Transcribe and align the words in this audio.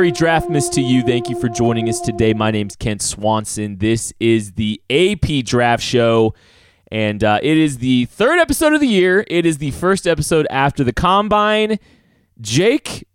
merry 0.00 0.12
draftmas 0.12 0.72
to 0.72 0.80
you. 0.80 1.02
Thank 1.02 1.28
you 1.28 1.38
for 1.38 1.50
joining 1.50 1.86
us 1.86 2.00
today. 2.00 2.32
My 2.32 2.50
name's 2.50 2.74
Kent 2.74 3.02
Swanson. 3.02 3.76
This 3.76 4.14
is 4.18 4.52
the 4.52 4.80
AP 4.88 5.44
Draft 5.44 5.82
Show, 5.82 6.32
and 6.90 7.22
uh, 7.22 7.38
it 7.42 7.58
is 7.58 7.76
the 7.76 8.06
third 8.06 8.38
episode 8.38 8.72
of 8.72 8.80
the 8.80 8.88
year. 8.88 9.26
It 9.28 9.44
is 9.44 9.58
the 9.58 9.72
first 9.72 10.06
episode 10.06 10.46
after 10.48 10.84
the 10.84 10.94
combine. 10.94 11.78
Jake, 12.40 13.06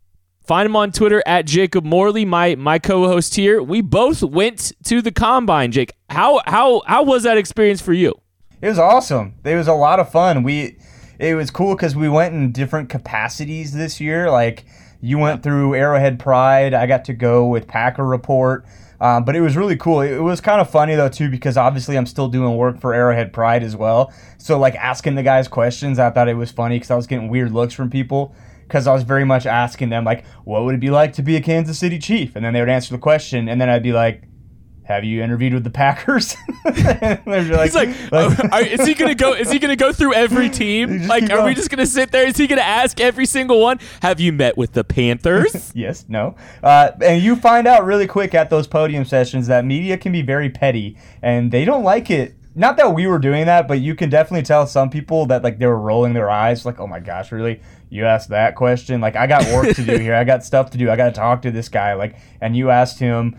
find 0.46 0.68
him 0.68 0.76
on 0.76 0.92
Twitter 0.92 1.24
at 1.26 1.48
Jacob 1.48 1.86
Morley, 1.86 2.24
my 2.24 2.54
my 2.54 2.78
co-host 2.78 3.34
here. 3.34 3.64
We 3.64 3.82
both 3.82 4.22
went 4.22 4.72
to 4.84 5.02
the 5.02 5.12
combine. 5.12 5.72
Jake, 5.72 5.92
how 6.12 6.44
how 6.46 6.84
how 6.86 7.02
was 7.02 7.24
that 7.24 7.36
experience 7.36 7.82
for 7.82 7.94
you? 7.94 8.14
It 8.62 8.70
was 8.70 8.78
awesome. 8.78 9.34
It 9.44 9.56
was 9.56 9.68
a 9.68 9.74
lot 9.74 10.00
of 10.00 10.12
fun. 10.12 10.44
We 10.44 10.78
it 11.18 11.34
was 11.34 11.50
cool 11.50 11.76
because 11.76 11.96
we 11.96 12.10
went 12.10 12.36
in 12.36 12.52
different 12.52 12.90
capacities 12.90 13.74
this 13.74 14.00
year. 14.00 14.30
Like 14.30 14.66
you 15.06 15.20
went 15.20 15.44
through 15.44 15.76
Arrowhead 15.76 16.20
Pride. 16.20 16.74
I 16.74 16.88
got 16.88 17.06
to 17.06 17.14
go 17.14 17.46
with 17.48 17.68
Packer 17.68 18.04
Report. 18.04 18.66
Um, 19.00 19.24
but 19.24 19.36
it 19.36 19.42
was 19.42 19.56
really 19.56 19.76
cool. 19.76 20.02
It, 20.02 20.14
it 20.14 20.22
was 20.22 20.42
kind 20.42 20.60
of 20.60 20.70
funny 20.70 20.96
though 20.96 21.10
too 21.10 21.30
because 21.30 21.58
obviously 21.58 21.98
I'm 21.98 22.06
still 22.06 22.28
doing 22.28 22.58
work 22.58 22.80
for 22.80 22.94
Arrowhead 22.94 23.34
Pride 23.34 23.62
as 23.62 23.76
well. 23.76 24.12
So 24.38 24.58
like 24.58 24.74
asking 24.76 25.16
the 25.16 25.22
guys 25.22 25.48
questions, 25.48 26.00
I 26.00 26.10
thought 26.10 26.28
it 26.28 26.36
was 26.36 26.50
funny 26.52 26.78
because 26.78 26.92
I 26.92 26.96
was 26.96 27.06
getting 27.06 27.30
weird 27.30 27.52
looks 27.52 27.74
from 27.74 27.90
people 27.90 28.34
because 28.64 28.88
I 28.88 28.94
was 28.94 29.04
very 29.04 29.26
much 29.26 29.46
asking 29.46 29.90
them 29.90 30.06
like, 30.06 30.26
what 30.44 30.64
would 30.64 30.76
it 30.76 30.82
be 30.82 30.90
like 30.90 31.14
to 31.14 31.22
be 31.22 31.36
a 31.36 31.42
Kansas 31.42 31.78
City 31.78 32.00
Chief? 32.00 32.36
And 32.36 32.44
then 32.44 32.54
they 32.54 32.62
would 32.62 32.70
answer 32.70 32.94
the 32.96 33.00
question, 33.00 33.48
and 33.48 33.62
then 33.62 33.70
I'd 33.70 33.84
be 33.84 33.94
like, 33.94 34.24
have 34.86 35.04
you 35.04 35.22
interviewed 35.24 35.54
with 35.54 35.64
the 35.64 35.70
Packers? 35.72 36.36
They'd 36.66 37.20
He's 37.26 37.50
like, 37.50 37.74
like- 37.76 37.96
"Oh, 38.12 38.36
are- 38.52 38.62
is 38.62 38.86
he 38.86 38.94
gonna 38.94 39.16
go? 39.16 39.34
Is 39.34 39.52
he 39.52 39.60
gonna 39.60 39.76
go 39.76 39.92
through 39.92 40.14
every 40.14 40.50
team? 40.62 41.08
Like, 41.08 41.30
are 41.32 41.44
we 41.46 41.54
just 41.56 41.70
gonna 41.70 41.86
sit 41.86 42.12
there? 42.12 42.26
Is 42.28 42.38
he 42.38 42.48
gonna 42.48 42.62
ask 42.62 43.00
every 43.00 43.26
single 43.26 43.60
one? 43.60 43.80
Have 44.02 44.20
you 44.20 44.32
met 44.32 44.58
with 44.58 44.74
the 44.74 44.84
Panthers? 44.84 45.72
Yes, 45.76 46.06
no. 46.08 46.36
Uh, 46.64 46.92
and 47.02 47.22
you 47.22 47.36
find 47.36 47.68
out 47.68 47.84
really 47.86 48.08
quick 48.08 48.34
at 48.34 48.50
those 48.50 48.68
podium 48.68 49.06
sessions 49.06 49.48
that 49.48 49.66
media 49.66 49.98
can 49.98 50.12
be 50.12 50.22
very 50.22 50.50
petty 50.50 50.98
and 51.22 51.52
they 51.52 51.66
don't 51.66 51.84
like 51.84 52.10
it. 52.10 52.36
Not 52.58 52.78
that 52.78 52.94
we 52.94 53.06
were 53.06 53.20
doing 53.20 53.48
that, 53.48 53.68
but 53.68 53.82
you 53.82 53.96
can 53.96 54.10
definitely 54.10 54.44
tell 54.44 54.66
some 54.66 54.90
people 54.90 55.26
that 55.26 55.44
like 55.44 55.60
they 55.60 55.66
were 55.66 55.78
rolling 55.80 56.14
their 56.14 56.30
eyes, 56.30 56.66
like, 56.66 56.80
"Oh 56.80 56.88
my 56.88 57.00
gosh, 57.02 57.32
really? 57.34 57.60
You 57.90 58.06
asked 58.06 58.30
that 58.30 58.56
question? 58.56 59.02
Like, 59.02 59.16
I 59.18 59.28
got 59.28 59.44
work 59.54 59.76
to 59.76 59.84
do 59.84 59.98
here. 59.98 60.16
I 60.16 60.24
got 60.24 60.44
stuff 60.46 60.70
to 60.72 60.78
do. 60.78 60.90
I 60.90 60.96
got 60.96 61.06
to 61.08 61.12
talk 61.12 61.42
to 61.42 61.52
this 61.52 61.68
guy. 61.70 61.94
Like, 61.96 62.16
and 62.40 62.56
you 62.56 62.70
asked 62.70 63.00
him." 63.00 63.36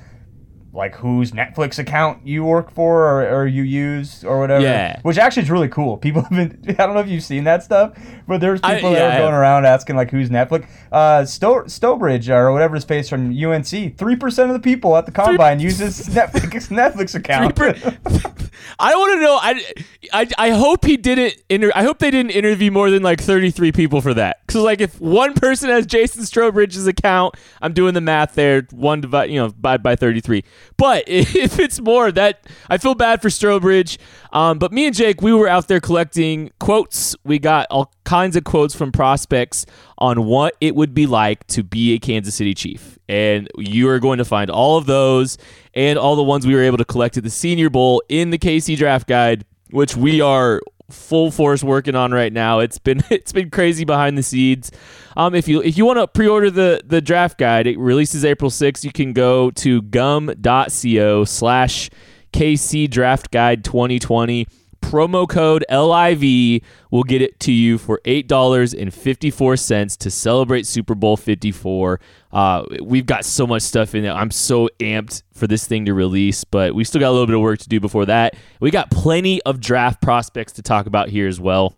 Like 0.76 0.94
whose 0.94 1.32
Netflix 1.32 1.78
account 1.78 2.26
you 2.26 2.44
work 2.44 2.70
for 2.70 3.06
or, 3.06 3.28
or 3.28 3.47
you 3.47 3.62
use 3.62 4.22
or 4.25 4.38
whatever. 4.38 4.62
Yeah. 4.62 5.00
Which 5.03 5.16
actually 5.16 5.44
is 5.44 5.50
really 5.50 5.69
cool. 5.69 5.97
People 5.97 6.22
have 6.31 6.31
been 6.31 6.62
I 6.78 6.84
don't 6.84 6.94
know 6.94 7.00
if 7.00 7.09
you've 7.09 7.25
seen 7.25 7.44
that 7.44 7.62
stuff, 7.62 7.98
but 8.28 8.41
there's 8.41 8.60
I- 8.62 8.75
people 8.75 8.92
yeah, 8.92 8.98
that 9.09 9.16
are 9.19 9.22
going 9.22 9.34
around 9.34 9.65
asking 9.65 9.97
like 9.97 10.10
who's 10.10 10.28
Netflix. 10.28 10.66
Uh, 10.92 11.25
Stow- 11.25 11.65
Stowbridge 11.65 12.28
or 12.28 12.53
whatever 12.53 12.75
his 12.75 12.84
face 12.84 13.09
from 13.09 13.31
UNC. 13.36 13.97
Three 13.97 14.16
percent 14.16 14.50
of 14.50 14.54
the 14.54 14.60
people 14.60 14.97
at 14.97 15.06
the 15.06 15.12
combine 15.12 15.60
uses 15.60 16.09
Netflix 16.09 16.69
Netflix 16.69 17.15
account. 17.15 17.56
I 18.78 18.94
want 18.97 19.15
to 19.15 19.21
know. 19.21 19.38
I, 19.41 19.65
I, 20.12 20.47
I 20.49 20.50
hope 20.50 20.84
he 20.84 20.97
didn't. 20.97 21.43
Inter- 21.49 21.72
I 21.75 21.82
hope 21.84 21.99
they 21.99 22.10
didn't 22.10 22.32
interview 22.32 22.71
more 22.71 22.91
than 22.91 23.03
like 23.03 23.21
thirty 23.21 23.50
three 23.50 23.72
people 23.72 24.00
for 24.00 24.15
that. 24.15 24.47
Because 24.47 24.62
like 24.62 24.81
if 24.81 25.00
one 25.00 25.34
person 25.34 25.69
has 25.71 25.87
Jason 25.87 26.22
Strowbridge's 26.22 26.87
account, 26.87 27.34
I'm 27.62 27.72
doing 27.72 27.94
the 27.94 28.00
math 28.00 28.34
there. 28.34 28.66
One 28.71 29.00
divide, 29.00 29.31
you 29.31 29.41
know, 29.41 29.50
by 29.50 29.77
by 29.77 29.97
thirty 29.97 30.21
three. 30.21 30.44
But 30.77 31.04
if 31.09 31.59
it's 31.59 31.81
more, 31.81 32.12
that 32.12 32.47
I 32.69 32.78
feel 32.78 32.94
bad 32.94 33.22
for 33.22 33.28
Strowbridge. 33.28 33.99
Um, 34.32 34.59
but 34.59 34.72
me 34.72 34.87
and 34.87 34.94
Jake, 34.94 35.22
we 35.22 35.33
were 35.33 35.48
out 35.48 35.69
there 35.69 35.81
collecting 35.81 36.50
quotes. 36.59 37.16
We 37.25 37.38
got 37.38 37.66
all 37.71 37.93
kinds 38.06 38.36
of 38.36 38.44
quotes 38.44 38.74
from 38.74 38.92
prospects 38.92 39.66
on 39.98 40.24
what 40.24 40.56
it 40.60 40.74
would 40.74 40.94
be 40.94 41.06
like 41.06 41.46
to 41.48 41.62
be 41.62 41.92
a 41.92 41.98
Kansas 41.98 42.34
City 42.34 42.54
Chief. 42.54 42.98
And 43.08 43.48
you 43.58 43.88
are 43.90 43.98
going 43.98 44.18
to 44.18 44.24
find 44.24 44.48
all 44.48 44.78
of 44.78 44.86
those 44.86 45.36
and 45.74 45.98
all 45.98 46.16
the 46.16 46.22
ones 46.22 46.46
we 46.46 46.54
were 46.54 46.62
able 46.62 46.78
to 46.78 46.84
collect 46.84 47.18
at 47.18 47.24
the 47.24 47.30
Senior 47.30 47.68
Bowl 47.68 48.02
in 48.08 48.30
the 48.30 48.38
KC 48.38 48.76
Draft 48.78 49.06
Guide, 49.06 49.44
which 49.70 49.96
we 49.96 50.20
are 50.20 50.60
full 50.90 51.30
force 51.32 51.64
working 51.64 51.96
on 51.96 52.12
right 52.12 52.32
now. 52.32 52.60
It's 52.60 52.78
been 52.78 53.02
it's 53.10 53.32
been 53.32 53.50
crazy 53.50 53.84
behind 53.84 54.16
the 54.16 54.22
scenes. 54.22 54.70
Um, 55.16 55.34
if 55.34 55.48
you 55.48 55.62
if 55.62 55.76
you 55.76 55.84
want 55.84 55.98
to 55.98 56.06
pre-order 56.06 56.50
the 56.50 56.80
the 56.84 57.00
draft 57.00 57.38
guide, 57.38 57.66
it 57.66 57.78
releases 57.78 58.24
April 58.24 58.50
6th. 58.50 58.84
You 58.84 58.92
can 58.92 59.12
go 59.12 59.50
to 59.52 59.82
gum.co 59.82 61.24
slash 61.24 61.90
KC 62.32 62.88
Draft 62.90 63.30
Guide 63.30 63.64
2020. 63.64 64.46
Promo 64.86 65.28
code 65.28 65.64
LIV 65.69 66.62
will 66.92 67.02
get 67.02 67.20
it 67.20 67.41
to 67.41 67.50
you 67.50 67.76
for 67.76 68.00
$8.54 68.04 69.97
to 69.98 70.10
celebrate 70.12 70.64
Super 70.64 70.94
Bowl 70.94 71.16
54. 71.16 71.98
Uh, 72.30 72.62
we've 72.80 73.04
got 73.04 73.24
so 73.24 73.48
much 73.48 73.62
stuff 73.62 73.97
in 73.97 74.04
there. 74.04 74.12
I'm 74.12 74.30
so 74.30 74.69
amped 74.78 75.24
for 75.32 75.48
this 75.48 75.66
thing 75.66 75.86
to 75.86 75.94
release, 75.94 76.44
but 76.44 76.72
we 76.72 76.84
still 76.84 77.00
got 77.00 77.08
a 77.08 77.10
little 77.10 77.26
bit 77.26 77.34
of 77.34 77.41
work 77.41 77.58
to 77.60 77.69
do 77.69 77.80
before 77.80 78.06
that. 78.06 78.36
We 78.60 78.70
got 78.70 78.92
plenty 78.92 79.42
of 79.42 79.60
draft 79.60 80.00
prospects 80.00 80.52
to 80.52 80.62
talk 80.62 80.86
about 80.86 81.08
here 81.08 81.26
as 81.26 81.41
well. 81.41 81.74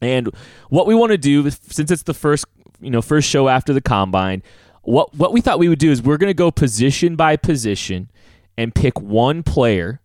And 0.00 0.28
what 0.68 0.88
we 0.88 0.96
want 0.96 1.12
to 1.12 1.18
do, 1.18 1.48
since 1.48 1.92
it's 1.92 2.02
the 2.02 2.14
first, 2.14 2.44
you 2.80 2.90
know, 2.90 3.02
first 3.02 3.28
show 3.28 3.48
after 3.48 3.72
the 3.72 3.80
combine, 3.80 4.42
what 4.82 5.14
what 5.14 5.32
we 5.32 5.40
thought 5.40 5.60
we 5.60 5.68
would 5.68 5.78
do 5.78 5.92
is 5.92 6.02
we're 6.02 6.16
going 6.16 6.26
to 6.26 6.34
go 6.34 6.50
position 6.50 7.14
by 7.14 7.36
position 7.36 8.10
and 8.58 8.74
pick 8.74 9.00
one 9.00 9.44
player 9.44 10.00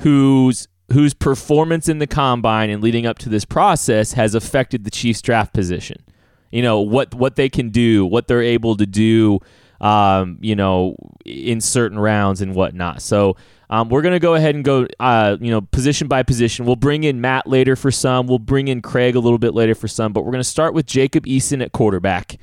whose 0.00 0.66
whose 0.92 1.14
performance 1.14 1.88
in 1.88 1.98
the 1.98 2.06
combine 2.06 2.70
and 2.70 2.82
leading 2.82 3.06
up 3.06 3.18
to 3.18 3.28
this 3.28 3.44
process 3.44 4.12
has 4.12 4.34
affected 4.34 4.84
the 4.84 4.90
Chiefs 4.90 5.20
draft 5.20 5.52
position. 5.52 6.02
You 6.50 6.62
know 6.62 6.80
what 6.80 7.14
what 7.14 7.36
they 7.36 7.48
can 7.48 7.70
do, 7.70 8.06
what 8.06 8.28
they're 8.28 8.42
able 8.42 8.76
to 8.76 8.86
do, 8.86 9.40
um, 9.80 10.38
you 10.40 10.54
know, 10.54 10.96
in 11.24 11.60
certain 11.60 11.98
rounds 11.98 12.40
and 12.40 12.54
whatnot. 12.54 13.02
So 13.02 13.36
um, 13.68 13.88
we're 13.88 14.02
gonna 14.02 14.20
go 14.20 14.34
ahead 14.34 14.54
and 14.54 14.64
go, 14.64 14.86
uh, 15.00 15.36
you 15.40 15.50
know, 15.50 15.60
position 15.60 16.06
by 16.06 16.22
position. 16.22 16.64
We'll 16.64 16.76
bring 16.76 17.04
in 17.04 17.20
Matt 17.20 17.48
later 17.48 17.74
for 17.74 17.90
some. 17.90 18.28
We'll 18.28 18.38
bring 18.38 18.68
in 18.68 18.80
Craig 18.80 19.16
a 19.16 19.20
little 19.20 19.38
bit 19.38 19.54
later 19.54 19.74
for 19.74 19.88
some. 19.88 20.12
But 20.12 20.24
we're 20.24 20.32
gonna 20.32 20.44
start 20.44 20.72
with 20.72 20.86
Jacob 20.86 21.26
Eason 21.26 21.62
at 21.62 21.72
quarterback. 21.72 22.36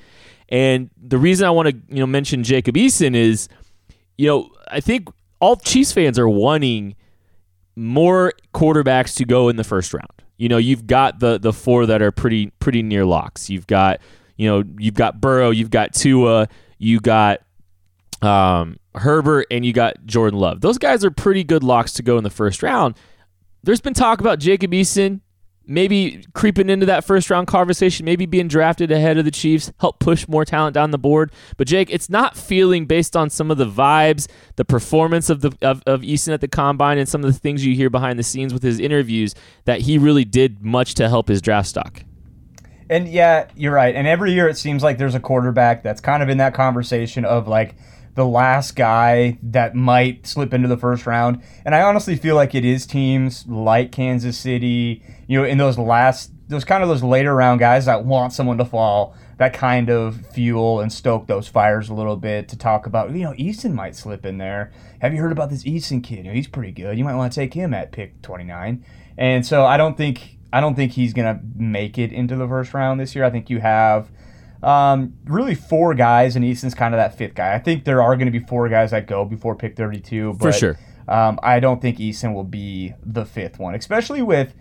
And 0.49 0.89
the 1.01 1.17
reason 1.17 1.47
I 1.47 1.51
want 1.51 1.69
to 1.69 1.75
you 1.87 2.01
know 2.01 2.07
mention 2.07 2.43
Jacob 2.43 2.75
Eason 2.75 3.15
is, 3.15 3.47
you 4.17 4.27
know, 4.27 4.49
I 4.67 4.81
think 4.81 5.07
all 5.39 5.55
Chiefs 5.55 5.93
fans 5.93 6.19
are 6.19 6.29
wanting 6.29 6.95
more 7.75 8.33
quarterbacks 8.53 9.15
to 9.15 9.25
go 9.25 9.49
in 9.49 9.55
the 9.55 9.63
first 9.63 9.93
round. 9.93 10.11
You 10.37 10.49
know, 10.49 10.57
you've 10.57 10.87
got 10.87 11.19
the 11.19 11.39
the 11.39 11.53
four 11.53 11.85
that 11.85 12.01
are 12.01 12.11
pretty 12.11 12.51
pretty 12.59 12.83
near 12.83 13.05
locks. 13.05 13.49
You've 13.49 13.67
got 13.67 14.01
you 14.37 14.49
know 14.49 14.63
you've 14.77 14.95
got 14.95 15.21
Burrow, 15.21 15.51
you've 15.51 15.69
got 15.69 15.93
Tua, 15.93 16.47
you 16.77 16.99
got 16.99 17.39
um, 18.21 18.77
Herbert, 18.95 19.47
and 19.51 19.65
you 19.65 19.73
got 19.73 20.05
Jordan 20.05 20.39
Love. 20.39 20.61
Those 20.61 20.77
guys 20.77 21.05
are 21.05 21.11
pretty 21.11 21.43
good 21.43 21.63
locks 21.63 21.93
to 21.93 22.03
go 22.03 22.17
in 22.17 22.23
the 22.23 22.29
first 22.29 22.63
round. 22.63 22.95
There's 23.63 23.81
been 23.81 23.93
talk 23.93 24.19
about 24.19 24.39
Jacob 24.39 24.71
Eason 24.71 25.21
maybe 25.65 26.23
creeping 26.33 26.69
into 26.69 26.85
that 26.85 27.03
first 27.03 27.29
round 27.29 27.47
conversation, 27.47 28.05
maybe 28.05 28.25
being 28.25 28.47
drafted 28.47 28.91
ahead 28.91 29.17
of 29.17 29.25
the 29.25 29.31
Chiefs, 29.31 29.71
help 29.79 29.99
push 29.99 30.27
more 30.27 30.45
talent 30.45 30.73
down 30.73 30.91
the 30.91 30.97
board. 30.97 31.31
But 31.57 31.67
Jake, 31.67 31.89
it's 31.89 32.09
not 32.09 32.35
feeling 32.35 32.85
based 32.85 33.15
on 33.15 33.29
some 33.29 33.51
of 33.51 33.57
the 33.57 33.65
vibes, 33.65 34.27
the 34.55 34.65
performance 34.65 35.29
of 35.29 35.41
the 35.41 35.55
of, 35.61 35.83
of 35.85 36.03
Easton 36.03 36.33
at 36.33 36.41
the 36.41 36.47
combine, 36.47 36.97
and 36.97 37.07
some 37.07 37.23
of 37.23 37.31
the 37.31 37.39
things 37.39 37.65
you 37.65 37.75
hear 37.75 37.89
behind 37.89 38.19
the 38.19 38.23
scenes 38.23 38.53
with 38.53 38.63
his 38.63 38.79
interviews 38.79 39.35
that 39.65 39.81
he 39.81 39.97
really 39.97 40.25
did 40.25 40.63
much 40.63 40.95
to 40.95 41.09
help 41.09 41.27
his 41.27 41.41
draft 41.41 41.69
stock. 41.69 42.03
And 42.89 43.07
yeah, 43.07 43.47
you're 43.55 43.73
right. 43.73 43.95
And 43.95 44.05
every 44.07 44.33
year 44.33 44.47
it 44.47 44.57
seems 44.57 44.83
like 44.83 44.97
there's 44.97 45.15
a 45.15 45.19
quarterback 45.19 45.83
that's 45.83 46.01
kind 46.01 46.21
of 46.21 46.29
in 46.29 46.37
that 46.37 46.53
conversation 46.53 47.25
of 47.25 47.47
like 47.47 47.75
the 48.15 48.25
last 48.25 48.75
guy 48.75 49.37
that 49.41 49.75
might 49.75 50.27
slip 50.27 50.53
into 50.53 50.67
the 50.67 50.77
first 50.77 51.07
round. 51.07 51.41
And 51.65 51.73
I 51.73 51.81
honestly 51.81 52.15
feel 52.15 52.35
like 52.35 52.53
it 52.53 52.63
is 52.63 52.85
teams 52.85 53.47
like 53.47 53.91
Kansas 53.91 54.37
City, 54.37 55.03
you 55.27 55.39
know, 55.39 55.45
in 55.45 55.57
those 55.57 55.77
last, 55.77 56.31
those 56.47 56.63
kind 56.63 56.83
of 56.83 56.89
those 56.89 57.01
later 57.01 57.33
round 57.33 57.59
guys 57.59 57.85
that 57.85 58.05
want 58.05 58.33
someone 58.33 58.57
to 58.59 58.65
fall, 58.65 59.15
that 59.37 59.53
kind 59.53 59.89
of 59.89 60.27
fuel 60.27 60.79
and 60.79 60.93
stoke 60.93 61.25
those 61.25 61.47
fires 61.47 61.89
a 61.89 61.93
little 61.93 62.15
bit 62.15 62.47
to 62.49 62.57
talk 62.57 62.85
about, 62.85 63.11
you 63.11 63.23
know, 63.23 63.33
Easton 63.35 63.73
might 63.73 63.95
slip 63.95 64.25
in 64.25 64.37
there. 64.37 64.71
Have 65.01 65.13
you 65.13 65.19
heard 65.19 65.31
about 65.31 65.49
this 65.49 65.65
Easton 65.65 66.01
kid? 66.01 66.19
You 66.19 66.23
know, 66.25 66.33
he's 66.33 66.47
pretty 66.47 66.71
good. 66.71 66.97
You 66.97 67.03
might 67.03 67.15
want 67.15 67.33
to 67.33 67.39
take 67.39 67.53
him 67.53 67.73
at 67.73 67.91
pick 67.91 68.21
29. 68.21 68.85
And 69.17 69.45
so 69.45 69.65
I 69.65 69.77
don't 69.77 69.97
think, 69.97 70.37
I 70.51 70.61
don't 70.61 70.75
think 70.75 70.91
he's 70.91 71.13
going 71.13 71.35
to 71.35 71.43
make 71.55 71.97
it 71.97 72.11
into 72.11 72.35
the 72.35 72.47
first 72.47 72.75
round 72.75 72.99
this 72.99 73.15
year. 73.15 73.23
I 73.23 73.31
think 73.31 73.49
you 73.49 73.59
have, 73.59 74.11
um, 74.63 75.13
really 75.25 75.55
four 75.55 75.93
guys, 75.93 76.35
and 76.35 76.43
Easton's 76.45 76.73
kind 76.73 76.93
of 76.93 76.97
that 76.99 77.17
fifth 77.17 77.35
guy. 77.35 77.53
I 77.53 77.59
think 77.59 77.83
there 77.85 78.01
are 78.01 78.15
going 78.15 78.31
to 78.31 78.37
be 78.37 78.45
four 78.45 78.69
guys 78.69 78.91
that 78.91 79.07
go 79.07 79.25
before 79.25 79.55
pick 79.55 79.75
32. 79.75 80.33
But, 80.33 80.41
For 80.41 80.51
sure. 80.53 80.79
Um, 81.07 81.37
I 81.43 81.59
don't 81.59 81.81
think 81.81 81.99
Easton 81.99 82.33
will 82.33 82.45
be 82.45 82.93
the 83.05 83.25
fifth 83.25 83.59
one, 83.59 83.75
especially 83.75 84.21
with, 84.21 84.53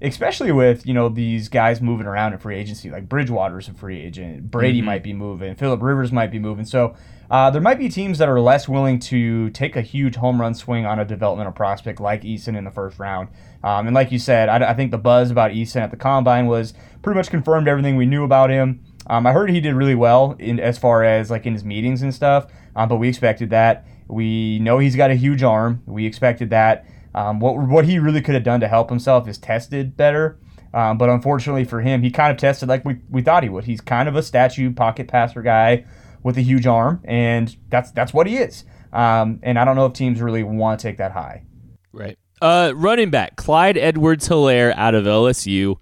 especially 0.00 0.52
with 0.52 0.86
you 0.86 0.94
know 0.94 1.08
these 1.08 1.48
guys 1.48 1.80
moving 1.80 2.06
around 2.06 2.32
in 2.34 2.38
free 2.38 2.56
agency. 2.56 2.88
Like 2.88 3.08
Bridgewater's 3.08 3.68
a 3.68 3.74
free 3.74 4.00
agent, 4.00 4.48
Brady 4.48 4.80
Mhm. 4.80 4.84
might 4.84 5.02
be 5.02 5.12
moving, 5.12 5.56
Philip 5.56 5.82
Rivers 5.82 6.12
might 6.12 6.30
be 6.30 6.38
moving. 6.38 6.64
So 6.64 6.94
uh, 7.30 7.50
there 7.50 7.60
might 7.60 7.78
be 7.80 7.88
teams 7.88 8.18
that 8.18 8.28
are 8.28 8.40
less 8.40 8.68
willing 8.68 9.00
to 9.00 9.50
take 9.50 9.74
a 9.74 9.82
huge 9.82 10.14
home 10.16 10.40
run 10.40 10.54
swing 10.54 10.86
on 10.86 10.98
a 11.00 11.04
developmental 11.04 11.52
prospect 11.52 12.00
like 12.00 12.24
Easton 12.24 12.54
in 12.54 12.62
the 12.64 12.70
first 12.70 12.98
round. 13.00 13.28
Um, 13.64 13.86
and 13.88 13.94
like 13.94 14.12
you 14.12 14.20
said, 14.20 14.48
I, 14.48 14.70
I 14.70 14.74
think 14.74 14.92
the 14.92 14.98
buzz 14.98 15.30
about 15.32 15.52
Easton 15.52 15.82
at 15.82 15.90
the 15.90 15.96
combine 15.96 16.46
was 16.46 16.74
pretty 17.02 17.16
much 17.18 17.28
confirmed 17.28 17.66
everything 17.66 17.96
we 17.96 18.06
knew 18.06 18.22
about 18.24 18.50
him. 18.50 18.80
Um, 19.08 19.26
I 19.26 19.32
heard 19.32 19.50
he 19.50 19.60
did 19.60 19.74
really 19.74 19.94
well 19.94 20.36
in 20.38 20.60
as 20.60 20.78
far 20.78 21.02
as 21.02 21.30
like 21.30 21.46
in 21.46 21.54
his 21.54 21.64
meetings 21.64 22.02
and 22.02 22.14
stuff, 22.14 22.46
um, 22.76 22.88
but 22.88 22.96
we 22.96 23.08
expected 23.08 23.50
that. 23.50 23.86
We 24.06 24.58
know 24.58 24.78
he's 24.78 24.96
got 24.96 25.10
a 25.10 25.14
huge 25.14 25.42
arm. 25.42 25.82
We 25.86 26.06
expected 26.06 26.50
that. 26.50 26.86
Um, 27.14 27.40
what 27.40 27.56
what 27.58 27.84
he 27.84 27.98
really 27.98 28.20
could 28.20 28.34
have 28.34 28.44
done 28.44 28.60
to 28.60 28.68
help 28.68 28.90
himself 28.90 29.26
is 29.28 29.38
tested 29.38 29.96
better. 29.96 30.38
Um, 30.74 30.98
but 30.98 31.08
unfortunately 31.08 31.64
for 31.64 31.80
him, 31.80 32.02
he 32.02 32.10
kind 32.10 32.30
of 32.30 32.36
tested 32.36 32.68
like 32.68 32.84
we, 32.84 32.98
we 33.08 33.22
thought 33.22 33.42
he 33.42 33.48
would. 33.48 33.64
He's 33.64 33.80
kind 33.80 34.08
of 34.08 34.16
a 34.16 34.22
statue 34.22 34.72
pocket 34.72 35.08
passer 35.08 35.42
guy 35.42 35.84
with 36.22 36.36
a 36.36 36.42
huge 36.42 36.66
arm, 36.66 37.00
and 37.04 37.56
that's 37.70 37.90
that's 37.92 38.12
what 38.12 38.26
he 38.26 38.36
is. 38.36 38.64
Um, 38.92 39.40
and 39.42 39.58
I 39.58 39.64
don't 39.64 39.76
know 39.76 39.86
if 39.86 39.92
teams 39.92 40.20
really 40.20 40.42
want 40.42 40.80
to 40.80 40.86
take 40.86 40.98
that 40.98 41.12
high. 41.12 41.44
Right. 41.92 42.18
Uh, 42.40 42.72
running 42.76 43.10
back 43.10 43.36
Clyde 43.36 43.76
Edwards 43.76 44.28
Helaire 44.28 44.72
out 44.76 44.94
of 44.94 45.04
LSU, 45.04 45.76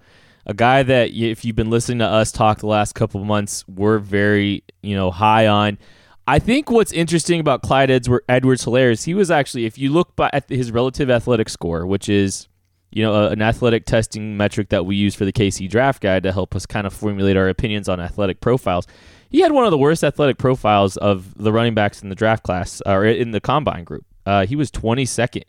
a 0.47 0.53
guy 0.53 0.81
that 0.81 1.11
if 1.11 1.43
you've 1.45 1.57
been 1.57 1.69
listening 1.69 1.99
to 1.99 2.05
us 2.05 2.31
talk 2.31 2.59
the 2.59 2.67
last 2.67 2.95
couple 2.95 3.23
months, 3.23 3.65
we're 3.67 3.99
very 3.99 4.63
you 4.81 4.95
know 4.95 5.11
high 5.11 5.45
on. 5.45 5.77
I 6.25 6.39
think 6.39 6.71
what's 6.71 6.91
interesting 6.91 7.39
about 7.39 7.61
Clyde 7.61 7.89
Edwards 7.89 8.65
Helaire 8.65 8.91
is 8.91 9.05
he 9.05 9.13
was 9.13 9.31
actually, 9.31 9.65
if 9.65 9.77
you 9.77 9.91
look 9.91 10.13
by 10.17 10.29
at 10.33 10.49
his 10.49 10.71
relative 10.71 11.09
athletic 11.09 11.47
score, 11.47 11.85
which 11.85 12.09
is 12.09 12.47
you 12.91 13.03
know 13.03 13.13
a, 13.13 13.29
an 13.29 13.41
athletic 13.41 13.85
testing 13.85 14.37
metric 14.37 14.69
that 14.69 14.85
we 14.85 14.95
use 14.95 15.15
for 15.15 15.25
the 15.25 15.33
KC 15.33 15.69
Draft 15.69 16.01
Guide 16.01 16.23
to 16.23 16.31
help 16.31 16.55
us 16.55 16.65
kind 16.65 16.87
of 16.87 16.93
formulate 16.93 17.35
our 17.35 17.49
opinions 17.49 17.89
on 17.89 17.99
athletic 17.99 18.39
profiles. 18.39 18.87
He 19.29 19.41
had 19.41 19.51
one 19.51 19.65
of 19.65 19.71
the 19.71 19.77
worst 19.77 20.05
athletic 20.05 20.37
profiles 20.37 20.95
of 20.95 21.35
the 21.35 21.51
running 21.51 21.73
backs 21.73 22.01
in 22.01 22.07
the 22.07 22.15
draft 22.15 22.43
class 22.43 22.81
or 22.85 23.05
in 23.05 23.31
the 23.31 23.41
combine 23.41 23.83
group. 23.83 24.05
Uh, 24.25 24.45
he 24.45 24.55
was 24.55 24.71
22nd 24.71 25.43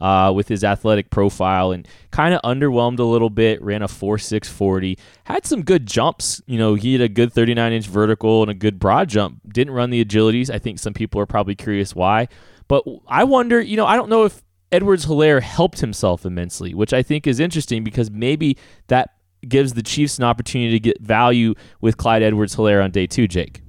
uh, 0.00 0.32
with 0.34 0.48
his 0.48 0.64
athletic 0.64 1.10
profile 1.10 1.72
and 1.72 1.86
kind 2.10 2.34
of 2.34 2.40
underwhelmed 2.42 2.98
a 2.98 3.04
little 3.04 3.30
bit. 3.30 3.62
Ran 3.62 3.82
a 3.82 3.88
4.640. 3.88 4.98
Had 5.24 5.46
some 5.46 5.62
good 5.62 5.86
jumps. 5.86 6.42
You 6.46 6.58
know, 6.58 6.74
he 6.74 6.92
had 6.92 7.02
a 7.02 7.08
good 7.08 7.32
39 7.32 7.72
inch 7.72 7.86
vertical 7.86 8.42
and 8.42 8.50
a 8.50 8.54
good 8.54 8.78
broad 8.78 9.08
jump. 9.08 9.40
Didn't 9.48 9.74
run 9.74 9.90
the 9.90 10.04
agilities. 10.04 10.50
I 10.50 10.58
think 10.58 10.78
some 10.78 10.94
people 10.94 11.20
are 11.20 11.26
probably 11.26 11.54
curious 11.54 11.94
why. 11.94 12.28
But 12.68 12.84
I 13.08 13.24
wonder, 13.24 13.60
you 13.60 13.76
know, 13.76 13.86
I 13.86 13.96
don't 13.96 14.08
know 14.08 14.24
if 14.24 14.42
Edwards 14.72 15.06
Helaire 15.06 15.42
helped 15.42 15.80
himself 15.80 16.24
immensely, 16.24 16.74
which 16.74 16.92
I 16.92 17.02
think 17.02 17.26
is 17.26 17.40
interesting 17.40 17.82
because 17.82 18.10
maybe 18.10 18.56
that 18.86 19.14
gives 19.48 19.72
the 19.72 19.82
Chiefs 19.82 20.18
an 20.18 20.24
opportunity 20.24 20.72
to 20.72 20.80
get 20.80 21.00
value 21.00 21.54
with 21.80 21.96
Clyde 21.96 22.22
Edwards 22.22 22.56
Helaire 22.56 22.82
on 22.82 22.90
day 22.90 23.06
two, 23.06 23.26
Jake. 23.26 23.62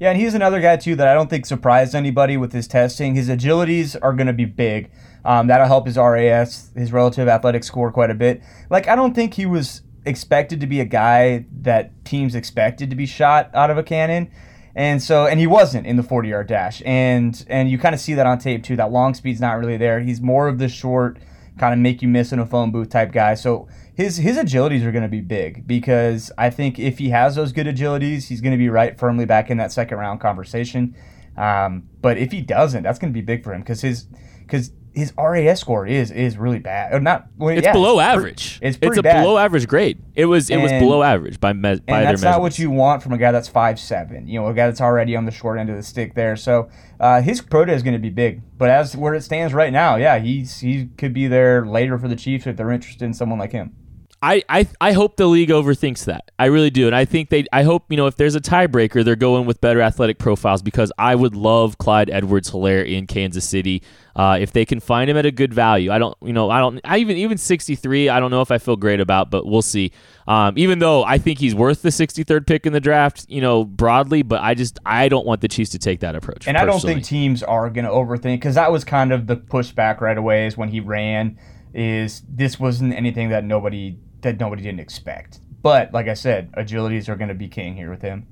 Yeah, 0.00 0.10
and 0.10 0.20
he's 0.20 0.34
another 0.34 0.60
guy 0.60 0.78
too 0.78 0.96
that 0.96 1.06
I 1.06 1.14
don't 1.14 1.30
think 1.30 1.46
surprised 1.46 1.94
anybody 1.94 2.36
with 2.36 2.52
his 2.52 2.66
testing. 2.66 3.14
His 3.14 3.28
agilities 3.28 3.96
are 4.02 4.12
going 4.12 4.26
to 4.26 4.32
be 4.32 4.46
big. 4.46 4.90
Um, 5.24 5.46
that'll 5.46 5.66
help 5.66 5.86
his 5.86 5.96
RAS, 5.96 6.70
his 6.74 6.92
relative 6.92 7.28
athletic 7.28 7.64
score, 7.64 7.92
quite 7.92 8.10
a 8.10 8.14
bit. 8.14 8.42
Like 8.70 8.88
I 8.88 8.96
don't 8.96 9.14
think 9.14 9.34
he 9.34 9.46
was 9.46 9.82
expected 10.04 10.60
to 10.60 10.66
be 10.66 10.80
a 10.80 10.84
guy 10.84 11.46
that 11.60 12.04
teams 12.04 12.34
expected 12.34 12.90
to 12.90 12.96
be 12.96 13.06
shot 13.06 13.50
out 13.54 13.70
of 13.70 13.78
a 13.78 13.82
cannon. 13.82 14.30
And 14.74 15.02
so, 15.02 15.26
and 15.26 15.38
he 15.38 15.46
wasn't 15.46 15.86
in 15.86 15.96
the 15.96 16.02
40 16.02 16.28
yard 16.28 16.46
dash. 16.46 16.82
And, 16.84 17.44
and 17.48 17.70
you 17.70 17.78
kind 17.78 17.94
of 17.94 18.00
see 18.00 18.14
that 18.14 18.26
on 18.26 18.38
tape 18.38 18.64
too. 18.64 18.76
That 18.76 18.90
long 18.90 19.14
speed's 19.14 19.40
not 19.40 19.58
really 19.58 19.76
there. 19.76 20.00
He's 20.00 20.20
more 20.20 20.48
of 20.48 20.58
the 20.58 20.68
short, 20.68 21.18
kind 21.58 21.74
of 21.74 21.78
make 21.78 22.00
you 22.02 22.08
miss 22.08 22.32
in 22.32 22.38
a 22.38 22.46
phone 22.46 22.72
booth 22.72 22.88
type 22.88 23.12
guy. 23.12 23.34
So 23.34 23.68
his, 23.94 24.16
his 24.16 24.38
agilities 24.38 24.84
are 24.84 24.92
going 24.92 25.02
to 25.02 25.08
be 25.08 25.20
big 25.20 25.66
because 25.66 26.32
I 26.38 26.48
think 26.50 26.78
if 26.78 26.98
he 26.98 27.10
has 27.10 27.36
those 27.36 27.52
good 27.52 27.66
agilities, 27.66 28.28
he's 28.28 28.40
going 28.40 28.52
to 28.52 28.58
be 28.58 28.70
right 28.70 28.98
firmly 28.98 29.26
back 29.26 29.50
in 29.50 29.58
that 29.58 29.72
second 29.72 29.98
round 29.98 30.20
conversation. 30.20 30.96
Um, 31.36 31.88
but 32.00 32.16
if 32.16 32.32
he 32.32 32.40
doesn't, 32.40 32.82
that's 32.82 32.98
going 32.98 33.12
to 33.12 33.16
be 33.16 33.24
big 33.24 33.44
for 33.44 33.52
him 33.52 33.60
because 33.60 33.82
his, 33.82 34.06
because 34.40 34.70
his 34.94 35.12
RAS 35.18 35.60
score 35.60 35.86
is 35.86 36.10
is 36.10 36.36
really 36.36 36.58
bad. 36.58 36.92
Or 36.94 37.00
not. 37.00 37.26
Well, 37.36 37.50
It's 37.56 37.64
yeah, 37.64 37.72
below 37.72 37.94
pre- 37.96 38.04
average. 38.04 38.58
it's 38.62 38.76
pretty 38.76 39.00
a 39.00 39.02
bad. 39.02 39.22
below 39.22 39.38
average 39.38 39.66
grade. 39.68 40.02
It 40.14 40.26
was 40.26 40.50
it 40.50 40.58
was 40.58 40.70
below 40.72 41.02
average 41.02 41.40
by 41.40 41.52
me- 41.52 41.60
by 41.60 41.68
and 41.70 41.80
their 41.86 42.02
that's 42.12 42.22
not 42.22 42.40
what 42.40 42.58
you 42.58 42.70
want 42.70 43.02
from 43.02 43.12
a 43.12 43.18
guy 43.18 43.32
that's 43.32 43.48
five 43.48 43.78
seven. 43.80 44.26
You 44.28 44.40
know, 44.40 44.46
a 44.48 44.54
guy 44.54 44.66
that's 44.66 44.80
already 44.80 45.16
on 45.16 45.24
the 45.24 45.30
short 45.32 45.58
end 45.58 45.70
of 45.70 45.76
the 45.76 45.82
stick 45.82 46.14
there. 46.14 46.36
So 46.36 46.68
uh, 47.00 47.22
his 47.22 47.40
pro 47.40 47.64
day 47.64 47.74
is 47.74 47.82
going 47.82 47.94
to 47.94 47.98
be 48.00 48.10
big. 48.10 48.42
But 48.58 48.70
as 48.70 48.96
where 48.96 49.14
it 49.14 49.22
stands 49.22 49.54
right 49.54 49.72
now, 49.72 49.96
yeah, 49.96 50.18
he's 50.18 50.60
he 50.60 50.86
could 50.98 51.12
be 51.12 51.26
there 51.26 51.64
later 51.66 51.98
for 51.98 52.08
the 52.08 52.16
Chiefs 52.16 52.46
if 52.46 52.56
they're 52.56 52.70
interested 52.70 53.04
in 53.04 53.14
someone 53.14 53.38
like 53.38 53.52
him. 53.52 53.74
I, 54.24 54.44
I 54.48 54.68
I 54.80 54.92
hope 54.92 55.16
the 55.16 55.26
league 55.26 55.48
overthinks 55.48 56.04
that. 56.04 56.30
I 56.38 56.44
really 56.46 56.70
do, 56.70 56.86
and 56.86 56.94
I 56.94 57.04
think 57.04 57.28
they. 57.30 57.44
I 57.52 57.64
hope 57.64 57.90
you 57.90 57.96
know 57.96 58.06
if 58.06 58.14
there's 58.14 58.36
a 58.36 58.40
tiebreaker, 58.40 59.04
they're 59.04 59.16
going 59.16 59.46
with 59.46 59.60
better 59.60 59.82
athletic 59.82 60.18
profiles 60.18 60.62
because 60.62 60.92
I 60.96 61.16
would 61.16 61.34
love 61.34 61.78
Clyde 61.78 62.08
Edwards 62.08 62.52
Helaire 62.52 62.88
in 62.88 63.08
Kansas 63.08 63.44
City 63.44 63.82
uh, 64.14 64.38
if 64.40 64.52
they 64.52 64.64
can 64.64 64.78
find 64.78 65.10
him 65.10 65.16
at 65.16 65.26
a 65.26 65.32
good 65.32 65.52
value. 65.52 65.90
I 65.90 65.98
don't 65.98 66.16
you 66.22 66.32
know 66.32 66.50
I 66.50 66.60
don't 66.60 66.80
I 66.84 66.98
even 66.98 67.16
even 67.16 67.36
63. 67.36 68.08
I 68.10 68.20
don't 68.20 68.30
know 68.30 68.42
if 68.42 68.52
I 68.52 68.58
feel 68.58 68.76
great 68.76 69.00
about, 69.00 69.28
but 69.28 69.44
we'll 69.44 69.60
see. 69.60 69.90
Um, 70.28 70.54
even 70.56 70.78
though 70.78 71.02
I 71.02 71.18
think 71.18 71.40
he's 71.40 71.56
worth 71.56 71.82
the 71.82 71.88
63rd 71.88 72.46
pick 72.46 72.64
in 72.64 72.72
the 72.72 72.80
draft, 72.80 73.26
you 73.28 73.40
know 73.40 73.64
broadly, 73.64 74.22
but 74.22 74.40
I 74.40 74.54
just 74.54 74.78
I 74.86 75.08
don't 75.08 75.26
want 75.26 75.40
the 75.40 75.48
Chiefs 75.48 75.70
to 75.70 75.80
take 75.80 75.98
that 75.98 76.14
approach. 76.14 76.46
And 76.46 76.56
I 76.56 76.64
don't 76.64 76.80
think 76.80 77.02
teams 77.02 77.42
are 77.42 77.68
going 77.70 77.86
to 77.86 77.90
overthink 77.90 78.36
because 78.36 78.54
that 78.54 78.70
was 78.70 78.84
kind 78.84 79.12
of 79.12 79.26
the 79.26 79.36
pushback 79.36 80.00
right 80.00 80.16
away 80.16 80.46
is 80.46 80.56
when 80.56 80.68
he 80.68 80.78
ran. 80.78 81.38
Is 81.74 82.22
this 82.28 82.60
wasn't 82.60 82.92
anything 82.92 83.30
that 83.30 83.44
nobody 83.44 83.96
that 84.22 84.40
nobody 84.40 84.62
didn't 84.62 84.80
expect. 84.80 85.40
But 85.62 85.92
like 85.92 86.08
I 86.08 86.14
said, 86.14 86.50
agilities 86.52 87.08
are 87.08 87.16
going 87.16 87.28
to 87.28 87.34
be 87.34 87.48
king 87.48 87.76
here 87.76 87.90
with 87.90 88.02
him. 88.02 88.26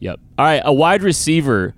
Yep. 0.00 0.20
All 0.38 0.44
right, 0.44 0.62
a 0.64 0.72
wide 0.72 1.02
receiver 1.02 1.74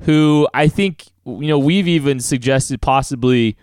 who 0.00 0.48
I 0.54 0.68
think 0.68 1.06
you 1.24 1.48
know 1.48 1.58
we've 1.58 1.88
even 1.88 2.20
suggested 2.20 2.80
possibly 2.80 3.56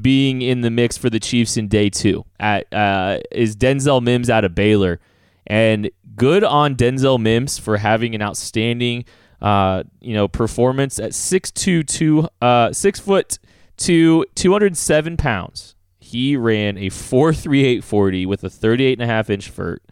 being 0.00 0.40
in 0.42 0.62
the 0.62 0.70
mix 0.70 0.96
for 0.96 1.10
the 1.10 1.20
Chiefs 1.20 1.56
in 1.56 1.68
day 1.68 1.90
two 1.90 2.24
at 2.40 2.72
uh, 2.72 3.18
is 3.30 3.56
Denzel 3.56 4.02
Mims 4.02 4.30
out 4.30 4.44
of 4.44 4.54
Baylor, 4.54 5.00
and 5.46 5.90
good 6.16 6.44
on 6.44 6.74
Denzel 6.76 7.20
Mims 7.20 7.58
for 7.58 7.76
having 7.76 8.14
an 8.14 8.22
outstanding 8.22 9.04
uh, 9.40 9.82
you 10.00 10.14
know 10.14 10.28
performance 10.28 10.98
at 10.98 11.14
six 11.14 11.50
two 11.50 11.82
two 11.82 12.28
uh, 12.40 12.72
six 12.72 12.98
foot 12.98 13.38
two 13.76 14.24
two 14.34 14.52
hundred 14.52 14.76
seven 14.76 15.16
pounds. 15.16 15.74
He 16.12 16.36
ran 16.36 16.76
a 16.76 16.90
four 16.90 17.32
three 17.32 17.64
eight 17.64 17.82
forty 17.82 18.26
with 18.26 18.44
a 18.44 18.50
thirty 18.50 18.84
eight 18.84 18.98
and 19.00 19.02
a 19.02 19.12
half 19.12 19.30
inch 19.30 19.50
vert. 19.50 19.82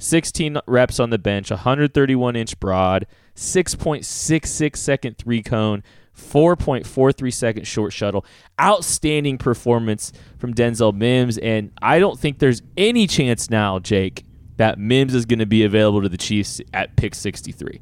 16 0.00 0.58
reps 0.68 1.00
on 1.00 1.10
the 1.10 1.18
bench, 1.18 1.50
131 1.50 2.36
inch 2.36 2.60
broad, 2.60 3.04
6.66 3.34 4.76
second 4.76 5.18
three 5.18 5.42
cone, 5.42 5.82
4.43 6.16 7.32
second 7.32 7.66
short 7.66 7.92
shuttle. 7.92 8.24
Outstanding 8.60 9.38
performance 9.38 10.12
from 10.38 10.54
Denzel 10.54 10.94
Mims. 10.94 11.38
And 11.38 11.72
I 11.82 11.98
don't 11.98 12.18
think 12.18 12.38
there's 12.38 12.62
any 12.76 13.06
chance 13.06 13.50
now, 13.50 13.78
Jake, 13.78 14.24
that 14.56 14.78
Mims 14.78 15.14
is 15.14 15.26
going 15.26 15.38
to 15.38 15.46
be 15.46 15.64
available 15.64 16.02
to 16.02 16.08
the 16.08 16.16
Chiefs 16.16 16.60
at 16.72 16.96
pick 16.96 17.14
63. 17.14 17.80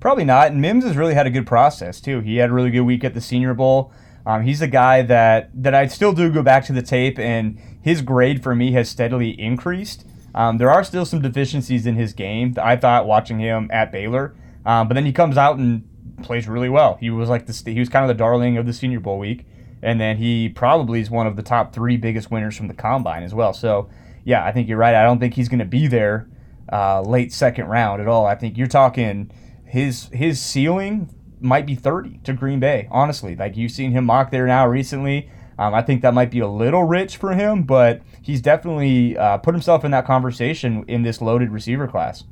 Probably 0.00 0.24
not. 0.24 0.48
And 0.48 0.60
Mims 0.60 0.84
has 0.84 0.96
really 0.96 1.14
had 1.14 1.26
a 1.26 1.30
good 1.30 1.46
process 1.46 2.00
too. 2.00 2.20
He 2.20 2.36
had 2.36 2.50
a 2.50 2.52
really 2.52 2.70
good 2.70 2.82
week 2.82 3.04
at 3.04 3.14
the 3.14 3.20
Senior 3.20 3.54
Bowl. 3.54 3.92
Um, 4.28 4.42
he's 4.42 4.60
a 4.60 4.68
guy 4.68 5.00
that 5.00 5.50
that 5.54 5.74
I 5.74 5.86
still 5.86 6.12
do 6.12 6.30
go 6.30 6.42
back 6.42 6.66
to 6.66 6.74
the 6.74 6.82
tape, 6.82 7.18
and 7.18 7.58
his 7.80 8.02
grade 8.02 8.42
for 8.42 8.54
me 8.54 8.72
has 8.72 8.86
steadily 8.86 9.30
increased. 9.40 10.04
Um, 10.34 10.58
there 10.58 10.70
are 10.70 10.84
still 10.84 11.06
some 11.06 11.22
deficiencies 11.22 11.86
in 11.86 11.94
his 11.94 12.12
game. 12.12 12.54
I 12.60 12.76
thought 12.76 13.06
watching 13.06 13.38
him 13.38 13.70
at 13.72 13.90
Baylor, 13.90 14.36
um, 14.66 14.86
but 14.86 14.94
then 14.94 15.06
he 15.06 15.12
comes 15.12 15.38
out 15.38 15.56
and 15.56 15.88
plays 16.22 16.46
really 16.46 16.68
well. 16.68 16.98
He 17.00 17.08
was 17.08 17.30
like 17.30 17.46
the 17.46 17.72
he 17.72 17.80
was 17.80 17.88
kind 17.88 18.04
of 18.04 18.08
the 18.08 18.22
darling 18.22 18.58
of 18.58 18.66
the 18.66 18.74
Senior 18.74 19.00
Bowl 19.00 19.18
week, 19.18 19.46
and 19.82 19.98
then 19.98 20.18
he 20.18 20.50
probably 20.50 21.00
is 21.00 21.08
one 21.10 21.26
of 21.26 21.36
the 21.36 21.42
top 21.42 21.72
three 21.72 21.96
biggest 21.96 22.30
winners 22.30 22.54
from 22.54 22.68
the 22.68 22.74
combine 22.74 23.22
as 23.22 23.32
well. 23.32 23.54
So 23.54 23.88
yeah, 24.24 24.44
I 24.44 24.52
think 24.52 24.68
you're 24.68 24.76
right. 24.76 24.94
I 24.94 25.04
don't 25.04 25.20
think 25.20 25.32
he's 25.32 25.48
going 25.48 25.60
to 25.60 25.64
be 25.64 25.86
there 25.86 26.28
uh, 26.70 27.00
late 27.00 27.32
second 27.32 27.68
round 27.68 28.02
at 28.02 28.08
all. 28.08 28.26
I 28.26 28.34
think 28.34 28.58
you're 28.58 28.66
talking 28.66 29.30
his 29.64 30.10
his 30.12 30.38
ceiling 30.38 31.14
might 31.40 31.66
be 31.66 31.74
30 31.74 32.20
to 32.24 32.32
Green 32.32 32.60
Bay. 32.60 32.88
Honestly, 32.90 33.36
like 33.36 33.56
you've 33.56 33.72
seen 33.72 33.92
him 33.92 34.04
mock 34.04 34.30
there 34.30 34.46
now 34.46 34.66
recently. 34.66 35.30
Um, 35.58 35.74
I 35.74 35.82
think 35.82 36.02
that 36.02 36.14
might 36.14 36.30
be 36.30 36.38
a 36.38 36.46
little 36.48 36.84
rich 36.84 37.16
for 37.16 37.32
him, 37.32 37.64
but 37.64 38.00
he's 38.22 38.40
definitely 38.40 39.16
uh, 39.16 39.38
put 39.38 39.54
himself 39.54 39.84
in 39.84 39.90
that 39.90 40.06
conversation 40.06 40.84
in 40.86 41.02
this 41.02 41.20
loaded 41.20 41.50
receiver 41.50 41.88
class. 41.88 42.24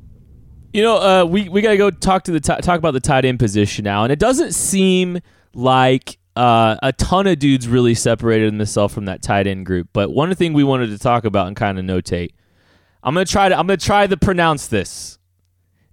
You 0.73 0.81
know, 0.83 0.97
uh, 0.97 1.25
we 1.25 1.49
we 1.49 1.61
gotta 1.61 1.77
go 1.77 1.89
talk 1.89 2.23
to 2.25 2.31
the 2.31 2.39
t- 2.39 2.55
talk 2.61 2.77
about 2.77 2.91
the 2.91 2.99
tight 2.99 3.25
end 3.25 3.39
position 3.39 3.83
now, 3.83 4.03
and 4.03 4.13
it 4.13 4.19
doesn't 4.19 4.53
seem 4.53 5.19
like 5.53 6.17
uh, 6.37 6.77
a 6.83 6.93
ton 6.93 7.25
of 7.27 7.39
dudes 7.39 7.67
really 7.67 7.95
separated 7.95 8.53
themselves 8.53 8.93
from 8.93 9.05
that 9.05 9.21
tight 9.21 9.47
end 9.47 9.65
group. 9.65 9.89
But 9.91 10.11
one 10.11 10.33
thing 10.35 10.53
we 10.53 10.63
wanted 10.63 10.87
to 10.91 10.99
talk 10.99 11.25
about 11.25 11.47
and 11.47 11.55
kind 11.55 11.79
of 11.79 11.85
notate, 11.85 12.31
I'm 13.03 13.13
gonna 13.13 13.25
try 13.25 13.49
to 13.49 13.57
I'm 13.57 13.67
gonna 13.67 13.77
try 13.77 14.07
to 14.07 14.17
pronounce 14.17 14.67
this. 14.67 15.17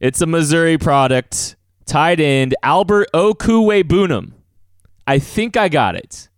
It's 0.00 0.20
a 0.20 0.26
Missouri 0.26 0.76
product, 0.76 1.56
tight 1.86 2.20
end 2.20 2.54
Albert 2.62 3.08
Okwuegbunam. 3.14 4.32
I 5.06 5.18
think 5.18 5.56
I 5.56 5.68
got 5.68 5.96
it. 5.96 6.28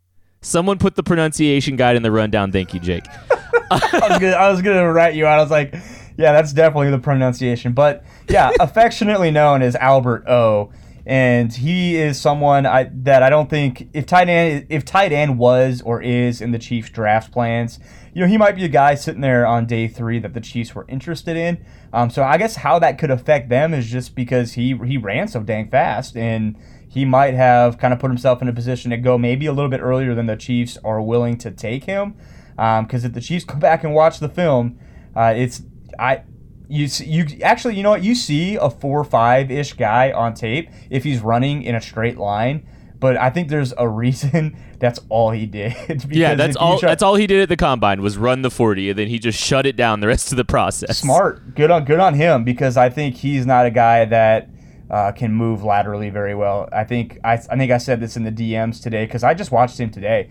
Someone 0.41 0.79
put 0.79 0.95
the 0.95 1.03
pronunciation 1.03 1.77
guide 1.77 1.97
in 1.97 2.03
the 2.03 2.11
rundown. 2.13 2.53
Thank 2.53 2.75
you, 2.75 2.81
Jake. 2.81 3.05
I 3.71 4.09
was 4.09 4.19
gonna, 4.19 4.33
I 4.33 4.51
was 4.51 4.63
gonna 4.63 4.93
write 4.93 5.15
you 5.15 5.27
out. 5.27 5.39
I 5.39 5.43
was 5.43 5.51
like, 5.51 5.75
yeah, 6.17 6.33
that's 6.33 6.53
definitely 6.53 6.91
the 6.91 6.99
pronunciation. 6.99 7.73
But 7.73 8.05
yeah, 8.29 8.51
affectionately 8.61 9.31
known 9.31 9.63
as 9.63 9.77
Albert 9.77 10.27
O. 10.29 10.73
And 11.05 11.53
he 11.53 11.97
is 11.97 12.21
someone 12.21 12.67
I, 12.67 12.91
that 12.93 13.23
I 13.23 13.31
don't 13.31 13.49
think 13.49 13.89
if 13.93 14.07
tight 14.07 14.29
end 14.29 14.67
if 14.71 14.85
tight 14.85 15.13
end 15.13 15.39
was 15.39 15.81
or 15.83 16.03
is 16.03 16.41
in 16.41 16.51
the 16.51 16.59
Chiefs 16.59 16.91
draft 16.91 17.33
plans, 17.33 17.79
you 18.17 18.23
know, 18.23 18.29
he 18.29 18.39
might 18.39 18.57
be 18.57 18.65
a 18.65 18.69
guy 18.69 18.95
sitting 18.95 19.21
there 19.21 19.47
on 19.47 19.67
day 19.67 19.87
three 19.87 20.19
that 20.21 20.33
the 20.33 20.41
Chiefs 20.41 20.75
were 20.75 20.87
interested 20.89 21.37
in. 21.37 21.63
Um, 21.93 22.09
so 22.09 22.23
I 22.23 22.39
guess 22.39 22.57
how 22.57 22.79
that 22.79 22.97
could 22.97 23.11
affect 23.11 23.51
them 23.51 23.75
is 23.75 23.91
just 23.91 24.15
because 24.15 24.55
he 24.55 24.75
he 24.87 24.97
ran 24.97 25.29
so 25.29 25.43
dang 25.43 25.69
fast 25.69 26.17
and 26.17 26.57
he 26.89 27.05
might 27.05 27.35
have 27.35 27.77
kind 27.77 27.93
of 27.93 28.01
put 28.01 28.11
himself 28.11 28.41
in 28.41 28.49
a 28.49 28.55
position 28.55 28.91
to 28.91 28.97
go 28.97 29.19
maybe 29.19 29.45
a 29.45 29.53
little 29.53 29.69
bit 29.69 29.83
earlier 29.83 30.15
than 30.15 30.25
the 30.25 30.37
Chiefs 30.37 30.79
are 30.83 31.03
willing 31.03 31.37
to 31.37 31.51
take 31.51 31.85
him. 31.85 32.15
Because 32.53 33.05
um, 33.05 33.07
if 33.09 33.13
the 33.13 33.21
Chiefs 33.21 33.45
go 33.45 33.55
back 33.59 33.85
and 33.85 33.93
watch 33.93 34.19
the 34.19 34.31
film, 34.31 34.79
uh, 35.15 35.35
it's 35.37 35.61
I 35.99 36.23
you 36.69 36.89
you 37.01 37.27
actually 37.43 37.77
you 37.77 37.83
know 37.83 37.91
what 37.91 38.03
you 38.03 38.15
see 38.15 38.55
a 38.55 38.71
four 38.71 39.05
five 39.05 39.51
ish 39.51 39.75
guy 39.75 40.11
on 40.11 40.33
tape 40.33 40.71
if 40.89 41.05
he's 41.05 41.21
running 41.21 41.65
in 41.65 41.75
a 41.75 41.83
straight 41.83 42.17
line. 42.17 42.67
But 42.99 43.17
I 43.17 43.31
think 43.31 43.49
there's 43.49 43.75
a 43.77 43.89
reason 43.89 44.57
that's 44.79 45.01
all 45.09 45.31
he 45.31 45.47
did. 45.47 45.75
yeah, 46.11 46.35
that's 46.35 46.57
all. 46.57 46.79
Try, 46.79 46.91
that's 46.91 47.03
all 47.03 47.15
he 47.15 47.27
did 47.27 47.41
at 47.41 47.49
the 47.49 47.57
combine 47.57 48.03
was 48.03 48.17
run 48.17 48.43
the 48.43 48.51
forty, 48.51 48.91
and 48.91 48.99
then 48.99 49.09
he 49.09 49.19
just 49.19 49.39
shut 49.39 49.67
it 49.67 49.77
down 49.77 50.01
the 50.01 50.07
rest 50.07 50.33
of 50.33 50.37
the 50.37 50.45
process. 50.45 50.99
Smart, 50.99 51.55
good 51.55 51.71
on 51.71 51.85
good 51.85 52.01
on 52.01 52.15
him 52.15 52.45
because 52.45 52.77
I 52.77 52.89
think 52.89 53.17
he's 53.17 53.47
not 53.47 53.67
a 53.67 53.71
guy 53.71 54.05
that 54.07 54.49
uh, 54.91 55.13
can 55.13 55.33
move 55.33 55.63
laterally 55.63 56.11
very 56.11 56.35
well. 56.35 56.69
I 56.73 56.85
think 56.85 57.19
I, 57.25 57.35
I 57.35 57.57
think 57.57 57.71
I 57.71 57.79
said 57.79 58.01
this 58.01 58.17
in 58.17 58.25
the 58.25 58.33
DMs 58.33 58.83
today 58.83 59.05
because 59.07 59.25
I 59.25 59.35
just 59.35 59.51
watched 59.51 59.79
him 59.79 59.91
today, 59.91 60.31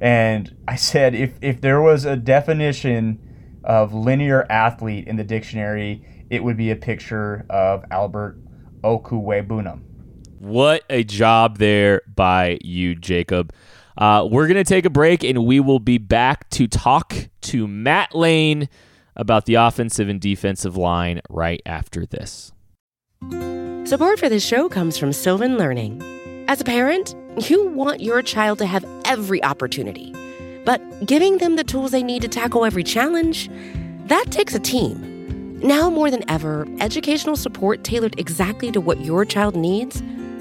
and 0.00 0.54
I 0.68 0.76
said 0.76 1.14
if 1.14 1.38
if 1.40 1.60
there 1.60 1.80
was 1.80 2.04
a 2.04 2.16
definition 2.16 3.20
of 3.64 3.94
linear 3.94 4.46
athlete 4.50 5.08
in 5.08 5.16
the 5.16 5.24
dictionary, 5.24 6.06
it 6.30 6.44
would 6.44 6.56
be 6.56 6.70
a 6.70 6.76
picture 6.76 7.46
of 7.48 7.84
Albert 7.90 8.38
Okwuegbunam. 8.82 9.80
What 10.44 10.84
a 10.90 11.04
job 11.04 11.56
there 11.56 12.02
by 12.06 12.58
you, 12.62 12.94
Jacob. 12.94 13.50
Uh, 13.96 14.28
we're 14.30 14.46
going 14.46 14.62
to 14.62 14.64
take 14.64 14.84
a 14.84 14.90
break 14.90 15.24
and 15.24 15.46
we 15.46 15.58
will 15.58 15.78
be 15.78 15.96
back 15.96 16.50
to 16.50 16.66
talk 16.66 17.14
to 17.40 17.66
Matt 17.66 18.14
Lane 18.14 18.68
about 19.16 19.46
the 19.46 19.54
offensive 19.54 20.06
and 20.06 20.20
defensive 20.20 20.76
line 20.76 21.22
right 21.30 21.62
after 21.64 22.04
this. 22.04 22.52
Support 23.88 24.18
for 24.18 24.28
this 24.28 24.44
show 24.44 24.68
comes 24.68 24.98
from 24.98 25.14
Sylvan 25.14 25.56
Learning. 25.56 26.02
As 26.46 26.60
a 26.60 26.64
parent, 26.64 27.14
you 27.48 27.68
want 27.68 28.02
your 28.02 28.20
child 28.20 28.58
to 28.58 28.66
have 28.66 28.84
every 29.06 29.42
opportunity, 29.42 30.14
but 30.66 31.06
giving 31.06 31.38
them 31.38 31.56
the 31.56 31.64
tools 31.64 31.90
they 31.90 32.02
need 32.02 32.20
to 32.20 32.28
tackle 32.28 32.66
every 32.66 32.84
challenge, 32.84 33.48
that 34.08 34.26
takes 34.30 34.54
a 34.54 34.60
team. 34.60 35.58
Now 35.60 35.88
more 35.88 36.10
than 36.10 36.28
ever, 36.28 36.68
educational 36.80 37.36
support 37.36 37.82
tailored 37.82 38.20
exactly 38.20 38.70
to 38.72 38.80
what 38.82 39.00
your 39.00 39.24
child 39.24 39.56
needs 39.56 40.02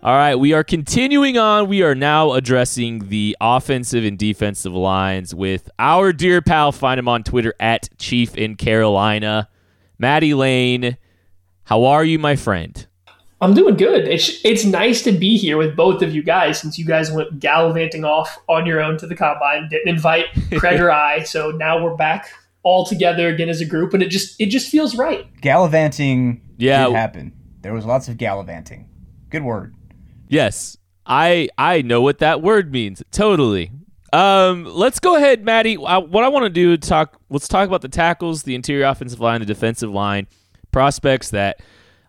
All 0.00 0.14
right, 0.14 0.36
we 0.36 0.52
are 0.52 0.62
continuing 0.62 1.38
on. 1.38 1.66
We 1.66 1.82
are 1.82 1.94
now 1.96 2.34
addressing 2.34 3.08
the 3.08 3.36
offensive 3.40 4.04
and 4.04 4.16
defensive 4.16 4.72
lines 4.72 5.34
with 5.34 5.68
our 5.76 6.12
dear 6.12 6.40
pal. 6.40 6.70
Find 6.70 7.00
him 7.00 7.08
on 7.08 7.24
Twitter 7.24 7.52
at 7.58 7.88
Chief 7.98 8.36
in 8.36 8.54
Carolina. 8.54 9.48
Maddie 9.98 10.34
Lane, 10.34 10.96
how 11.64 11.84
are 11.84 12.04
you, 12.04 12.16
my 12.16 12.36
friend? 12.36 12.86
I'm 13.40 13.54
doing 13.54 13.76
good. 13.76 14.06
It's 14.06 14.38
it's 14.44 14.64
nice 14.64 15.02
to 15.02 15.10
be 15.10 15.36
here 15.36 15.56
with 15.56 15.74
both 15.74 16.00
of 16.00 16.14
you 16.14 16.22
guys 16.22 16.60
since 16.60 16.78
you 16.78 16.84
guys 16.84 17.10
went 17.10 17.40
gallivanting 17.40 18.04
off 18.04 18.38
on 18.48 18.66
your 18.66 18.80
own 18.80 18.98
to 18.98 19.06
the 19.08 19.16
combine, 19.16 19.68
didn't 19.68 19.88
invite 19.88 20.26
Craig 20.58 20.80
or 20.80 20.92
I. 20.92 21.24
So 21.24 21.50
now 21.50 21.82
we're 21.82 21.96
back 21.96 22.30
all 22.62 22.86
together 22.86 23.28
again 23.28 23.48
as 23.48 23.60
a 23.60 23.66
group, 23.66 23.94
and 23.94 24.02
it 24.04 24.10
just 24.10 24.40
it 24.40 24.46
just 24.46 24.70
feels 24.70 24.96
right. 24.96 25.26
Gallivanting 25.40 26.40
yeah. 26.56 26.86
did 26.86 26.94
happen. 26.94 27.32
There 27.62 27.74
was 27.74 27.84
lots 27.84 28.06
of 28.06 28.16
gallivanting. 28.16 28.88
Good 29.30 29.42
word. 29.42 29.74
Yes, 30.28 30.76
I 31.06 31.48
I 31.56 31.82
know 31.82 32.02
what 32.02 32.18
that 32.18 32.42
word 32.42 32.72
means. 32.72 33.02
Totally. 33.10 33.72
Um, 34.12 34.64
let's 34.64 35.00
go 35.00 35.16
ahead, 35.16 35.44
Maddie. 35.44 35.76
I, 35.76 35.98
what 35.98 36.24
I 36.24 36.28
want 36.28 36.44
to 36.44 36.50
do 36.50 36.76
talk. 36.76 37.20
Let's 37.28 37.48
talk 37.48 37.66
about 37.66 37.82
the 37.82 37.88
tackles, 37.88 38.42
the 38.42 38.54
interior 38.54 38.86
offensive 38.86 39.20
line, 39.20 39.40
the 39.40 39.46
defensive 39.46 39.90
line, 39.90 40.26
prospects 40.72 41.30
that 41.30 41.60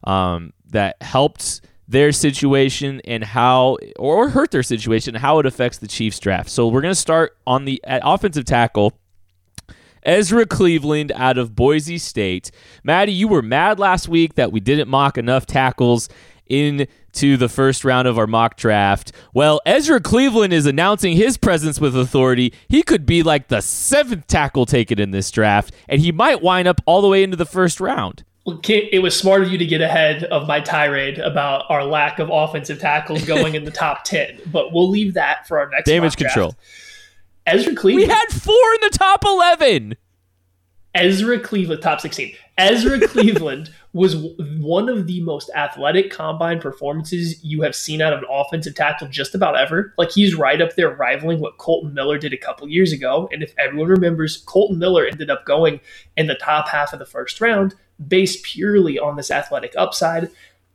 um, 0.03 0.53
that 0.67 1.01
helped 1.01 1.61
their 1.87 2.11
situation 2.11 3.01
and 3.05 3.23
how 3.23 3.77
or 3.97 4.29
hurt 4.29 4.51
their 4.51 4.63
situation, 4.63 5.15
how 5.15 5.39
it 5.39 5.45
affects 5.45 5.79
the 5.79 5.87
Chiefs 5.87 6.19
draft. 6.19 6.49
So 6.49 6.67
we're 6.67 6.81
gonna 6.81 6.95
start 6.95 7.37
on 7.47 7.65
the 7.65 7.81
offensive 7.85 8.45
tackle. 8.45 8.93
Ezra 10.03 10.45
Cleveland 10.45 11.11
out 11.13 11.37
of 11.37 11.55
Boise 11.55 11.97
State. 11.97 12.51
Maddie, 12.85 13.11
you 13.11 13.27
were 13.27 13.41
mad 13.41 13.79
last 13.79 14.07
week 14.07 14.35
that 14.35 14.49
we 14.49 14.61
didn't 14.61 14.87
mock 14.87 15.17
enough 15.17 15.45
tackles 15.45 16.07
into 17.09 17.37
the 17.37 17.49
first 17.49 17.83
round 17.83 18.07
of 18.07 18.17
our 18.17 18.27
mock 18.27 18.55
draft. 18.55 19.11
Well, 19.33 19.61
Ezra 19.65 19.99
Cleveland 19.99 20.53
is 20.53 20.65
announcing 20.65 21.15
his 21.15 21.37
presence 21.37 21.79
with 21.79 21.95
authority. 21.97 22.53
He 22.67 22.83
could 22.83 23.05
be 23.05 23.23
like 23.23 23.47
the 23.47 23.61
seventh 23.61 24.27
tackle 24.27 24.65
taken 24.65 24.99
in 24.99 25.11
this 25.11 25.31
draft, 25.31 25.73
and 25.87 26.01
he 26.01 26.11
might 26.11 26.41
wind 26.41 26.67
up 26.67 26.81
all 26.85 27.01
the 27.01 27.07
way 27.07 27.23
into 27.23 27.35
the 27.35 27.45
first 27.45 27.79
round. 27.79 28.23
It 28.45 29.01
was 29.01 29.17
smart 29.17 29.43
of 29.43 29.51
you 29.51 29.57
to 29.57 29.65
get 29.65 29.81
ahead 29.81 30.23
of 30.25 30.47
my 30.47 30.59
tirade 30.59 31.19
about 31.19 31.65
our 31.69 31.83
lack 31.83 32.19
of 32.19 32.29
offensive 32.31 32.79
tackles 32.79 33.23
going 33.25 33.55
in 33.55 33.63
the 33.63 33.71
top 33.71 34.03
10, 34.05 34.41
but 34.51 34.71
we'll 34.71 34.89
leave 34.89 35.15
that 35.15 35.47
for 35.47 35.59
our 35.59 35.69
next 35.69 35.85
damage 35.85 36.15
control. 36.15 36.55
Ezra 37.45 37.75
Cleveland. 37.75 38.07
We 38.07 38.13
had 38.13 38.27
four 38.29 38.73
in 38.75 38.81
the 38.81 38.97
top 38.97 39.23
11. 39.25 39.97
Ezra 40.95 41.39
Cleveland, 41.39 41.81
top 41.81 42.01
16. 42.01 42.33
Ezra 42.57 43.07
Cleveland 43.07 43.71
was 43.91 44.15
one 44.59 44.87
of 44.87 45.07
the 45.07 45.19
most 45.21 45.49
athletic 45.55 46.11
combine 46.11 46.59
performances 46.59 47.43
you 47.43 47.61
have 47.63 47.75
seen 47.75 48.01
out 48.01 48.13
of 48.13 48.19
an 48.19 48.25
offensive 48.29 48.75
tackle 48.75 49.07
just 49.07 49.33
about 49.33 49.57
ever. 49.57 49.93
Like 49.97 50.11
he's 50.11 50.35
right 50.35 50.61
up 50.61 50.75
there 50.75 50.95
rivaling 50.95 51.39
what 51.39 51.57
Kolton 51.57 51.93
Miller 51.93 52.19
did 52.19 52.33
a 52.33 52.37
couple 52.37 52.69
years 52.69 52.91
ago. 52.91 53.27
And 53.31 53.41
if 53.41 53.53
everyone 53.57 53.89
remembers, 53.89 54.37
Kolton 54.45 54.77
Miller 54.77 55.05
ended 55.05 55.31
up 55.31 55.43
going 55.45 55.79
in 56.17 56.27
the 56.27 56.35
top 56.35 56.69
half 56.69 56.93
of 56.93 56.99
the 56.99 57.05
first 57.05 57.41
round 57.41 57.73
based 58.07 58.43
purely 58.43 58.99
on 58.99 59.17
this 59.17 59.31
athletic 59.31 59.73
upside. 59.75 60.29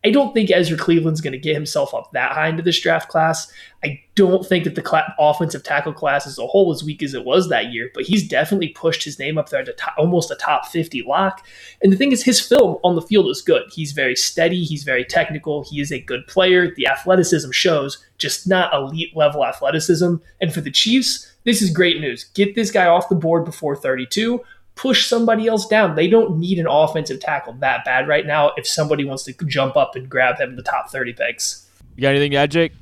I 0.04 0.11
don't 0.11 0.34
think 0.34 0.50
Ezra 0.50 0.76
Cleveland's 0.76 1.23
going 1.23 1.32
to 1.32 1.38
get 1.38 1.54
himself 1.54 1.94
up 1.94 2.12
that 2.12 2.32
high 2.32 2.49
into 2.49 2.62
this 2.62 2.78
draft 2.78 3.08
class. 3.08 3.50
I 3.82 4.00
don't 4.14 4.46
think 4.46 4.64
that 4.64 4.75
the 4.75 4.87
cl- 4.87 5.14
offensive 5.18 5.62
tackle 5.62 5.94
class 5.94 6.26
as 6.26 6.38
a 6.38 6.46
whole 6.46 6.73
as 6.73 6.84
weak 6.84 7.02
as 7.02 7.14
it 7.14 7.25
was 7.25 7.49
that 7.49 7.73
year, 7.73 7.90
but 7.94 8.04
he's 8.04 8.28
definitely 8.28 8.68
pushed 8.68 9.02
his 9.02 9.18
name 9.18 9.38
up 9.38 9.49
there 9.49 9.64
to 9.64 9.75
almost 9.96 10.30
a 10.30 10.37
top 10.37 10.66
50 10.66 11.02
lock. 11.02 11.46
And 11.82 11.90
the 11.90 11.96
thing 11.96 12.12
is, 12.12 12.23
his 12.23 12.40
film 12.40 12.78
on 12.84 12.96
the 12.96 13.02
field 13.02 13.28
is 13.28 13.40
good. 13.40 13.62
He's 13.73 13.92
very 13.92 14.14
steady, 14.14 14.62
he's 14.64 14.84
very 14.84 15.04
technical, 15.04 15.64
he 15.64 15.80
is 15.80 15.90
a 15.90 16.00
good 16.00 16.26
player. 16.26 16.75
The 16.75 16.87
athleticism 16.87 17.50
shows, 17.50 18.04
just 18.18 18.46
not 18.46 18.75
elite 18.75 19.16
level 19.16 19.44
athleticism. 19.44 20.16
And 20.40 20.52
for 20.52 20.61
the 20.61 20.70
Chiefs, 20.70 21.30
this 21.44 21.62
is 21.62 21.70
great 21.70 22.00
news. 22.00 22.25
Get 22.34 22.54
this 22.54 22.70
guy 22.70 22.87
off 22.87 23.08
the 23.08 23.14
board 23.14 23.44
before 23.44 23.76
32 23.76 24.42
push 24.75 25.07
somebody 25.07 25.47
else 25.47 25.66
down. 25.66 25.95
They 25.95 26.09
don't 26.09 26.38
need 26.38 26.59
an 26.59 26.66
offensive 26.69 27.21
tackle 27.21 27.54
that 27.61 27.85
bad 27.85 28.09
right 28.09 28.26
now 28.26 28.52
if 28.57 28.66
somebody 28.66 29.04
wants 29.04 29.23
to 29.25 29.33
jump 29.47 29.76
up 29.76 29.95
and 29.97 30.09
grab 30.09 30.38
him 30.38 30.50
in 30.50 30.57
the 30.57 30.62
top 30.62 30.90
30 30.90 31.12
picks. 31.12 31.69
You 31.97 32.02
got 32.02 32.11
anything 32.11 32.33
to 32.33 32.38
add, 32.38 32.50
Jake? 32.50 32.73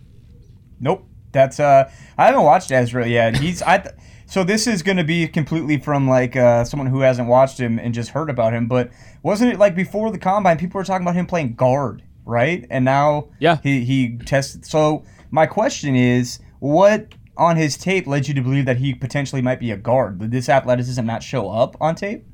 Nope. 0.81 1.07
That's 1.33 1.59
uh 1.61 1.91
I 2.19 2.27
haven't 2.27 2.43
watched 2.43 2.71
Ezra 2.71 3.07
yet. 3.09 3.37
He's 3.39 3.63
I 3.63 3.79
th- 3.79 3.95
so 4.27 4.45
this 4.45 4.67
is 4.67 4.83
going 4.83 4.97
to 4.97 5.05
be 5.05 5.29
completely 5.29 5.79
from 5.79 6.09
like 6.09 6.37
uh, 6.37 6.65
someone 6.65 6.87
who 6.87 7.01
hasn't 7.01 7.29
watched 7.29 7.59
him 7.61 7.79
and 7.79 7.93
just 7.93 8.09
heard 8.11 8.31
about 8.31 8.55
him, 8.55 8.67
but 8.67 8.91
wasn't 9.23 9.53
it 9.53 9.59
like 9.59 9.75
before 9.75 10.11
the 10.11 10.19
combine 10.19 10.57
people 10.57 10.79
were 10.79 10.85
talking 10.85 11.05
about 11.07 11.15
him 11.17 11.27
playing 11.27 11.55
guard, 11.55 12.03
right? 12.25 12.67
And 12.71 12.85
now 12.85 13.29
Yeah. 13.39 13.59
he 13.63 13.85
he 13.85 14.17
tested 14.19 14.65
so 14.67 15.05
my 15.31 15.45
question 15.47 15.95
is 15.97 16.39
what 16.61 17.15
on 17.37 17.57
his 17.57 17.77
tape 17.77 18.07
led 18.07 18.29
you 18.29 18.35
to 18.35 18.43
believe 18.43 18.67
that 18.67 18.79
he 18.79 18.95
potentially 18.95 19.43
might 19.43 19.61
be 19.61 19.71
a 19.71 19.77
guard? 19.77 20.19
Did 20.19 20.31
this 20.31 20.49
athleticism 20.49 21.05
not 21.05 21.23
show 21.23 21.51
up 21.51 21.77
on 21.81 21.95
tape? 21.95 22.25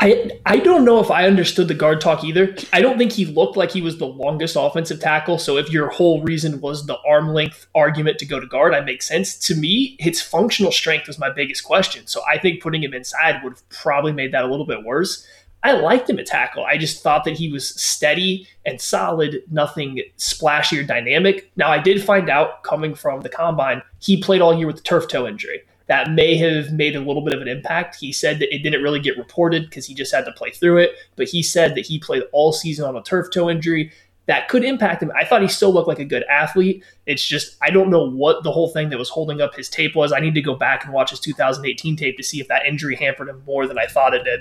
I 0.00 0.30
I 0.46 0.58
don't 0.58 0.84
know 0.84 1.00
if 1.00 1.10
I 1.10 1.26
understood 1.26 1.66
the 1.66 1.74
guard 1.74 2.00
talk 2.00 2.22
either. 2.22 2.54
I 2.72 2.80
don't 2.80 2.98
think 2.98 3.12
he 3.12 3.26
looked 3.26 3.56
like 3.56 3.72
he 3.72 3.82
was 3.82 3.98
the 3.98 4.06
longest 4.06 4.56
offensive 4.56 5.00
tackle. 5.00 5.38
So 5.38 5.56
if 5.56 5.70
your 5.70 5.88
whole 5.88 6.22
reason 6.22 6.60
was 6.60 6.86
the 6.86 6.98
arm 7.06 7.34
length 7.34 7.66
argument 7.74 8.18
to 8.18 8.26
go 8.26 8.38
to 8.38 8.46
guard, 8.46 8.74
I 8.74 8.80
make 8.80 9.02
sense. 9.02 9.36
To 9.40 9.56
me, 9.56 9.96
his 9.98 10.22
functional 10.22 10.70
strength 10.70 11.08
was 11.08 11.18
my 11.18 11.30
biggest 11.30 11.64
question. 11.64 12.06
So 12.06 12.22
I 12.32 12.38
think 12.38 12.62
putting 12.62 12.82
him 12.82 12.94
inside 12.94 13.42
would 13.42 13.54
have 13.54 13.68
probably 13.70 14.12
made 14.12 14.32
that 14.32 14.44
a 14.44 14.46
little 14.46 14.66
bit 14.66 14.84
worse. 14.84 15.26
I 15.62 15.72
liked 15.72 16.08
him 16.08 16.18
at 16.18 16.26
tackle. 16.26 16.64
I 16.64 16.78
just 16.78 17.02
thought 17.02 17.24
that 17.24 17.36
he 17.36 17.50
was 17.50 17.68
steady 17.68 18.46
and 18.64 18.80
solid, 18.80 19.42
nothing 19.50 20.00
splashy 20.16 20.78
or 20.78 20.84
dynamic. 20.84 21.50
Now 21.56 21.70
I 21.70 21.78
did 21.78 22.02
find 22.02 22.30
out 22.30 22.62
coming 22.62 22.94
from 22.94 23.22
the 23.22 23.28
combine, 23.28 23.82
he 23.98 24.22
played 24.22 24.40
all 24.40 24.56
year 24.56 24.66
with 24.66 24.76
the 24.76 24.82
turf 24.82 25.08
toe 25.08 25.26
injury 25.26 25.62
that 25.88 26.10
may 26.10 26.36
have 26.36 26.70
made 26.72 26.94
a 26.94 27.00
little 27.00 27.22
bit 27.22 27.34
of 27.34 27.42
an 27.42 27.48
impact. 27.48 27.96
He 27.96 28.12
said 28.12 28.38
that 28.38 28.54
it 28.54 28.62
didn't 28.62 28.82
really 28.82 29.00
get 29.00 29.18
reported 29.18 29.64
because 29.64 29.86
he 29.86 29.94
just 29.94 30.14
had 30.14 30.26
to 30.26 30.32
play 30.32 30.50
through 30.50 30.78
it, 30.78 30.92
but 31.16 31.28
he 31.28 31.42
said 31.42 31.74
that 31.74 31.86
he 31.86 31.98
played 31.98 32.22
all 32.32 32.52
season 32.52 32.84
on 32.86 32.96
a 32.96 33.02
turf 33.02 33.30
toe 33.32 33.50
injury. 33.50 33.90
That 34.26 34.48
could 34.48 34.62
impact 34.62 35.02
him. 35.02 35.10
I 35.18 35.24
thought 35.24 35.40
he 35.40 35.48
still 35.48 35.72
looked 35.72 35.88
like 35.88 35.98
a 35.98 36.04
good 36.04 36.24
athlete. 36.24 36.84
It's 37.06 37.24
just, 37.24 37.56
I 37.62 37.70
don't 37.70 37.88
know 37.88 38.06
what 38.06 38.42
the 38.44 38.52
whole 38.52 38.68
thing 38.68 38.90
that 38.90 38.98
was 38.98 39.08
holding 39.08 39.40
up 39.40 39.54
his 39.54 39.70
tape 39.70 39.96
was. 39.96 40.12
I 40.12 40.20
need 40.20 40.34
to 40.34 40.42
go 40.42 40.54
back 40.54 40.84
and 40.84 40.92
watch 40.92 41.10
his 41.10 41.20
2018 41.20 41.96
tape 41.96 42.18
to 42.18 42.22
see 42.22 42.38
if 42.38 42.48
that 42.48 42.66
injury 42.66 42.94
hampered 42.94 43.30
him 43.30 43.42
more 43.46 43.66
than 43.66 43.78
I 43.78 43.86
thought 43.86 44.12
it 44.12 44.24
did. 44.24 44.40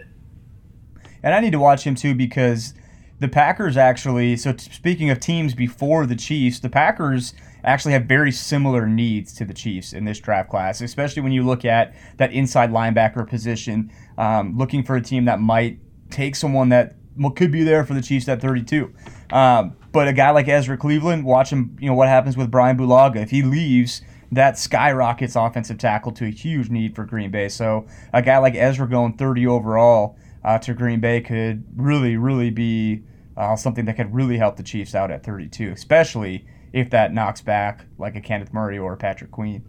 And 1.24 1.34
I 1.34 1.40
need 1.40 1.52
to 1.52 1.60
watch 1.60 1.84
him 1.84 1.96
too 1.96 2.16
because 2.16 2.74
the 3.20 3.28
Packers 3.28 3.78
actually. 3.78 4.38
So 4.38 4.54
t- 4.54 4.72
speaking 4.72 5.10
of 5.10 5.20
teams 5.20 5.54
before 5.54 6.06
the 6.06 6.16
Chiefs, 6.16 6.60
the 6.60 6.70
Packers 6.70 7.34
actually 7.64 7.94
have 7.94 8.06
very 8.06 8.32
similar 8.32 8.86
needs 8.86 9.34
to 9.34 9.46
the 9.46 9.54
Chiefs 9.54 9.94
in 9.94 10.06
this 10.06 10.20
draft 10.20 10.50
class, 10.50 10.82
especially 10.82 11.22
when 11.22 11.32
you 11.32 11.44
look 11.44 11.66
at 11.66 11.96
that 12.18 12.32
inside 12.32 12.72
linebacker 12.72 13.28
position, 13.28 13.92
um, 14.18 14.58
looking 14.58 14.84
for 14.84 14.96
a 14.96 15.02
team 15.02 15.26
that 15.26 15.40
might 15.40 15.80
take 16.10 16.36
someone 16.36 16.70
that 16.70 16.96
could 17.36 17.52
be 17.52 17.64
there 17.64 17.84
for 17.84 17.94
the 17.94 18.02
Chiefs 18.02 18.30
at 18.30 18.42
32. 18.42 18.94
Um, 19.32 19.76
but 19.92 20.08
a 20.08 20.14
guy 20.14 20.30
like 20.30 20.48
Ezra 20.48 20.78
Cleveland, 20.78 21.26
watch 21.26 21.50
him. 21.50 21.76
You 21.80 21.88
know 21.88 21.96
what 21.96 22.08
happens 22.08 22.38
with 22.38 22.52
Brian 22.52 22.78
Bulaga 22.78 23.18
if 23.18 23.32
he 23.32 23.42
leaves. 23.42 24.02
That 24.32 24.60
skyrockets 24.60 25.36
offensive 25.36 25.78
tackle 25.78 26.12
to 26.14 26.26
a 26.26 26.30
huge 26.30 26.70
need 26.70 26.96
for 26.96 27.06
Green 27.06 27.32
Bay. 27.32 27.48
So 27.50 27.88
a 28.14 28.22
guy 28.22 28.38
like 28.38 28.56
Ezra 28.56 28.88
going 28.88 29.14
30 29.14 29.48
overall 29.48 30.18
uh, 30.48 30.58
to 30.58 30.74
Green 30.74 31.01
Bay 31.01 31.19
could 31.19 31.65
really, 31.76 32.15
really 32.15 32.50
be 32.50 33.04
uh, 33.36 33.58
something 33.58 33.84
that 33.84 33.98
could 33.98 34.15
really 34.15 34.38
help 34.38 34.56
the 34.56 34.63
Chiefs 34.63 34.95
out 34.95 35.12
at 35.12 35.22
32, 35.22 35.72
especially 35.72 36.45
if 36.72 36.89
that 36.91 37.13
knocks 37.13 37.41
back 37.41 37.86
like 37.98 38.15
a 38.15 38.22
Kenneth 38.22 38.54
Murray 38.54 38.78
or 38.78 38.95
Patrick 38.95 39.30
Queen. 39.30 39.65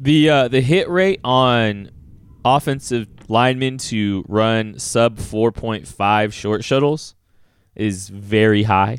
The 0.00 0.30
uh, 0.30 0.48
the 0.48 0.62
hit 0.62 0.88
rate 0.88 1.20
on 1.22 1.90
offensive 2.46 3.08
linemen 3.28 3.76
to 3.76 4.24
run 4.26 4.78
sub 4.78 5.18
4.5 5.18 6.32
short 6.32 6.64
shuttles 6.64 7.14
is 7.74 8.08
very 8.08 8.62
high. 8.62 8.98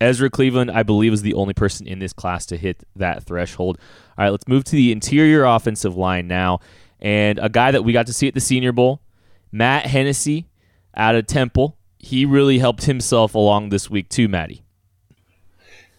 Ezra 0.00 0.30
Cleveland, 0.30 0.72
I 0.72 0.82
believe, 0.82 1.12
is 1.12 1.22
the 1.22 1.34
only 1.34 1.54
person 1.54 1.86
in 1.86 2.00
this 2.00 2.12
class 2.12 2.44
to 2.46 2.56
hit 2.56 2.82
that 2.96 3.22
threshold. 3.22 3.78
All 4.18 4.24
right, 4.24 4.30
let's 4.30 4.48
move 4.48 4.64
to 4.64 4.72
the 4.72 4.90
interior 4.90 5.44
offensive 5.44 5.96
line 5.96 6.26
now. 6.26 6.58
And 7.00 7.38
a 7.38 7.48
guy 7.48 7.70
that 7.70 7.84
we 7.84 7.92
got 7.92 8.06
to 8.06 8.12
see 8.12 8.26
at 8.26 8.34
the 8.34 8.40
Senior 8.40 8.72
Bowl, 8.72 9.00
Matt 9.54 9.86
Hennessy 9.86 10.48
out 10.96 11.14
of 11.14 11.28
Temple. 11.28 11.78
He 12.00 12.24
really 12.24 12.58
helped 12.58 12.86
himself 12.86 13.36
along 13.36 13.68
this 13.68 13.88
week 13.88 14.08
too, 14.08 14.26
Maddie. 14.26 14.64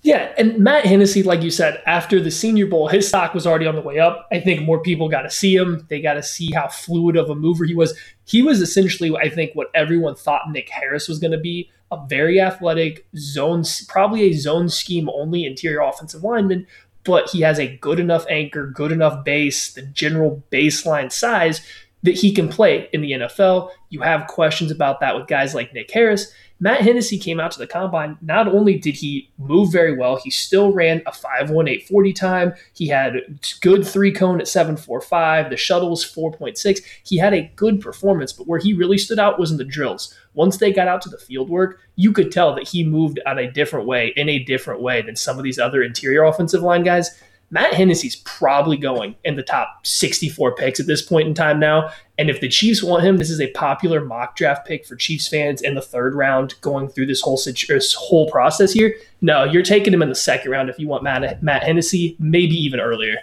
Yeah, 0.02 0.34
and 0.38 0.60
Matt 0.60 0.86
Hennessy, 0.86 1.24
like 1.24 1.42
you 1.42 1.50
said, 1.50 1.82
after 1.88 2.20
the 2.20 2.30
Senior 2.30 2.68
Bowl, 2.68 2.90
his 2.90 3.08
stock 3.08 3.34
was 3.34 3.48
already 3.48 3.66
on 3.66 3.74
the 3.74 3.82
way 3.82 3.98
up. 3.98 4.28
I 4.30 4.42
think 4.42 4.62
more 4.62 4.80
people 4.82 5.08
got 5.08 5.22
to 5.22 5.32
see 5.32 5.56
him. 5.56 5.88
They 5.90 6.02
got 6.02 6.16
to 6.16 6.22
see 6.22 6.52
how 6.52 6.68
fluid 6.68 7.16
of 7.16 7.30
a 7.30 7.34
mover 7.34 7.64
he 7.64 7.74
was. 7.74 7.98
He 8.26 8.44
was 8.44 8.62
essentially, 8.62 9.16
I 9.16 9.30
think, 9.30 9.56
what 9.56 9.72
everyone 9.74 10.16
thought 10.16 10.52
Nick 10.52 10.70
Harris 10.70 11.08
was 11.08 11.18
going 11.18 11.32
to 11.32 11.40
be 11.40 11.72
a 11.92 12.06
very 12.08 12.42
athletic 12.42 13.08
zone, 13.16 13.64
probably 13.88 14.24
a 14.24 14.34
zone 14.34 14.68
scheme 14.68 15.10
only 15.10 15.46
interior 15.46 15.82
offensive 15.82 16.24
lineman, 16.24 16.68
but 17.06 17.30
he 17.30 17.42
has 17.42 17.58
a 17.58 17.78
good 17.78 18.00
enough 18.00 18.26
anchor, 18.30 18.68
good 18.68 18.92
enough 18.92 19.24
base, 19.24 19.72
the 19.72 19.84
general 19.84 20.44
baseline 20.52 21.12
size 21.12 21.62
that 22.06 22.16
he 22.16 22.32
can 22.32 22.48
play 22.48 22.90
in 22.94 23.02
the 23.02 23.12
NFL. 23.12 23.72
You 23.90 24.02
have 24.02 24.28
questions 24.28 24.72
about 24.72 25.00
that 25.00 25.16
with 25.16 25.28
guys 25.28 25.54
like 25.54 25.74
Nick 25.74 25.92
Harris. 25.92 26.32
Matt 26.60 26.82
Hennessy 26.82 27.18
came 27.18 27.40
out 27.40 27.52
to 27.52 27.60
the 27.60 27.68
combine. 27.68 28.18
Not 28.22 28.48
only 28.48 28.78
did 28.78 28.96
he 28.96 29.30
move 29.38 29.74
very 29.74 29.98
well, 29.98 30.16
he 30.16 30.30
still 30.30 30.72
ran 30.72 31.02
a 31.06 31.12
5.1840 31.12 32.16
time. 32.16 32.54
He 32.74 32.88
had 32.88 33.16
good 33.60 33.86
three 33.86 34.12
cone 34.12 34.40
at 34.40 34.48
7.45. 34.48 35.50
The 35.50 35.58
shuttle 35.58 35.90
was 35.90 36.06
4.6. 36.06 36.82
He 37.04 37.18
had 37.18 37.34
a 37.34 37.52
good 37.58 37.82
performance, 37.82 38.32
but 38.32 38.48
where 38.48 38.60
he 38.60 38.74
really 38.74 38.98
stood 38.98 39.20
out 39.20 39.38
was 39.38 39.52
in 39.52 39.58
the 39.58 39.66
drills. 39.66 40.16
Once 40.34 40.58
they 40.58 40.72
got 40.72 40.88
out 40.88 41.02
to 41.02 41.10
the 41.10 41.18
field 41.18 41.50
work, 41.50 41.80
you 41.98 42.14
could 42.14 42.32
tell 42.32 42.56
that 42.56 42.68
he 42.68 42.86
moved 42.86 43.20
on 43.26 43.38
a 43.38 43.52
different 43.52 43.86
way, 43.86 44.14
in 44.16 44.30
a 44.30 44.40
different 44.40 44.82
way 44.82 45.02
than 45.02 45.16
some 45.16 45.38
of 45.38 45.44
these 45.44 45.60
other 45.60 45.84
interior 45.84 46.24
offensive 46.24 46.62
line 46.62 46.84
guys. 46.84 47.22
Matt 47.52 47.74
Hennessy's 47.74 48.16
probably 48.18 48.76
going 48.76 49.16
in 49.24 49.36
the 49.36 49.44
top 49.44 49.86
64 49.86 50.56
picks 50.56 50.80
at 50.80 50.88
this 50.88 51.02
point 51.02 51.28
in 51.28 51.34
time 51.34 51.60
now. 51.60 51.90
And 52.18 52.30
if 52.30 52.42
the 52.42 52.50
Chiefs 52.50 52.82
want 52.82 53.04
him, 53.04 53.18
this 53.18 53.30
is 53.30 53.40
a 53.40 53.52
popular 53.52 54.04
mock 54.04 54.36
draft 54.36 54.66
pick 54.66 54.86
for 54.86 54.96
Chiefs 54.96 55.28
fans 55.28 55.62
in 55.62 55.76
the 55.76 55.82
third 55.82 56.16
round 56.16 56.56
going 56.62 56.90
through 56.90 57.06
this 57.06 57.22
whole 57.22 57.40
this 57.46 57.94
whole 57.94 58.30
process 58.30 58.72
here. 58.72 58.96
No, 59.22 59.44
you're 59.44 59.64
taking 59.64 59.94
him 59.94 60.02
in 60.02 60.10
the 60.10 60.16
second 60.16 60.52
round 60.52 60.70
if 60.70 60.80
you 60.80 60.88
want 60.88 61.04
Matt, 61.04 61.44
Matt 61.44 61.64
Hennessy, 61.64 62.16
maybe 62.20 62.56
even 62.56 62.80
earlier. 62.80 63.18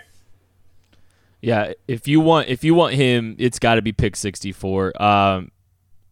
Yeah, 1.41 1.73
if 1.89 2.07
you 2.07 2.21
want 2.21 2.49
if 2.49 2.63
you 2.63 2.75
want 2.75 2.95
him, 2.95 3.35
it's 3.39 3.59
got 3.59 3.75
to 3.75 3.83
be 3.83 3.93
pick 3.93 4.15
64. 4.15 5.03
Um 5.03 5.51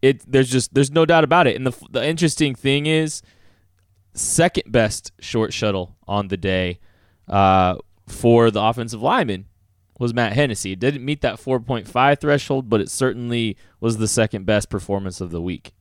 it 0.01 0.29
there's 0.29 0.49
just 0.49 0.73
there's 0.73 0.91
no 0.91 1.05
doubt 1.05 1.23
about 1.23 1.47
it. 1.47 1.55
And 1.55 1.65
the 1.65 1.73
the 1.89 2.05
interesting 2.05 2.55
thing 2.55 2.87
is 2.87 3.21
second 4.13 4.71
best 4.71 5.11
short 5.19 5.53
shuttle 5.53 5.95
on 6.07 6.27
the 6.27 6.37
day. 6.37 6.79
Uh 7.29 7.75
for 8.07 8.51
the 8.51 8.61
offensive 8.61 9.01
lineman 9.01 9.45
was 9.99 10.13
Matt 10.13 10.33
Hennessy. 10.33 10.71
It 10.71 10.79
didn't 10.79 11.05
meet 11.05 11.21
that 11.21 11.35
4.5 11.35 12.19
threshold, 12.19 12.69
but 12.69 12.81
it 12.81 12.89
certainly 12.89 13.55
was 13.79 13.97
the 13.97 14.07
second 14.07 14.45
best 14.45 14.69
performance 14.69 15.21
of 15.21 15.31
the 15.31 15.41
week. 15.41 15.73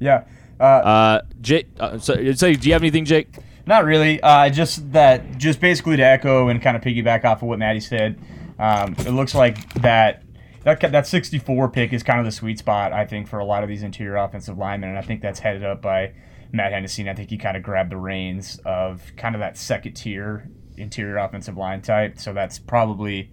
Yeah. 0.00 0.24
Uh, 0.58 0.64
Uh, 0.64 1.20
Jake, 1.40 1.68
uh, 1.78 1.98
so, 1.98 2.32
so 2.32 2.52
do 2.52 2.68
you 2.68 2.72
have 2.72 2.82
anything, 2.82 3.04
Jake? 3.04 3.28
Not 3.66 3.84
really. 3.84 4.20
Uh, 4.20 4.50
just 4.50 4.92
that, 4.92 5.38
just 5.38 5.60
basically 5.60 5.96
to 5.96 6.02
echo 6.04 6.48
and 6.48 6.60
kind 6.60 6.76
of 6.76 6.82
piggyback 6.82 7.24
off 7.24 7.42
of 7.42 7.48
what 7.48 7.58
Maddie 7.58 7.80
said. 7.80 8.18
Um, 8.58 8.94
it 9.00 9.10
looks 9.10 9.34
like 9.34 9.72
that 9.74 10.22
that 10.64 10.80
that 10.80 11.06
64 11.06 11.68
pick 11.70 11.92
is 11.92 12.02
kind 12.02 12.18
of 12.18 12.24
the 12.24 12.32
sweet 12.32 12.58
spot, 12.58 12.92
I 12.92 13.04
think, 13.04 13.28
for 13.28 13.38
a 13.38 13.44
lot 13.44 13.62
of 13.62 13.68
these 13.68 13.82
interior 13.82 14.16
offensive 14.16 14.56
linemen, 14.56 14.90
and 14.90 14.98
I 14.98 15.02
think 15.02 15.20
that's 15.20 15.40
headed 15.40 15.62
up 15.64 15.82
by 15.82 16.12
Matt 16.52 16.72
Hennessy. 16.72 17.02
And 17.02 17.10
I 17.10 17.14
think 17.14 17.30
he 17.30 17.36
kind 17.36 17.56
of 17.56 17.62
grabbed 17.62 17.90
the 17.90 17.96
reins 17.96 18.60
of 18.64 19.12
kind 19.16 19.34
of 19.34 19.40
that 19.40 19.58
second 19.58 19.92
tier 19.94 20.48
interior 20.76 21.18
offensive 21.18 21.56
line 21.56 21.82
type. 21.82 22.18
So 22.18 22.32
that's 22.32 22.58
probably 22.58 23.30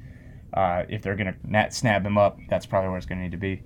uh, 0.54 0.84
if 0.90 1.02
they're 1.02 1.16
gonna 1.16 1.72
snap 1.72 2.06
him 2.06 2.18
up, 2.18 2.38
that's 2.50 2.66
probably 2.66 2.90
where 2.90 2.98
it's 2.98 3.06
gonna 3.06 3.22
need 3.22 3.32
to 3.32 3.38
be. 3.38 3.64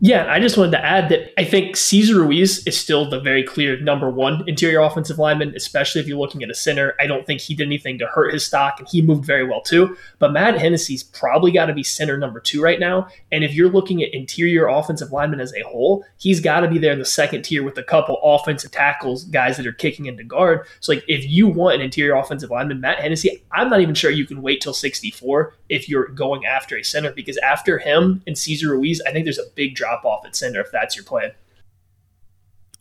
Yeah, 0.00 0.30
I 0.30 0.40
just 0.40 0.58
wanted 0.58 0.72
to 0.72 0.84
add 0.84 1.08
that 1.08 1.40
I 1.40 1.44
think 1.44 1.74
Cesar 1.74 2.20
Ruiz 2.20 2.66
is 2.66 2.78
still 2.78 3.08
the 3.08 3.18
very 3.18 3.42
clear 3.42 3.80
number 3.80 4.10
one 4.10 4.46
interior 4.46 4.80
offensive 4.80 5.18
lineman, 5.18 5.54
especially 5.56 6.02
if 6.02 6.06
you're 6.06 6.18
looking 6.18 6.42
at 6.42 6.50
a 6.50 6.54
center. 6.54 6.94
I 7.00 7.06
don't 7.06 7.26
think 7.26 7.40
he 7.40 7.54
did 7.54 7.66
anything 7.66 7.98
to 8.00 8.06
hurt 8.06 8.34
his 8.34 8.44
stock, 8.44 8.78
and 8.78 8.86
he 8.86 9.00
moved 9.00 9.24
very 9.24 9.46
well 9.46 9.62
too. 9.62 9.96
But 10.18 10.32
Matt 10.32 10.58
Hennessy's 10.58 11.02
probably 11.02 11.50
got 11.50 11.66
to 11.66 11.72
be 11.72 11.82
center 11.82 12.18
number 12.18 12.40
two 12.40 12.60
right 12.62 12.78
now. 12.78 13.08
And 13.32 13.42
if 13.42 13.54
you're 13.54 13.70
looking 13.70 14.02
at 14.02 14.12
interior 14.12 14.66
offensive 14.66 15.12
linemen 15.12 15.40
as 15.40 15.54
a 15.54 15.62
whole, 15.62 16.04
he's 16.18 16.40
got 16.40 16.60
to 16.60 16.68
be 16.68 16.78
there 16.78 16.92
in 16.92 16.98
the 16.98 17.06
second 17.06 17.42
tier 17.42 17.62
with 17.62 17.78
a 17.78 17.82
couple 17.82 18.20
offensive 18.22 18.72
tackles, 18.72 19.24
guys 19.24 19.56
that 19.56 19.66
are 19.66 19.72
kicking 19.72 20.06
into 20.06 20.24
guard. 20.24 20.66
So, 20.80 20.92
like, 20.92 21.04
if 21.08 21.26
you 21.26 21.48
want 21.48 21.76
an 21.76 21.80
interior 21.80 22.16
offensive 22.16 22.50
lineman, 22.50 22.82
Matt 22.82 22.98
Hennessy, 22.98 23.42
I'm 23.50 23.70
not 23.70 23.80
even 23.80 23.94
sure 23.94 24.10
you 24.10 24.26
can 24.26 24.42
wait 24.42 24.60
till 24.60 24.74
64 24.74 25.54
if 25.70 25.88
you're 25.88 26.08
going 26.08 26.44
after 26.44 26.76
a 26.76 26.82
center 26.82 27.12
because 27.12 27.38
after 27.38 27.78
him 27.78 28.22
and 28.26 28.36
Cesar 28.36 28.72
Ruiz, 28.72 29.00
I 29.06 29.12
think 29.12 29.24
there's 29.24 29.38
a 29.38 29.50
big 29.54 29.74
drop 29.74 29.85
off 29.86 30.24
at 30.26 30.36
center 30.36 30.60
if 30.60 30.70
that's 30.72 30.96
your 30.96 31.04
plan. 31.04 31.32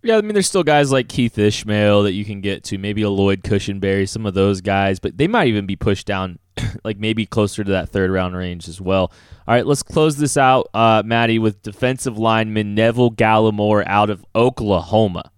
Yeah, 0.05 0.17
I 0.17 0.21
mean, 0.21 0.33
there's 0.33 0.47
still 0.47 0.63
guys 0.63 0.91
like 0.91 1.09
Keith 1.09 1.35
Ismael 1.35 2.03
that 2.03 2.13
you 2.13 2.25
can 2.25 2.39
get 2.39 2.63
to, 2.65 2.77
maybe 2.77 3.01
a 3.01 3.09
Lloyd 3.09 3.41
Cushenberry, 3.41 4.07
some 4.07 4.27
of 4.27 4.35
those 4.35 4.61
guys, 4.61 4.99
but 4.99 5.17
they 5.17 5.27
might 5.27 5.47
even 5.47 5.65
be 5.65 5.75
pushed 5.75 6.05
down, 6.05 6.37
like 6.83 6.99
maybe 6.99 7.25
closer 7.25 7.63
to 7.63 7.71
that 7.71 7.89
third 7.89 8.11
round 8.11 8.35
range 8.35 8.67
as 8.67 8.79
well. 8.79 9.11
All 9.47 9.55
right, 9.55 9.65
let's 9.65 9.81
close 9.81 10.17
this 10.17 10.37
out, 10.37 10.69
uh, 10.75 11.01
Maddie, 11.03 11.39
with 11.39 11.63
defensive 11.63 12.19
lineman 12.19 12.75
Neville 12.75 13.09
Gallimore 13.09 13.83
out 13.87 14.11
of 14.11 14.23
Oklahoma. 14.35 15.31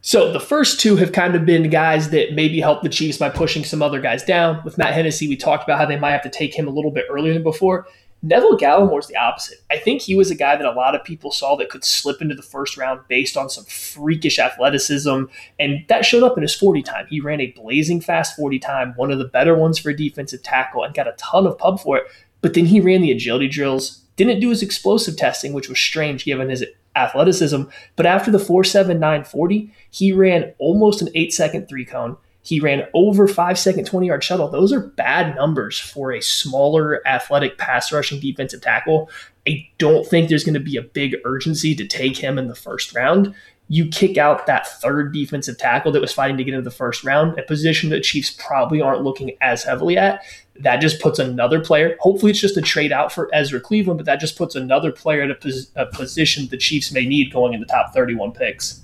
So 0.00 0.32
the 0.32 0.40
first 0.40 0.80
two 0.80 0.96
have 0.96 1.12
kind 1.12 1.34
of 1.34 1.44
been 1.44 1.68
guys 1.68 2.08
that 2.08 2.32
maybe 2.32 2.60
helped 2.60 2.84
the 2.84 2.88
Chiefs 2.88 3.18
by 3.18 3.28
pushing 3.28 3.64
some 3.64 3.82
other 3.82 4.00
guys 4.00 4.22
down. 4.22 4.62
With 4.64 4.78
Matt 4.78 4.94
Hennessy, 4.94 5.28
we 5.28 5.36
talked 5.36 5.64
about 5.64 5.78
how 5.78 5.84
they 5.84 5.98
might 5.98 6.12
have 6.12 6.22
to 6.22 6.30
take 6.30 6.58
him 6.58 6.68
a 6.68 6.70
little 6.70 6.90
bit 6.90 7.04
earlier 7.10 7.34
than 7.34 7.42
before. 7.42 7.86
Neville 8.20 8.56
Gallimore's 8.56 9.06
the 9.06 9.16
opposite. 9.16 9.58
I 9.70 9.78
think 9.78 10.02
he 10.02 10.16
was 10.16 10.30
a 10.30 10.34
guy 10.34 10.56
that 10.56 10.66
a 10.66 10.72
lot 10.72 10.96
of 10.96 11.04
people 11.04 11.30
saw 11.30 11.54
that 11.56 11.68
could 11.68 11.84
slip 11.84 12.20
into 12.20 12.34
the 12.34 12.42
first 12.42 12.76
round 12.76 13.00
based 13.08 13.36
on 13.36 13.48
some 13.48 13.64
freakish 13.64 14.40
athleticism, 14.40 15.24
and 15.60 15.84
that 15.88 16.04
showed 16.04 16.24
up 16.24 16.36
in 16.36 16.42
his 16.42 16.54
40 16.54 16.82
time. 16.82 17.06
He 17.08 17.20
ran 17.20 17.40
a 17.40 17.52
blazing 17.52 18.00
fast 18.00 18.34
40 18.34 18.58
time, 18.58 18.92
one 18.96 19.12
of 19.12 19.18
the 19.18 19.24
better 19.24 19.54
ones 19.54 19.78
for 19.78 19.90
a 19.90 19.96
defensive 19.96 20.42
tackle, 20.42 20.82
and 20.82 20.94
got 20.94 21.06
a 21.06 21.12
ton 21.12 21.46
of 21.46 21.58
pub 21.58 21.78
for 21.78 21.98
it. 21.98 22.04
But 22.40 22.54
then 22.54 22.66
he 22.66 22.80
ran 22.80 23.02
the 23.02 23.12
agility 23.12 23.48
drills, 23.48 24.02
didn't 24.16 24.40
do 24.40 24.50
his 24.50 24.62
explosive 24.62 25.16
testing, 25.16 25.52
which 25.52 25.68
was 25.68 25.78
strange 25.78 26.24
given 26.24 26.50
his 26.50 26.64
athleticism. 26.96 27.62
But 27.94 28.06
after 28.06 28.32
the 28.32 28.38
4.7940, 28.38 29.70
he 29.90 30.12
ran 30.12 30.54
almost 30.58 31.02
an 31.02 31.08
eight 31.14 31.32
second 31.32 31.68
three 31.68 31.84
cone 31.84 32.16
he 32.48 32.60
ran 32.60 32.86
over 32.94 33.28
five 33.28 33.58
second 33.58 33.84
20 33.84 34.06
yard 34.06 34.24
shuttle. 34.24 34.48
Those 34.48 34.72
are 34.72 34.80
bad 34.80 35.36
numbers 35.36 35.78
for 35.78 36.12
a 36.12 36.22
smaller, 36.22 37.06
athletic, 37.06 37.58
pass 37.58 37.92
rushing 37.92 38.20
defensive 38.20 38.62
tackle. 38.62 39.10
I 39.46 39.68
don't 39.76 40.06
think 40.06 40.30
there's 40.30 40.44
going 40.44 40.54
to 40.54 40.60
be 40.60 40.78
a 40.78 40.82
big 40.82 41.16
urgency 41.26 41.74
to 41.74 41.86
take 41.86 42.16
him 42.16 42.38
in 42.38 42.48
the 42.48 42.54
first 42.54 42.94
round. 42.94 43.34
You 43.68 43.86
kick 43.88 44.16
out 44.16 44.46
that 44.46 44.66
third 44.66 45.12
defensive 45.12 45.58
tackle 45.58 45.92
that 45.92 46.00
was 46.00 46.14
fighting 46.14 46.38
to 46.38 46.44
get 46.44 46.54
into 46.54 46.64
the 46.64 46.74
first 46.74 47.04
round, 47.04 47.38
a 47.38 47.42
position 47.42 47.90
that 47.90 48.02
Chiefs 48.02 48.30
probably 48.30 48.80
aren't 48.80 49.04
looking 49.04 49.36
as 49.42 49.62
heavily 49.62 49.98
at. 49.98 50.22
That 50.58 50.78
just 50.78 51.02
puts 51.02 51.18
another 51.18 51.60
player. 51.60 51.98
Hopefully, 52.00 52.30
it's 52.30 52.40
just 52.40 52.56
a 52.56 52.62
trade 52.62 52.92
out 52.92 53.12
for 53.12 53.28
Ezra 53.34 53.60
Cleveland, 53.60 53.98
but 53.98 54.06
that 54.06 54.20
just 54.20 54.38
puts 54.38 54.54
another 54.54 54.90
player 54.90 55.20
at 55.20 55.30
a, 55.30 55.34
pos- 55.34 55.70
a 55.76 55.84
position 55.84 56.48
the 56.48 56.56
Chiefs 56.56 56.92
may 56.92 57.04
need 57.04 57.30
going 57.30 57.52
in 57.52 57.60
the 57.60 57.66
top 57.66 57.92
31 57.92 58.32
picks. 58.32 58.80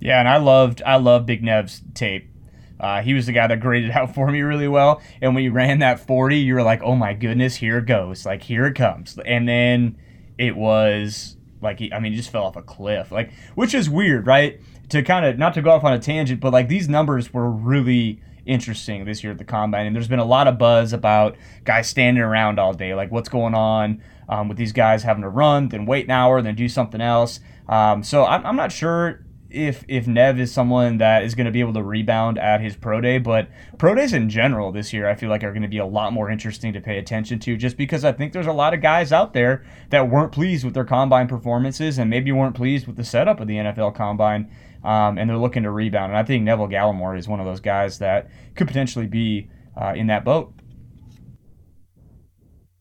Yeah, 0.00 0.20
and 0.20 0.28
I 0.28 0.36
loved 0.36 0.82
I 0.84 0.96
love 0.96 1.26
Big 1.26 1.42
Nev's 1.42 1.82
tape. 1.94 2.30
Uh, 2.80 3.02
he 3.02 3.14
was 3.14 3.26
the 3.26 3.32
guy 3.32 3.46
that 3.46 3.60
graded 3.60 3.90
out 3.96 4.14
for 4.14 4.30
me 4.30 4.40
really 4.40 4.68
well. 4.68 5.02
And 5.20 5.34
when 5.34 5.44
you 5.44 5.52
ran 5.52 5.80
that 5.80 6.00
40, 6.00 6.38
you 6.38 6.54
were 6.54 6.62
like, 6.62 6.82
oh 6.82 6.94
my 6.94 7.14
goodness, 7.14 7.56
here 7.56 7.78
it 7.78 7.86
goes. 7.86 8.24
Like, 8.24 8.42
here 8.42 8.66
it 8.66 8.74
comes. 8.74 9.18
And 9.24 9.48
then 9.48 9.98
it 10.36 10.56
was 10.56 11.36
like, 11.60 11.80
I 11.92 11.98
mean, 11.98 12.12
he 12.12 12.18
just 12.18 12.30
fell 12.30 12.44
off 12.44 12.56
a 12.56 12.62
cliff. 12.62 13.10
Like, 13.10 13.32
which 13.54 13.74
is 13.74 13.90
weird, 13.90 14.26
right? 14.26 14.60
To 14.90 15.02
kind 15.02 15.26
of, 15.26 15.38
not 15.38 15.54
to 15.54 15.62
go 15.62 15.70
off 15.70 15.84
on 15.84 15.92
a 15.92 15.98
tangent, 15.98 16.40
but 16.40 16.52
like 16.52 16.68
these 16.68 16.88
numbers 16.88 17.32
were 17.32 17.50
really 17.50 18.20
interesting 18.46 19.04
this 19.04 19.22
year 19.22 19.32
at 19.32 19.38
the 19.38 19.44
combine. 19.44 19.86
And 19.86 19.94
there's 19.94 20.08
been 20.08 20.20
a 20.20 20.24
lot 20.24 20.46
of 20.46 20.56
buzz 20.56 20.92
about 20.92 21.36
guys 21.64 21.88
standing 21.88 22.22
around 22.22 22.58
all 22.58 22.72
day. 22.72 22.94
Like, 22.94 23.10
what's 23.10 23.28
going 23.28 23.54
on 23.54 24.02
um, 24.28 24.48
with 24.48 24.56
these 24.56 24.72
guys 24.72 25.02
having 25.02 25.22
to 25.22 25.28
run, 25.28 25.68
then 25.68 25.84
wait 25.84 26.04
an 26.04 26.12
hour, 26.12 26.40
then 26.40 26.54
do 26.54 26.68
something 26.68 27.00
else. 27.00 27.40
Um, 27.68 28.02
so 28.02 28.24
I'm, 28.24 28.46
I'm 28.46 28.56
not 28.56 28.72
sure 28.72 29.24
if 29.50 29.84
if 29.88 30.06
Nev 30.06 30.38
is 30.38 30.52
someone 30.52 30.98
that 30.98 31.22
is 31.22 31.34
going 31.34 31.46
to 31.46 31.50
be 31.50 31.60
able 31.60 31.72
to 31.72 31.82
rebound 31.82 32.38
at 32.38 32.60
his 32.60 32.76
pro 32.76 33.00
day, 33.00 33.18
but 33.18 33.48
pro 33.78 33.94
days 33.94 34.12
in 34.12 34.28
general 34.28 34.72
this 34.72 34.92
year 34.92 35.08
I 35.08 35.14
feel 35.14 35.30
like 35.30 35.42
are 35.42 35.52
going 35.52 35.62
to 35.62 35.68
be 35.68 35.78
a 35.78 35.86
lot 35.86 36.12
more 36.12 36.30
interesting 36.30 36.72
to 36.74 36.80
pay 36.80 36.98
attention 36.98 37.38
to 37.40 37.56
just 37.56 37.76
because 37.76 38.04
I 38.04 38.12
think 38.12 38.32
there's 38.32 38.46
a 38.46 38.52
lot 38.52 38.74
of 38.74 38.82
guys 38.82 39.12
out 39.12 39.32
there 39.32 39.64
that 39.90 40.10
weren't 40.10 40.32
pleased 40.32 40.64
with 40.64 40.74
their 40.74 40.84
combine 40.84 41.28
performances 41.28 41.98
and 41.98 42.10
maybe 42.10 42.30
weren't 42.30 42.54
pleased 42.54 42.86
with 42.86 42.96
the 42.96 43.04
setup 43.04 43.40
of 43.40 43.46
the 43.46 43.54
NFL 43.54 43.94
combine 43.94 44.50
um, 44.84 45.18
and 45.18 45.28
they're 45.28 45.38
looking 45.38 45.62
to 45.64 45.70
rebound. 45.70 46.12
And 46.12 46.18
I 46.18 46.24
think 46.24 46.44
Neville 46.44 46.68
Gallimore 46.68 47.18
is 47.18 47.26
one 47.26 47.40
of 47.40 47.46
those 47.46 47.60
guys 47.60 47.98
that 47.98 48.30
could 48.54 48.66
potentially 48.66 49.06
be 49.06 49.48
uh, 49.80 49.94
in 49.96 50.08
that 50.08 50.24
boat. 50.24 50.52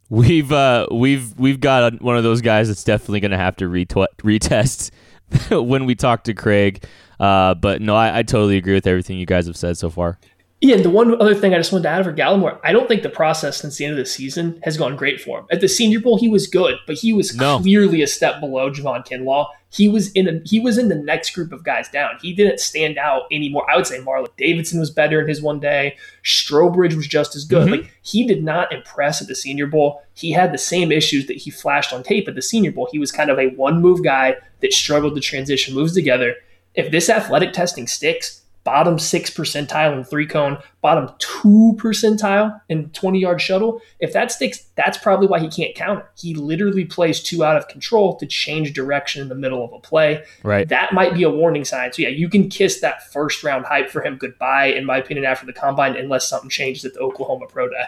We've 0.10 0.52
uh, 0.54 0.88
we've 0.90 1.38
we've 1.38 1.60
got 1.60 2.02
one 2.02 2.16
of 2.16 2.24
those 2.24 2.40
guys 2.40 2.70
that's 2.70 2.84
definitely 2.84 3.20
going 3.20 3.32
to 3.32 3.38
have 3.38 3.58
to 3.58 3.66
retw- 3.66 4.08
retest 4.24 4.92
when 5.50 5.86
we 5.86 5.96
talked 5.96 6.26
to 6.26 6.34
Craig. 6.34 6.84
Uh, 7.20 7.54
but 7.56 7.82
no, 7.82 7.96
I, 7.96 8.20
I, 8.20 8.24
totally 8.24 8.58
agree 8.58 8.76
with 8.76 8.86
everything 8.86 9.18
you 9.18 9.26
guys 9.26 9.48
have 9.48 9.58
said 9.58 9.76
so 9.76 9.90
far. 9.90 10.20
Yeah, 10.60 10.76
and 10.76 10.84
the 10.84 10.90
one 10.90 11.22
other 11.22 11.36
thing 11.36 11.54
I 11.54 11.58
just 11.58 11.72
wanted 11.72 11.84
to 11.84 11.90
add 11.90 12.04
for 12.04 12.14
Gallimore, 12.14 12.60
I 12.64 12.72
don't 12.72 12.88
think 12.88 13.04
the 13.04 13.10
process 13.10 13.58
since 13.58 13.78
the 13.78 13.86
end 13.86 13.92
of 13.92 14.00
the 14.00 14.08
season 14.08 14.60
has 14.64 14.76
gone 14.76 14.96
great 14.96 15.22
for 15.22 15.40
him. 15.40 15.46
At 15.52 15.62
the 15.62 15.68
Senior 15.68 16.00
Bowl, 16.00 16.18
he 16.18 16.30
was 16.30 16.48
good, 16.48 16.78
but 16.88 16.96
he 16.96 17.14
was 17.14 17.36
no. 17.36 17.60
clearly 17.60 18.02
a 18.02 18.08
step 18.08 18.40
below 18.40 18.72
Javon 18.72 19.06
Kinlaw. 19.06 19.50
He 19.70 19.88
was 19.88 20.12
in 20.14 20.28
a, 20.28 20.42
he 20.46 20.60
was 20.60 20.80
in 20.80 20.90
the 20.90 20.96
next 20.96 21.36
group 21.36 21.52
of 21.52 21.64
guys 21.64 21.90
down. 21.90 22.18
He 22.22 22.34
didn't 22.34 22.60
stand 22.60 22.98
out 22.98 23.24
anymore. 23.32 23.70
I 23.70 23.76
would 23.76 23.86
say 23.86 24.00
Marlon 24.00 24.36
Davidson 24.36 24.80
was 24.80 24.90
better 24.90 25.22
in 25.22 25.28
his 25.28 25.44
one 25.44 25.60
day. 25.60 25.96
Strowbridge 26.24 26.96
was 26.96 27.08
just 27.08 27.36
as 27.36 27.46
good. 27.46 27.68
Mm-hmm. 27.68 27.82
Like 27.82 28.00
he 28.02 28.26
did 28.26 28.44
not 28.44 28.72
impress 28.72 29.22
at 29.22 29.28
the 29.28 29.36
Senior 29.36 29.68
Bowl. 29.68 30.02
He 30.16 30.32
had 30.32 30.52
the 30.52 30.58
same 30.58 30.92
issues 30.92 31.28
that 31.28 31.38
he 31.38 31.52
flashed 31.52 31.94
on 31.94 32.02
tape 32.02 32.28
at 32.28 32.34
the 32.34 32.42
Senior 32.42 32.72
Bowl. 32.72 32.88
He 32.92 32.98
was 32.98 33.12
kind 33.12 33.30
of 33.30 33.38
a 33.38 33.50
one 33.50 33.80
move 33.80 34.04
guy 34.04 34.38
that 34.62 34.74
struggled 34.74 35.14
to 35.16 35.22
transition 35.22 35.76
moves 35.76 35.94
together. 35.94 36.34
If 36.74 36.90
this 36.90 37.10
athletic 37.10 37.54
testing 37.54 37.86
sticks, 37.86 38.44
bottom 38.68 39.00
six 39.00 39.30
percentile 39.30 39.98
in 39.98 40.04
three 40.04 40.28
cone, 40.28 40.58
bottom 40.82 41.10
two 41.20 41.74
percentile 41.80 42.60
in 42.68 42.90
20 42.90 43.18
yard 43.18 43.42
shuttle. 43.42 43.80
If 44.02 44.12
that 44.12 44.30
sticks, 44.30 44.66
that's 44.76 44.98
probably 44.98 45.26
why 45.26 45.40
he 45.40 45.48
can't 45.48 45.74
counter. 45.74 46.06
He 46.18 46.36
literally 46.36 46.84
plays 46.84 47.24
too 47.24 47.46
out 47.46 47.56
of 47.56 47.70
control 47.70 48.18
to 48.18 48.26
change 48.26 48.74
direction 48.74 49.22
in 49.22 49.30
the 49.30 49.36
middle 49.36 49.64
of 49.64 49.72
a 49.72 49.80
play. 49.80 50.22
Right. 50.44 50.68
That 50.68 50.92
might 50.92 51.14
be 51.14 51.24
a 51.24 51.30
warning 51.30 51.64
sign. 51.64 51.94
So, 51.94 52.02
yeah, 52.02 52.10
you 52.10 52.28
can 52.28 52.50
kiss 52.50 52.82
that 52.82 53.10
first 53.10 53.42
round 53.42 53.66
hype 53.66 53.90
for 53.90 54.04
him 54.04 54.18
goodbye, 54.18 54.66
in 54.66 54.84
my 54.84 54.98
opinion, 54.98 55.26
after 55.26 55.46
the 55.46 55.54
combine, 55.54 55.96
unless 55.96 56.28
something 56.28 56.50
changes 56.50 56.84
at 56.84 56.94
the 56.94 57.00
Oklahoma 57.00 57.46
Pro 57.48 57.70
Day. 57.70 57.86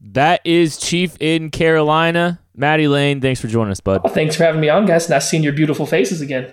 That 0.00 0.42
is 0.44 0.76
Chief 0.76 1.16
in 1.18 1.50
Carolina. 1.50 2.38
Maddie 2.54 2.86
Lane, 2.86 3.20
thanks 3.20 3.40
for 3.40 3.48
joining 3.48 3.72
us, 3.72 3.80
bud. 3.80 4.04
Well, 4.04 4.14
thanks 4.14 4.36
for 4.36 4.44
having 4.44 4.60
me 4.60 4.68
on, 4.68 4.86
guys. 4.86 5.08
Nice 5.08 5.28
seeing 5.28 5.42
your 5.42 5.54
beautiful 5.54 5.86
faces 5.86 6.20
again. 6.20 6.52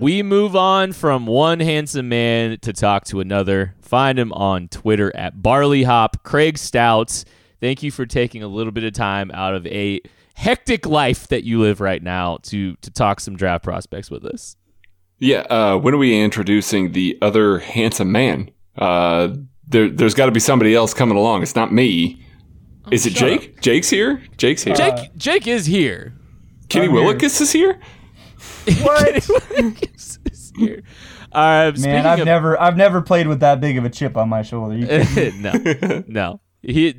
We 0.00 0.22
move 0.22 0.54
on 0.54 0.92
from 0.92 1.26
one 1.26 1.58
handsome 1.58 2.08
man 2.08 2.58
to 2.60 2.72
talk 2.72 3.04
to 3.06 3.18
another. 3.18 3.74
Find 3.80 4.16
him 4.16 4.32
on 4.32 4.68
Twitter 4.68 5.14
at 5.16 5.38
BarleyHop. 5.38 6.22
Craig 6.22 6.56
Stouts, 6.56 7.24
thank 7.60 7.82
you 7.82 7.90
for 7.90 8.06
taking 8.06 8.44
a 8.44 8.46
little 8.46 8.70
bit 8.70 8.84
of 8.84 8.92
time 8.92 9.32
out 9.32 9.54
of 9.54 9.66
a 9.66 10.00
hectic 10.34 10.86
life 10.86 11.26
that 11.28 11.42
you 11.42 11.60
live 11.60 11.80
right 11.80 12.00
now 12.00 12.38
to 12.44 12.76
to 12.76 12.90
talk 12.92 13.18
some 13.18 13.34
draft 13.34 13.64
prospects 13.64 14.08
with 14.08 14.24
us. 14.24 14.56
Yeah, 15.18 15.40
uh, 15.50 15.76
when 15.78 15.94
are 15.94 15.98
we 15.98 16.16
introducing 16.20 16.92
the 16.92 17.18
other 17.20 17.58
handsome 17.58 18.12
man? 18.12 18.52
Uh, 18.76 19.30
there, 19.66 19.90
has 19.98 20.14
got 20.14 20.26
to 20.26 20.32
be 20.32 20.38
somebody 20.38 20.76
else 20.76 20.94
coming 20.94 21.16
along. 21.16 21.42
It's 21.42 21.56
not 21.56 21.72
me. 21.72 22.24
Oh, 22.86 22.90
is 22.92 23.04
it 23.04 23.14
Jake? 23.14 23.54
Up. 23.56 23.62
Jake's 23.62 23.90
here. 23.90 24.22
Jake's 24.36 24.62
here. 24.62 24.76
Jake. 24.76 25.16
Jake 25.16 25.48
is 25.48 25.66
here. 25.66 26.14
Kenny 26.68 26.86
Willekes 26.86 27.40
is 27.40 27.50
here. 27.50 27.72
What? 27.72 27.76
is 27.76 27.82
here. 27.82 27.97
Uh, 31.30 31.70
speaking 31.72 31.90
Man, 31.92 32.06
I've 32.06 32.20
of- 32.20 32.24
never 32.24 32.60
I've 32.60 32.76
never 32.76 33.02
played 33.02 33.28
with 33.28 33.40
that 33.40 33.60
big 33.60 33.76
of 33.76 33.84
a 33.84 33.90
chip 33.90 34.16
on 34.16 34.28
my 34.30 34.40
shoulder. 34.42 34.76
You 34.76 34.86
kidding 34.86 35.42
me? 35.42 35.50
no, 35.82 36.04
no. 36.08 36.40
He 36.62 36.96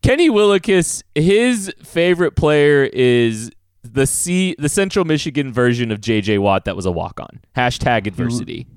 Kenny 0.00 0.30
Willekes, 0.30 1.02
his 1.14 1.74
favorite 1.82 2.36
player 2.36 2.84
is 2.84 3.50
the 3.82 4.06
C, 4.06 4.54
the 4.58 4.68
Central 4.68 5.04
Michigan 5.04 5.52
version 5.52 5.90
of 5.90 6.00
JJ 6.00 6.38
Watt 6.38 6.66
that 6.66 6.76
was 6.76 6.86
a 6.86 6.92
walk 6.92 7.18
on. 7.18 7.40
Hashtag 7.56 8.06
adversity. 8.06 8.68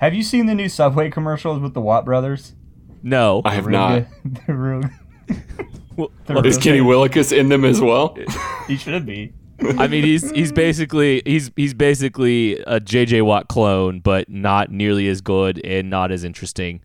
Have 0.00 0.12
you 0.12 0.24
seen 0.24 0.46
the 0.46 0.54
new 0.56 0.68
Subway 0.68 1.08
commercials 1.08 1.60
with 1.60 1.74
the 1.74 1.80
Watt 1.80 2.04
brothers? 2.04 2.56
No, 3.04 3.42
I 3.44 3.54
have 3.54 3.66
Real 3.66 3.78
not. 3.78 3.94
good. 4.24 4.40
They're 4.46 4.56
real. 4.56 4.82
Well, 5.96 6.10
Is 6.46 6.58
Kenny 6.58 6.78
good. 6.78 6.86
In 7.32 7.48
them 7.48 7.64
as 7.64 7.80
well? 7.80 8.16
He 8.66 8.76
should 8.76 9.06
be. 9.06 9.32
I 9.78 9.88
mean 9.88 10.04
he's 10.04 10.30
he's 10.30 10.52
basically 10.52 11.22
he's 11.24 11.50
he's 11.56 11.74
basically 11.74 12.58
a 12.60 12.80
JJ 12.80 13.22
Watt 13.22 13.48
clone, 13.48 14.00
but 14.00 14.28
not 14.28 14.70
nearly 14.70 15.08
as 15.08 15.20
good 15.20 15.64
and 15.64 15.90
not 15.90 16.10
as 16.10 16.24
interesting. 16.24 16.82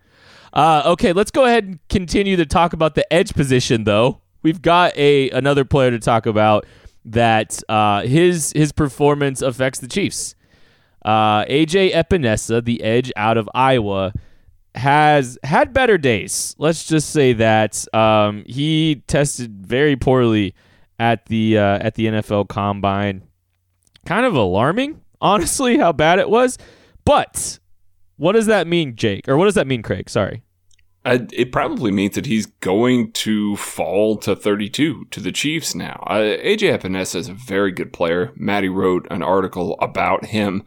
Uh, 0.54 0.84
okay, 0.86 1.12
let's 1.14 1.32
go 1.32 1.46
ahead 1.46 1.66
and 1.66 1.80
continue 1.90 2.38
to 2.38 2.46
talk 2.46 2.74
about 2.74 2.96
the 2.96 3.12
edge 3.14 3.34
position, 3.34 3.84
though. 3.84 4.22
We've 4.42 4.62
got 4.62 4.96
a 4.98 5.30
another 5.32 5.66
player 5.66 5.92
to 5.92 6.00
talk 6.00 6.26
about 6.26 6.66
that 7.06 7.62
uh, 7.70 8.02
his 8.02 8.52
his 8.56 8.72
performance 8.72 9.42
affects 9.42 9.80
the 9.80 9.88
Chiefs. 9.88 10.36
Uh, 11.04 11.46
AJ 11.46 11.94
Epenesa, 11.94 12.64
the 12.64 12.82
edge 12.84 13.12
out 13.16 13.38
of 13.38 13.50
Iowa, 13.54 14.14
has 14.74 15.38
had 15.44 15.74
better 15.74 15.98
days. 15.98 16.56
Let's 16.58 16.86
just 16.86 17.12
say 17.12 17.34
that 17.34 17.86
um, 17.94 18.44
he 18.48 19.04
tested 19.08 19.52
very 19.66 19.96
poorly 19.96 20.56
at 21.00 21.26
the 21.28 21.58
uh, 21.58 21.80
at 21.80 21.96
the 21.96 22.06
NFL 22.08 22.48
Combine. 22.50 23.24
Kind 24.06 24.26
of 24.26 24.36
alarming, 24.36 25.02
honestly, 25.20 25.78
how 25.78 25.92
bad 25.92 26.20
it 26.20 26.30
was. 26.30 26.58
But 27.06 27.60
what 28.18 28.34
does 28.34 28.46
that 28.48 28.68
mean, 28.68 28.96
Jake? 28.96 29.28
Or 29.28 29.38
what 29.38 29.46
does 29.46 29.56
that 29.56 29.68
mean, 29.68 29.82
Craig? 29.82 30.10
Sorry. 30.10 30.42
It 31.08 31.52
probably 31.52 31.92
means 31.92 32.16
that 32.16 32.26
he's 32.26 32.48
going 32.48 33.12
to 33.12 33.56
fall 33.58 34.18
to 34.18 34.36
32 34.36 35.06
to 35.12 35.20
the 35.20 35.32
Chiefs 35.32 35.76
now. 35.76 36.04
Uh, 36.08 36.36
AJ 36.38 36.80
Epenesa 36.80 37.18
is 37.18 37.30
a 37.30 37.34
very 37.34 37.72
good 37.72 37.94
player. 37.94 38.34
Maddie 38.36 38.70
wrote 38.70 39.06
an 39.12 39.22
article 39.22 39.78
about 39.80 40.26
him. 40.26 40.64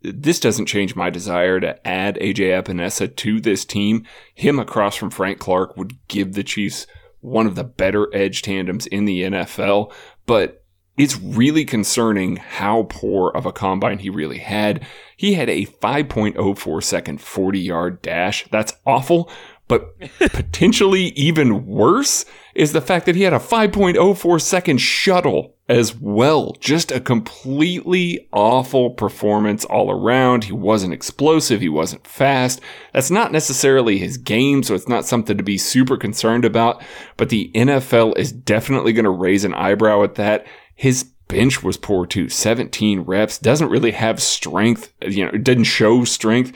This 0.00 0.40
doesn't 0.40 0.66
change 0.66 0.96
my 0.96 1.10
desire 1.10 1.60
to 1.60 1.86
add 1.86 2.16
AJ 2.16 2.62
Epenesa 2.62 3.14
to 3.14 3.40
this 3.42 3.66
team. 3.66 4.06
Him 4.34 4.58
across 4.58 4.96
from 4.96 5.10
Frank 5.10 5.38
Clark 5.38 5.76
would 5.76 5.98
give 6.08 6.32
the 6.32 6.44
Chiefs 6.44 6.86
one 7.20 7.46
of 7.46 7.54
the 7.54 7.64
better 7.64 8.08
edge 8.14 8.42
tandems 8.42 8.86
in 8.86 9.04
the 9.04 9.22
NFL, 9.22 9.92
but 10.26 10.64
it's 10.96 11.18
really 11.20 11.64
concerning 11.64 12.36
how 12.36 12.84
poor 12.90 13.30
of 13.30 13.46
a 13.46 13.52
combine 13.52 13.98
he 13.98 14.10
really 14.10 14.38
had. 14.38 14.84
He 15.16 15.34
had 15.34 15.48
a 15.48 15.66
5.04 15.66 16.82
second 16.82 17.20
40 17.20 17.60
yard 17.60 18.02
dash. 18.02 18.46
That's 18.50 18.72
awful. 18.84 19.30
But 19.68 19.98
potentially 20.18 21.08
even 21.10 21.66
worse 21.66 22.24
is 22.54 22.72
the 22.72 22.80
fact 22.80 23.06
that 23.06 23.14
he 23.14 23.22
had 23.22 23.32
a 23.32 23.38
5.04 23.38 24.40
second 24.40 24.78
shuttle 24.78 25.54
as 25.68 25.94
well. 25.94 26.56
Just 26.60 26.90
a 26.90 27.00
completely 27.00 28.26
awful 28.32 28.90
performance 28.90 29.64
all 29.66 29.90
around. 29.90 30.44
He 30.44 30.52
wasn't 30.52 30.94
explosive. 30.94 31.60
He 31.60 31.68
wasn't 31.68 32.06
fast. 32.06 32.60
That's 32.92 33.10
not 33.10 33.30
necessarily 33.30 33.98
his 33.98 34.16
game, 34.16 34.62
so 34.62 34.74
it's 34.74 34.88
not 34.88 35.04
something 35.04 35.36
to 35.36 35.44
be 35.44 35.58
super 35.58 35.96
concerned 35.96 36.44
about. 36.44 36.82
But 37.16 37.28
the 37.28 37.50
NFL 37.54 38.16
is 38.16 38.32
definitely 38.32 38.94
going 38.94 39.04
to 39.04 39.10
raise 39.10 39.44
an 39.44 39.54
eyebrow 39.54 40.02
at 40.02 40.14
that. 40.14 40.46
His 40.74 41.04
bench 41.28 41.62
was 41.62 41.76
poor 41.76 42.06
too. 42.06 42.30
17 42.30 43.02
reps. 43.02 43.38
Doesn't 43.38 43.68
really 43.68 43.92
have 43.92 44.22
strength. 44.22 44.92
You 45.02 45.26
know, 45.26 45.32
it 45.32 45.44
didn't 45.44 45.64
show 45.64 46.04
strength 46.04 46.52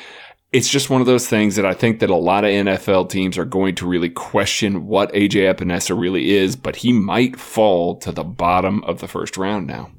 it's 0.52 0.68
just 0.68 0.90
one 0.90 1.00
of 1.00 1.06
those 1.06 1.26
things 1.28 1.56
that 1.56 1.64
I 1.64 1.72
think 1.74 2.00
that 2.00 2.10
a 2.10 2.14
lot 2.16 2.44
of 2.44 2.50
NFL 2.50 3.08
teams 3.08 3.38
are 3.38 3.44
going 3.44 3.74
to 3.76 3.86
really 3.86 4.10
question 4.10 4.86
what 4.86 5.12
AJ 5.12 5.52
Epenesa 5.54 5.98
really 5.98 6.32
is, 6.32 6.56
but 6.56 6.76
he 6.76 6.92
might 6.92 7.38
fall 7.38 7.96
to 7.96 8.12
the 8.12 8.24
bottom 8.24 8.84
of 8.84 9.00
the 9.00 9.08
first 9.08 9.36
round 9.38 9.66
now. 9.66 9.90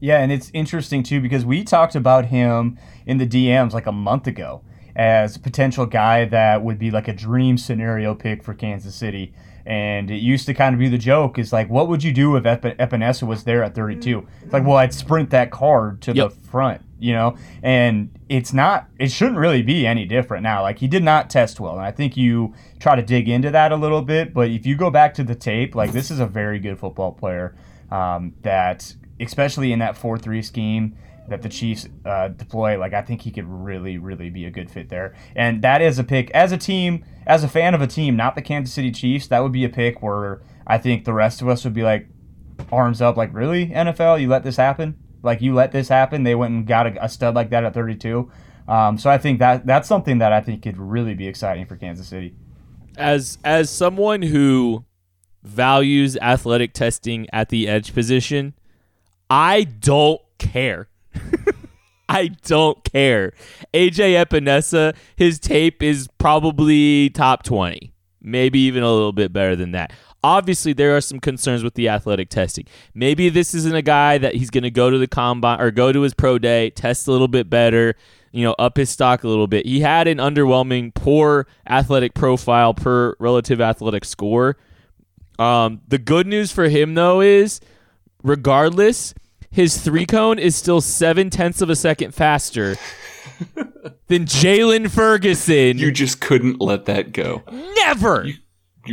Yeah, 0.00 0.20
and 0.20 0.30
it's 0.30 0.50
interesting 0.54 1.02
too 1.02 1.20
because 1.20 1.44
we 1.44 1.64
talked 1.64 1.94
about 1.96 2.26
him 2.26 2.78
in 3.06 3.18
the 3.18 3.26
DMs 3.26 3.72
like 3.72 3.86
a 3.86 3.92
month 3.92 4.26
ago 4.26 4.62
as 4.94 5.36
a 5.36 5.40
potential 5.40 5.86
guy 5.86 6.24
that 6.24 6.62
would 6.62 6.78
be 6.78 6.90
like 6.90 7.08
a 7.08 7.12
dream 7.12 7.56
scenario 7.58 8.14
pick 8.14 8.42
for 8.42 8.54
Kansas 8.54 8.94
City. 8.94 9.32
And 9.66 10.10
it 10.10 10.16
used 10.16 10.46
to 10.46 10.54
kind 10.54 10.74
of 10.74 10.78
be 10.78 10.88
the 10.88 10.98
joke 10.98 11.38
is 11.38 11.52
like, 11.52 11.68
what 11.68 11.88
would 11.88 12.02
you 12.02 12.12
do 12.12 12.36
if 12.36 12.46
Ep- 12.46 12.78
Epenesa 12.78 13.24
was 13.26 13.44
there 13.44 13.62
at 13.62 13.74
32? 13.74 14.26
It's 14.44 14.52
like, 14.52 14.64
well, 14.64 14.76
I'd 14.78 14.94
sprint 14.94 15.30
that 15.30 15.50
card 15.50 16.00
to 16.02 16.12
Yep. 16.14 16.30
the 16.30 16.34
front, 16.48 16.82
you 16.98 17.12
know? 17.12 17.36
And 17.62 18.10
it's 18.28 18.52
not, 18.52 18.88
it 18.98 19.10
shouldn't 19.10 19.38
really 19.38 19.62
be 19.62 19.86
any 19.86 20.04
different 20.04 20.42
now. 20.42 20.62
Like, 20.62 20.78
he 20.78 20.88
did 20.88 21.02
not 21.02 21.30
test 21.30 21.60
well. 21.60 21.72
And 21.72 21.82
I 21.82 21.90
think 21.90 22.16
you 22.16 22.54
try 22.78 22.96
to 22.96 23.02
dig 23.02 23.28
into 23.28 23.50
that 23.50 23.72
a 23.72 23.76
little 23.76 24.02
bit. 24.02 24.34
But 24.34 24.50
if 24.50 24.66
you 24.66 24.76
go 24.76 24.90
back 24.90 25.14
to 25.14 25.24
the 25.24 25.34
tape, 25.34 25.74
like, 25.74 25.92
this 25.92 26.10
is 26.10 26.20
a 26.20 26.26
very 26.26 26.58
good 26.58 26.78
football 26.78 27.12
player 27.12 27.56
um, 27.90 28.34
that, 28.42 28.94
especially 29.20 29.72
in 29.72 29.78
that 29.78 29.96
4 29.96 30.18
3 30.18 30.42
scheme, 30.42 30.96
that 31.28 31.42
the 31.42 31.48
Chiefs 31.48 31.88
uh, 32.04 32.28
deploy, 32.28 32.78
like 32.78 32.94
I 32.94 33.02
think 33.02 33.20
he 33.22 33.30
could 33.30 33.46
really, 33.46 33.98
really 33.98 34.30
be 34.30 34.46
a 34.46 34.50
good 34.50 34.70
fit 34.70 34.88
there. 34.88 35.14
And 35.36 35.62
that 35.62 35.82
is 35.82 35.98
a 35.98 36.04
pick 36.04 36.30
as 36.30 36.52
a 36.52 36.56
team, 36.56 37.04
as 37.26 37.44
a 37.44 37.48
fan 37.48 37.74
of 37.74 37.82
a 37.82 37.86
team, 37.86 38.16
not 38.16 38.34
the 38.34 38.42
Kansas 38.42 38.74
City 38.74 38.90
Chiefs. 38.90 39.26
That 39.28 39.42
would 39.42 39.52
be 39.52 39.64
a 39.64 39.68
pick 39.68 40.02
where 40.02 40.42
I 40.66 40.78
think 40.78 41.04
the 41.04 41.12
rest 41.12 41.42
of 41.42 41.48
us 41.48 41.64
would 41.64 41.74
be 41.74 41.82
like, 41.82 42.08
arms 42.72 43.00
up, 43.00 43.16
like 43.16 43.32
really 43.32 43.68
NFL, 43.68 44.20
you 44.20 44.28
let 44.28 44.42
this 44.42 44.56
happen? 44.56 44.96
Like 45.22 45.40
you 45.40 45.54
let 45.54 45.72
this 45.72 45.88
happen? 45.88 46.22
They 46.22 46.34
went 46.34 46.52
and 46.54 46.66
got 46.66 46.86
a, 46.86 47.04
a 47.04 47.08
stud 47.08 47.34
like 47.34 47.50
that 47.50 47.64
at 47.64 47.74
32. 47.74 48.30
Um, 48.68 48.98
so 48.98 49.08
I 49.10 49.18
think 49.18 49.38
that 49.38 49.66
that's 49.66 49.88
something 49.88 50.18
that 50.18 50.32
I 50.32 50.40
think 50.40 50.62
could 50.62 50.76
really 50.76 51.14
be 51.14 51.26
exciting 51.26 51.66
for 51.66 51.76
Kansas 51.76 52.06
City. 52.06 52.34
as 52.96 53.38
as 53.44 53.70
someone 53.70 54.22
who 54.22 54.84
values 55.42 56.16
athletic 56.18 56.74
testing 56.74 57.26
at 57.32 57.48
the 57.48 57.66
edge 57.66 57.94
position, 57.94 58.54
I 59.30 59.64
don't 59.64 60.20
care. 60.38 60.88
I 62.08 62.28
don't 62.46 62.82
care. 62.84 63.32
AJ 63.74 64.24
Epenesa, 64.24 64.94
his 65.16 65.38
tape 65.38 65.82
is 65.82 66.08
probably 66.18 67.10
top 67.10 67.42
20, 67.42 67.92
maybe 68.22 68.60
even 68.60 68.82
a 68.82 68.90
little 68.90 69.12
bit 69.12 69.32
better 69.32 69.54
than 69.54 69.72
that. 69.72 69.92
Obviously, 70.24 70.72
there 70.72 70.96
are 70.96 71.00
some 71.00 71.20
concerns 71.20 71.62
with 71.62 71.74
the 71.74 71.88
athletic 71.88 72.28
testing. 72.28 72.66
Maybe 72.92 73.28
this 73.28 73.54
isn't 73.54 73.74
a 73.74 73.82
guy 73.82 74.18
that 74.18 74.34
he's 74.34 74.50
going 74.50 74.64
to 74.64 74.70
go 74.70 74.90
to 74.90 74.98
the 74.98 75.06
combine 75.06 75.60
or 75.60 75.70
go 75.70 75.92
to 75.92 76.00
his 76.00 76.14
pro 76.14 76.38
day, 76.38 76.70
test 76.70 77.06
a 77.06 77.12
little 77.12 77.28
bit 77.28 77.48
better, 77.48 77.94
you 78.32 78.44
know, 78.44 78.54
up 78.58 78.76
his 78.76 78.90
stock 78.90 79.22
a 79.22 79.28
little 79.28 79.46
bit. 79.46 79.64
He 79.64 79.80
had 79.80 80.08
an 80.08 80.18
underwhelming, 80.18 80.92
poor 80.92 81.46
athletic 81.68 82.14
profile 82.14 82.74
per 82.74 83.14
relative 83.20 83.60
athletic 83.60 84.04
score. 84.04 84.56
Um, 85.38 85.82
the 85.86 85.98
good 85.98 86.26
news 86.26 86.50
for 86.50 86.68
him, 86.68 86.94
though, 86.94 87.20
is 87.20 87.60
regardless, 88.24 89.14
his 89.50 89.80
three 89.80 90.04
cone 90.04 90.38
is 90.38 90.56
still 90.56 90.80
seven 90.80 91.30
tenths 91.30 91.62
of 91.62 91.70
a 91.70 91.76
second 91.76 92.12
faster 92.12 92.76
than 94.08 94.24
Jaylon 94.24 94.90
Ferguson. 94.90 95.78
You 95.78 95.92
just 95.92 96.20
couldn't 96.20 96.60
let 96.60 96.86
that 96.86 97.12
go. 97.12 97.42
never. 97.76 98.26
You 98.26 98.34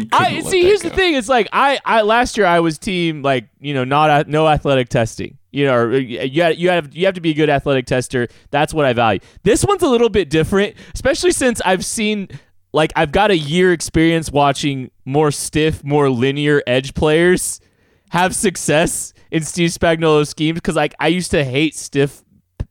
couldn't 0.02 0.14
I 0.14 0.40
see. 0.42 0.62
Here's 0.62 0.82
the 0.82 0.90
thing. 0.90 1.16
It's 1.16 1.30
like 1.30 1.48
I, 1.52 1.80
I 1.86 2.02
last 2.02 2.38
year 2.38 2.46
I 2.46 2.60
was 2.60 2.78
team 2.78 3.22
like 3.22 3.48
you 3.60 3.74
know 3.74 3.84
not 3.84 4.28
no 4.28 4.48
athletic 4.48 4.90
testing. 4.90 5.38
You 5.52 5.66
know, 5.66 5.90
you 5.92 6.42
have, 6.42 6.56
you 6.56 6.70
have 6.70 6.94
you 6.94 7.06
have 7.06 7.16
to 7.16 7.22
be 7.22 7.32
a 7.32 7.34
good 7.34 7.50
athletic 7.50 7.86
tester. 7.86 8.28
That's 8.52 8.74
what 8.74 8.86
I 8.86 8.94
value. 8.94 9.22
This 9.44 9.64
one's 9.64 9.84
a 9.84 9.88
little 9.88 10.10
bit 10.10 10.30
different, 10.30 10.76
especially 10.94 11.32
since 11.32 11.62
I've 11.64 11.86
seen 11.86 12.28
like 12.74 12.92
I've 12.96 13.14
got 13.14 13.32
a 13.32 13.38
year 13.38 13.72
experience 13.72 14.30
watching 14.30 14.92
more 15.06 15.32
stiff, 15.32 15.82
more 15.84 16.10
linear 16.10 16.62
edge 16.68 16.94
players 16.94 17.62
have 18.10 18.36
success 18.36 19.14
in 19.32 19.44
Steve 19.44 19.72
Spagnuolo's 19.72 20.30
schemes 20.30 20.58
because 20.58 20.76
like 20.76 20.94
I 21.00 21.08
used 21.08 21.32
to 21.32 21.44
hate 21.44 21.76
stiff 21.76 22.22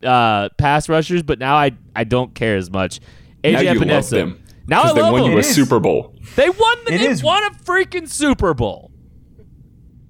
uh, 0.04 0.50
pass 0.58 0.88
rushers, 0.88 1.22
but 1.22 1.38
now 1.38 1.56
I 1.56 1.72
I 1.96 2.04
don't 2.04 2.34
care 2.34 2.56
as 2.56 2.70
much. 2.70 3.00
AJ 3.42 3.72
you 3.74 3.80
Epenesa. 3.80 4.38
Them. 4.66 4.68
Now 4.68 4.80
I 4.80 4.82
'Cause 4.84 4.94
they 4.94 5.02
love 5.02 5.12
won 5.12 5.22
them. 5.22 5.30
you 5.32 5.36
a 5.36 5.40
It 5.40 5.46
is. 5.46 5.54
Super 5.54 5.78
Bowl. 5.80 6.14
They 6.36 6.48
won. 6.50 6.76
The, 6.86 6.94
It 6.94 6.98
they 6.98 7.06
is- 7.08 7.22
won 7.22 7.44
a 7.44 7.50
freaking 7.50 8.08
Super 8.08 8.54
Bowl. 8.54 8.90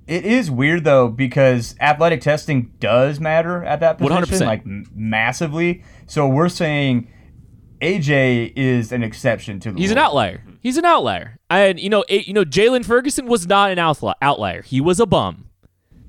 It 0.07 0.27
is 0.27 0.51
weird 0.51 0.85
though 0.85 1.09
because 1.09 1.75
athletic 1.81 2.21
testing 2.21 2.73
does 2.79 3.19
matter 3.21 3.65
at 3.65 3.81
that 3.81 3.97
position, 3.99 4.17
100%. 4.43 4.47
like 4.47 4.63
massively. 4.95 5.83
So 6.07 6.29
we're 6.29 6.51
saying 6.51 7.09
AJ 7.81 8.53
is 8.55 8.93
an 8.93 9.03
exception 9.03 9.61
to 9.61 9.73
the 9.73 9.81
He's 9.81 9.91
an 9.91 9.99
outlier. 9.99 10.43
He's 10.61 10.77
an 10.77 10.85
outlier. 10.85 11.39
And 11.51 11.81
you 11.81 11.89
know, 11.89 12.05
it, 12.09 12.27
you 12.27 12.35
know, 12.35 12.45
Jaylon 12.45 12.85
Ferguson 12.85 13.27
was 13.27 13.47
not 13.47 13.71
an 13.71 13.79
outli- 13.79 14.15
outlier. 14.23 14.63
He 14.63 14.81
was 14.81 15.01
a 15.01 15.07
bum. 15.07 15.47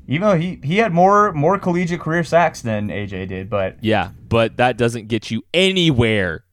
Even 0.08 0.28
though 0.28 0.38
he, 0.38 0.60
he 0.64 0.78
had 0.78 0.94
more 0.94 1.32
more 1.34 1.58
collegiate 1.58 2.00
career 2.02 2.24
sacks 2.24 2.62
than 2.62 2.90
AJ 2.90 3.28
did, 3.30 3.50
but 3.50 3.78
Yeah, 3.82 4.10
but 4.30 4.58
that 4.58 4.78
doesn't 4.78 5.08
get 5.08 5.32
you 5.32 5.42
anywhere 5.54 6.44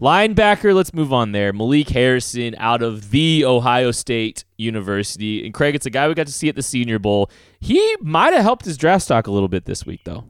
Linebacker, 0.00 0.74
let's 0.74 0.94
move 0.94 1.12
on 1.12 1.32
there. 1.32 1.52
Malik 1.52 1.88
Harrison 1.88 2.54
out 2.58 2.82
of 2.82 3.10
the 3.10 3.44
Ohio 3.44 3.90
State 3.90 4.44
University. 4.56 5.44
And 5.44 5.52
Craig, 5.52 5.74
it's 5.74 5.86
a 5.86 5.90
guy 5.90 6.06
we 6.06 6.14
got 6.14 6.28
to 6.28 6.32
see 6.32 6.48
at 6.48 6.54
the 6.54 6.62
Senior 6.62 7.00
Bowl. 7.00 7.30
He 7.58 7.96
might 8.00 8.32
have 8.32 8.42
helped 8.42 8.64
his 8.64 8.76
draft 8.76 9.04
stock 9.04 9.26
a 9.26 9.32
little 9.32 9.48
bit 9.48 9.64
this 9.64 9.84
week, 9.84 10.02
though. 10.04 10.24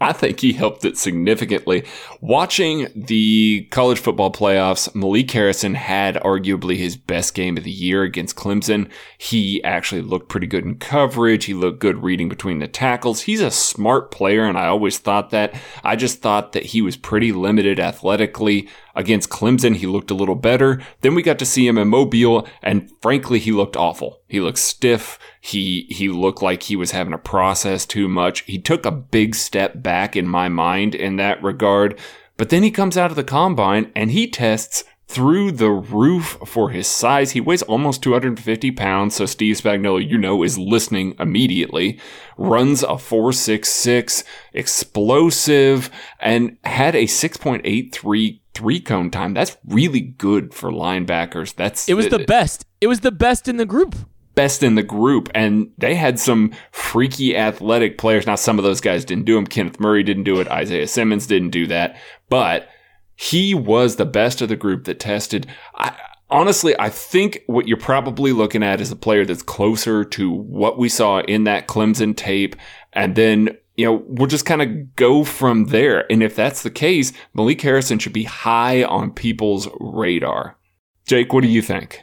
I 0.00 0.12
think 0.12 0.40
he 0.40 0.52
helped 0.52 0.84
it 0.84 0.98
significantly. 0.98 1.84
Watching 2.20 2.88
the 2.96 3.68
college 3.70 4.00
football 4.00 4.32
playoffs, 4.32 4.92
Malik 4.96 5.30
Harrison 5.30 5.74
had 5.74 6.16
arguably 6.16 6.76
his 6.76 6.96
best 6.96 7.34
game 7.34 7.56
of 7.56 7.62
the 7.62 7.70
year 7.70 8.02
against 8.02 8.34
Clemson. 8.34 8.90
He 9.16 9.62
actually 9.62 10.02
looked 10.02 10.28
pretty 10.28 10.48
good 10.48 10.64
in 10.64 10.74
coverage. 10.78 11.44
He 11.44 11.54
looked 11.54 11.78
good 11.78 12.02
reading 12.02 12.28
between 12.28 12.58
the 12.58 12.66
tackles. 12.66 13.20
He's 13.20 13.40
a 13.40 13.52
smart 13.52 14.10
player, 14.10 14.44
and 14.44 14.58
I 14.58 14.66
always 14.66 14.98
thought 14.98 15.30
that. 15.30 15.54
I 15.84 15.94
just 15.94 16.20
thought 16.20 16.50
that 16.50 16.66
he 16.66 16.82
was 16.82 16.96
pretty 16.96 17.30
limited 17.30 17.78
athletically. 17.78 18.68
Against 18.94 19.30
Clemson, 19.30 19.76
he 19.76 19.86
looked 19.86 20.10
a 20.10 20.14
little 20.14 20.34
better. 20.34 20.80
Then 21.00 21.14
we 21.14 21.22
got 21.22 21.38
to 21.38 21.46
see 21.46 21.66
him 21.66 21.78
in 21.78 21.88
Mobile, 21.88 22.46
and 22.62 22.90
frankly, 23.00 23.38
he 23.38 23.52
looked 23.52 23.76
awful. 23.76 24.20
He 24.28 24.40
looked 24.40 24.58
stiff. 24.58 25.18
He 25.40 25.86
he 25.90 26.08
looked 26.08 26.42
like 26.42 26.64
he 26.64 26.76
was 26.76 26.90
having 26.90 27.12
to 27.12 27.18
process 27.18 27.86
too 27.86 28.08
much. 28.08 28.40
He 28.42 28.58
took 28.58 28.84
a 28.84 28.90
big 28.90 29.34
step 29.34 29.82
back 29.82 30.16
in 30.16 30.28
my 30.28 30.48
mind 30.48 30.94
in 30.94 31.16
that 31.16 31.42
regard. 31.42 31.98
But 32.36 32.48
then 32.48 32.62
he 32.62 32.70
comes 32.70 32.96
out 32.96 33.10
of 33.10 33.16
the 33.16 33.24
combine 33.24 33.92
and 33.94 34.10
he 34.10 34.26
tests 34.26 34.84
through 35.12 35.52
the 35.52 35.70
roof 35.70 36.38
for 36.46 36.70
his 36.70 36.86
size. 36.86 37.32
He 37.32 37.40
weighs 37.40 37.62
almost 37.62 38.02
250 38.02 38.70
pounds, 38.72 39.14
so 39.14 39.26
Steve 39.26 39.56
Spagnuolo, 39.56 40.08
you 40.08 40.16
know, 40.16 40.42
is 40.42 40.56
listening 40.56 41.14
immediately. 41.20 42.00
Runs 42.38 42.82
a 42.82 42.94
4.66, 42.96 44.24
explosive, 44.54 45.90
and 46.18 46.56
had 46.64 46.94
a 46.94 47.04
6.83 47.04 48.40
three 48.54 48.80
cone 48.80 49.10
time. 49.10 49.34
That's 49.34 49.56
really 49.66 50.00
good 50.00 50.52
for 50.52 50.70
linebackers. 50.70 51.54
That's 51.54 51.88
It 51.88 51.94
was 51.94 52.08
the 52.08 52.20
best. 52.20 52.66
It 52.80 52.86
was 52.86 53.00
the 53.00 53.12
best 53.12 53.48
in 53.48 53.56
the 53.56 53.66
group. 53.66 53.94
best 54.34 54.62
in 54.62 54.74
the 54.76 54.82
group, 54.82 55.28
and 55.34 55.70
they 55.78 55.94
had 55.94 56.18
some 56.18 56.52
freaky 56.70 57.36
athletic 57.36 57.98
players. 57.98 58.26
Now, 58.26 58.34
some 58.34 58.58
of 58.58 58.64
those 58.64 58.80
guys 58.80 59.04
didn't 59.04 59.26
do 59.26 59.34
them. 59.34 59.46
Kenneth 59.46 59.78
Murray 59.78 60.02
didn't 60.02 60.24
do 60.24 60.40
it. 60.40 60.48
Isaiah 60.48 60.86
Simmons 60.86 61.26
didn't 61.26 61.50
do 61.50 61.66
that, 61.66 61.96
but 62.28 62.68
he 63.14 63.54
was 63.54 63.96
the 63.96 64.06
best 64.06 64.40
of 64.40 64.48
the 64.48 64.56
group 64.56 64.84
that 64.84 64.98
tested. 64.98 65.46
I, 65.74 65.94
honestly, 66.30 66.74
I 66.78 66.88
think 66.88 67.42
what 67.46 67.68
you're 67.68 67.76
probably 67.76 68.32
looking 68.32 68.62
at 68.62 68.80
is 68.80 68.90
a 68.90 68.96
player 68.96 69.24
that's 69.26 69.42
closer 69.42 70.02
to 70.04 70.30
what 70.30 70.78
we 70.78 70.88
saw 70.88 71.20
in 71.20 71.44
that 71.44 71.68
Clemson 71.68 72.16
tape, 72.16 72.56
and 72.92 73.14
then. 73.14 73.56
You 73.76 73.86
know, 73.86 74.02
we'll 74.06 74.26
just 74.26 74.44
kind 74.44 74.60
of 74.62 74.94
go 74.96 75.24
from 75.24 75.66
there. 75.66 76.10
And 76.12 76.22
if 76.22 76.36
that's 76.36 76.62
the 76.62 76.70
case, 76.70 77.12
Malik 77.34 77.60
Harrison 77.60 77.98
should 77.98 78.12
be 78.12 78.24
high 78.24 78.84
on 78.84 79.12
people's 79.12 79.68
radar. 79.80 80.58
Jake, 81.06 81.32
what 81.32 81.42
do 81.42 81.48
you 81.48 81.62
think? 81.62 82.02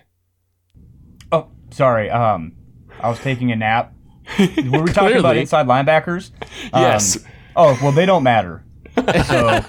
Oh, 1.32 1.49
sorry. 1.71 2.10
Um, 2.10 2.53
I 2.99 3.10
was 3.10 3.19
taking 3.19 3.51
a 3.51 3.55
nap. 3.55 3.93
Were 4.39 4.82
we 4.84 4.91
talking 4.91 5.17
about 5.17 5.38
inside 5.38 5.67
linebackers? 5.67 6.32
Um, 6.73 6.82
Yes. 6.84 7.23
Oh 7.55 7.77
well, 7.82 7.91
they 7.91 8.05
don't 8.05 8.23
matter. 8.23 8.63
So 8.95 9.03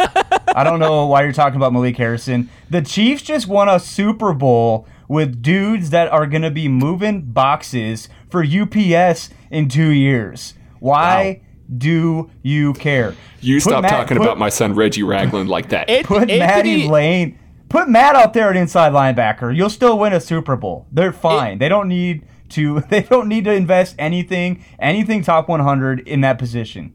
I 0.54 0.62
don't 0.64 0.80
know 0.80 1.06
why 1.06 1.22
you're 1.22 1.32
talking 1.32 1.56
about 1.56 1.72
Malik 1.72 1.96
Harrison. 1.96 2.50
The 2.68 2.82
Chiefs 2.82 3.22
just 3.22 3.46
won 3.46 3.68
a 3.68 3.78
Super 3.80 4.32
Bowl 4.32 4.86
with 5.08 5.42
dudes 5.42 5.90
that 5.90 6.08
are 6.12 6.26
going 6.26 6.42
to 6.42 6.50
be 6.50 6.68
moving 6.68 7.22
boxes 7.32 8.08
for 8.30 8.44
UPS 8.44 9.30
in 9.50 9.68
two 9.68 9.88
years. 9.90 10.54
Why 10.78 11.42
do 11.78 12.30
you 12.42 12.72
care? 12.74 13.14
You 13.40 13.56
Put 13.56 13.62
stop 13.62 13.82
Matt- 13.82 13.90
talking 13.92 14.16
put- 14.16 14.24
about 14.24 14.38
my 14.38 14.48
son 14.48 14.74
Reggie 14.74 15.02
Ragland 15.02 15.48
like 15.48 15.68
that. 15.70 15.88
It- 15.88 16.06
Put 16.06 16.22
Anthony- 16.30 16.38
Matty 16.38 16.88
Lane. 16.88 17.38
Put 17.68 17.88
Matt 17.88 18.16
out 18.16 18.34
there 18.34 18.50
at 18.50 18.56
inside 18.56 18.92
linebacker. 18.92 19.54
You'll 19.54 19.70
still 19.70 19.96
win 19.98 20.12
a 20.12 20.20
Super 20.20 20.56
Bowl. 20.56 20.86
They're 20.90 21.12
fine. 21.12 21.58
they 21.58 21.68
don't 21.68 21.86
need 21.88 22.22
to. 22.50 22.80
They 22.88 23.02
don't 23.02 23.28
need 23.28 23.44
to 23.44 23.52
invest 23.52 23.94
anything, 23.98 24.64
anything 24.80 25.22
top 25.22 25.48
100 25.48 26.00
in 26.00 26.20
that 26.22 26.36
position. 26.38 26.92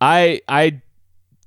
I 0.00 0.42
I 0.46 0.82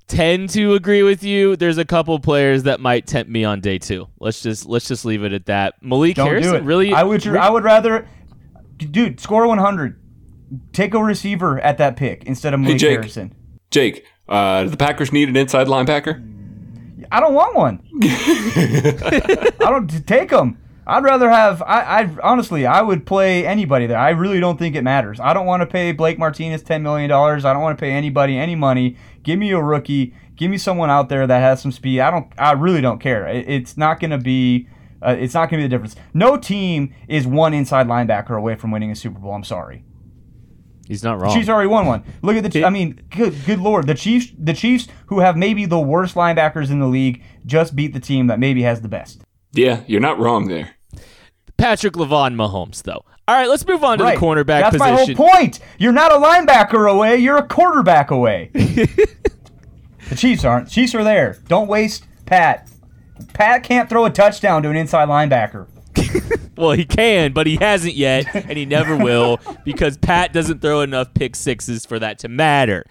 tend 0.07 0.49
to 0.49 0.73
agree 0.73 1.03
with 1.03 1.23
you. 1.23 1.55
There's 1.55 1.77
a 1.77 1.85
couple 1.85 2.17
players 2.19 2.63
that 2.63 2.79
might 2.79 3.05
tempt 3.05 3.29
me 3.31 3.43
on 3.43 3.61
day 3.61 3.77
two. 3.77 4.07
Let's 4.19 4.41
just 4.41 4.65
let's 4.65 4.87
just 4.87 5.05
leave 5.05 5.23
it 5.23 5.33
at 5.33 5.45
that. 5.45 5.75
Malik 5.83 6.15
Don't 6.15 6.25
Harrison 6.27 6.51
do 6.53 6.57
it. 6.57 6.63
really. 6.63 6.93
I 6.93 7.03
would. 7.03 7.25
I 7.27 7.49
would 7.51 7.63
rather, 7.63 8.07
dude, 8.77 9.19
score 9.19 9.45
100. 9.47 9.99
Take 10.71 10.93
a 10.93 11.03
receiver 11.03 11.59
at 11.59 11.77
that 11.77 11.95
pick 11.95 12.23
instead 12.25 12.53
of 12.53 12.59
Malik 12.59 12.77
Jake. 12.77 12.91
Harrison. 12.91 13.35
Jake, 13.71 14.05
uh, 14.27 14.65
the 14.65 14.77
Packers 14.77 15.11
need 15.11 15.29
an 15.29 15.35
inside 15.35 15.67
linebacker? 15.67 16.29
I 17.11 17.19
don't 17.19 17.33
want 17.33 17.55
one. 17.55 17.83
I 18.03 19.51
don't 19.59 20.07
take 20.07 20.29
them. 20.29 20.57
I'd 20.85 21.03
rather 21.03 21.29
have. 21.29 21.61
I, 21.61 22.01
I 22.01 22.17
honestly, 22.21 22.65
I 22.65 22.81
would 22.81 23.05
play 23.05 23.45
anybody 23.45 23.87
there. 23.87 23.97
I 23.97 24.09
really 24.09 24.39
don't 24.39 24.59
think 24.59 24.75
it 24.75 24.83
matters. 24.83 25.19
I 25.19 25.33
don't 25.33 25.45
want 25.45 25.61
to 25.61 25.65
pay 25.65 25.91
Blake 25.93 26.19
Martinez 26.19 26.61
ten 26.61 26.83
million 26.83 27.09
dollars. 27.09 27.45
I 27.45 27.53
don't 27.53 27.61
want 27.61 27.77
to 27.77 27.81
pay 27.81 27.91
anybody 27.91 28.37
any 28.37 28.55
money. 28.55 28.97
Give 29.23 29.39
me 29.39 29.51
a 29.51 29.61
rookie. 29.61 30.13
Give 30.35 30.51
me 30.51 30.57
someone 30.57 30.89
out 30.89 31.09
there 31.09 31.25
that 31.25 31.39
has 31.39 31.61
some 31.61 31.71
speed. 31.71 32.01
I 32.01 32.11
don't. 32.11 32.27
I 32.37 32.51
really 32.51 32.81
don't 32.81 32.99
care. 32.99 33.27
It, 33.27 33.47
it's 33.47 33.77
not 33.77 33.99
going 33.99 34.11
to 34.11 34.17
be. 34.17 34.67
Uh, 35.01 35.15
it's 35.17 35.33
not 35.33 35.49
going 35.49 35.61
to 35.61 35.63
be 35.63 35.63
the 35.63 35.69
difference. 35.69 35.95
No 36.13 36.37
team 36.37 36.93
is 37.07 37.27
one 37.27 37.53
inside 37.53 37.87
linebacker 37.87 38.37
away 38.37 38.55
from 38.55 38.71
winning 38.71 38.91
a 38.91 38.95
Super 38.95 39.19
Bowl. 39.19 39.33
I'm 39.33 39.43
sorry. 39.43 39.83
He's 40.87 41.03
not 41.03 41.19
wrong. 41.19 41.33
Chiefs 41.33 41.49
already 41.49 41.67
won 41.69 41.85
one. 41.85 42.03
Look 42.21 42.35
at 42.35 42.51
the. 42.51 42.65
I 42.65 42.69
mean, 42.69 43.01
good, 43.09 43.33
good 43.45 43.59
lord, 43.59 43.87
the 43.87 43.93
Chiefs, 43.95 44.31
the 44.37 44.53
Chiefs, 44.53 44.87
who 45.07 45.19
have 45.19 45.37
maybe 45.37 45.65
the 45.65 45.79
worst 45.79 46.15
linebackers 46.15 46.69
in 46.69 46.79
the 46.79 46.87
league, 46.87 47.23
just 47.45 47.75
beat 47.75 47.93
the 47.93 47.99
team 47.99 48.27
that 48.27 48.39
maybe 48.39 48.63
has 48.63 48.81
the 48.81 48.89
best. 48.89 49.21
Yeah, 49.53 49.81
you're 49.87 50.01
not 50.01 50.19
wrong 50.19 50.47
there. 50.47 50.75
Patrick 51.57 51.93
Lavon 51.93 52.35
Mahomes 52.35 52.83
though. 52.83 53.05
All 53.25 53.35
right, 53.35 53.47
let's 53.47 53.65
move 53.65 53.83
on 53.85 53.99
to 53.99 54.03
Right. 54.03 54.19
the 54.19 54.25
cornerback 54.25 54.45
That's 54.45 54.77
position. 54.77 54.95
That's 54.95 55.17
my 55.17 55.25
whole 55.25 55.33
point. 55.35 55.59
You're 55.77 55.93
not 55.93 56.11
a 56.11 56.15
linebacker 56.15 56.91
away. 56.91 57.17
You're 57.17 57.37
a 57.37 57.47
quarterback 57.47 58.11
away. 58.11 58.49
the 58.53 60.15
Chiefs 60.15 60.43
aren't. 60.43 60.69
Chiefs 60.69 60.93
are 60.93 61.03
there. 61.05 61.37
Don't 61.47 61.67
waste 61.69 62.05
Pat. 62.25 62.69
Pat 63.33 63.63
can't 63.63 63.89
throw 63.89 64.03
a 64.05 64.09
touchdown 64.09 64.61
to 64.63 64.69
an 64.69 64.75
inside 64.75 65.07
linebacker. 65.07 65.67
Well, 66.55 66.73
he 66.73 66.85
can, 66.85 67.33
but 67.33 67.47
he 67.47 67.55
hasn't 67.55 67.95
yet, 67.95 68.27
and 68.35 68.57
he 68.57 68.65
never 68.65 68.95
will 68.95 69.39
because 69.65 69.97
Pat 69.97 70.33
doesn't 70.33 70.61
throw 70.61 70.81
enough 70.81 71.11
pick 71.15 71.35
sixes 71.35 71.83
for 71.83 71.97
that 71.97 72.19
to 72.19 72.27
matter. 72.27 72.85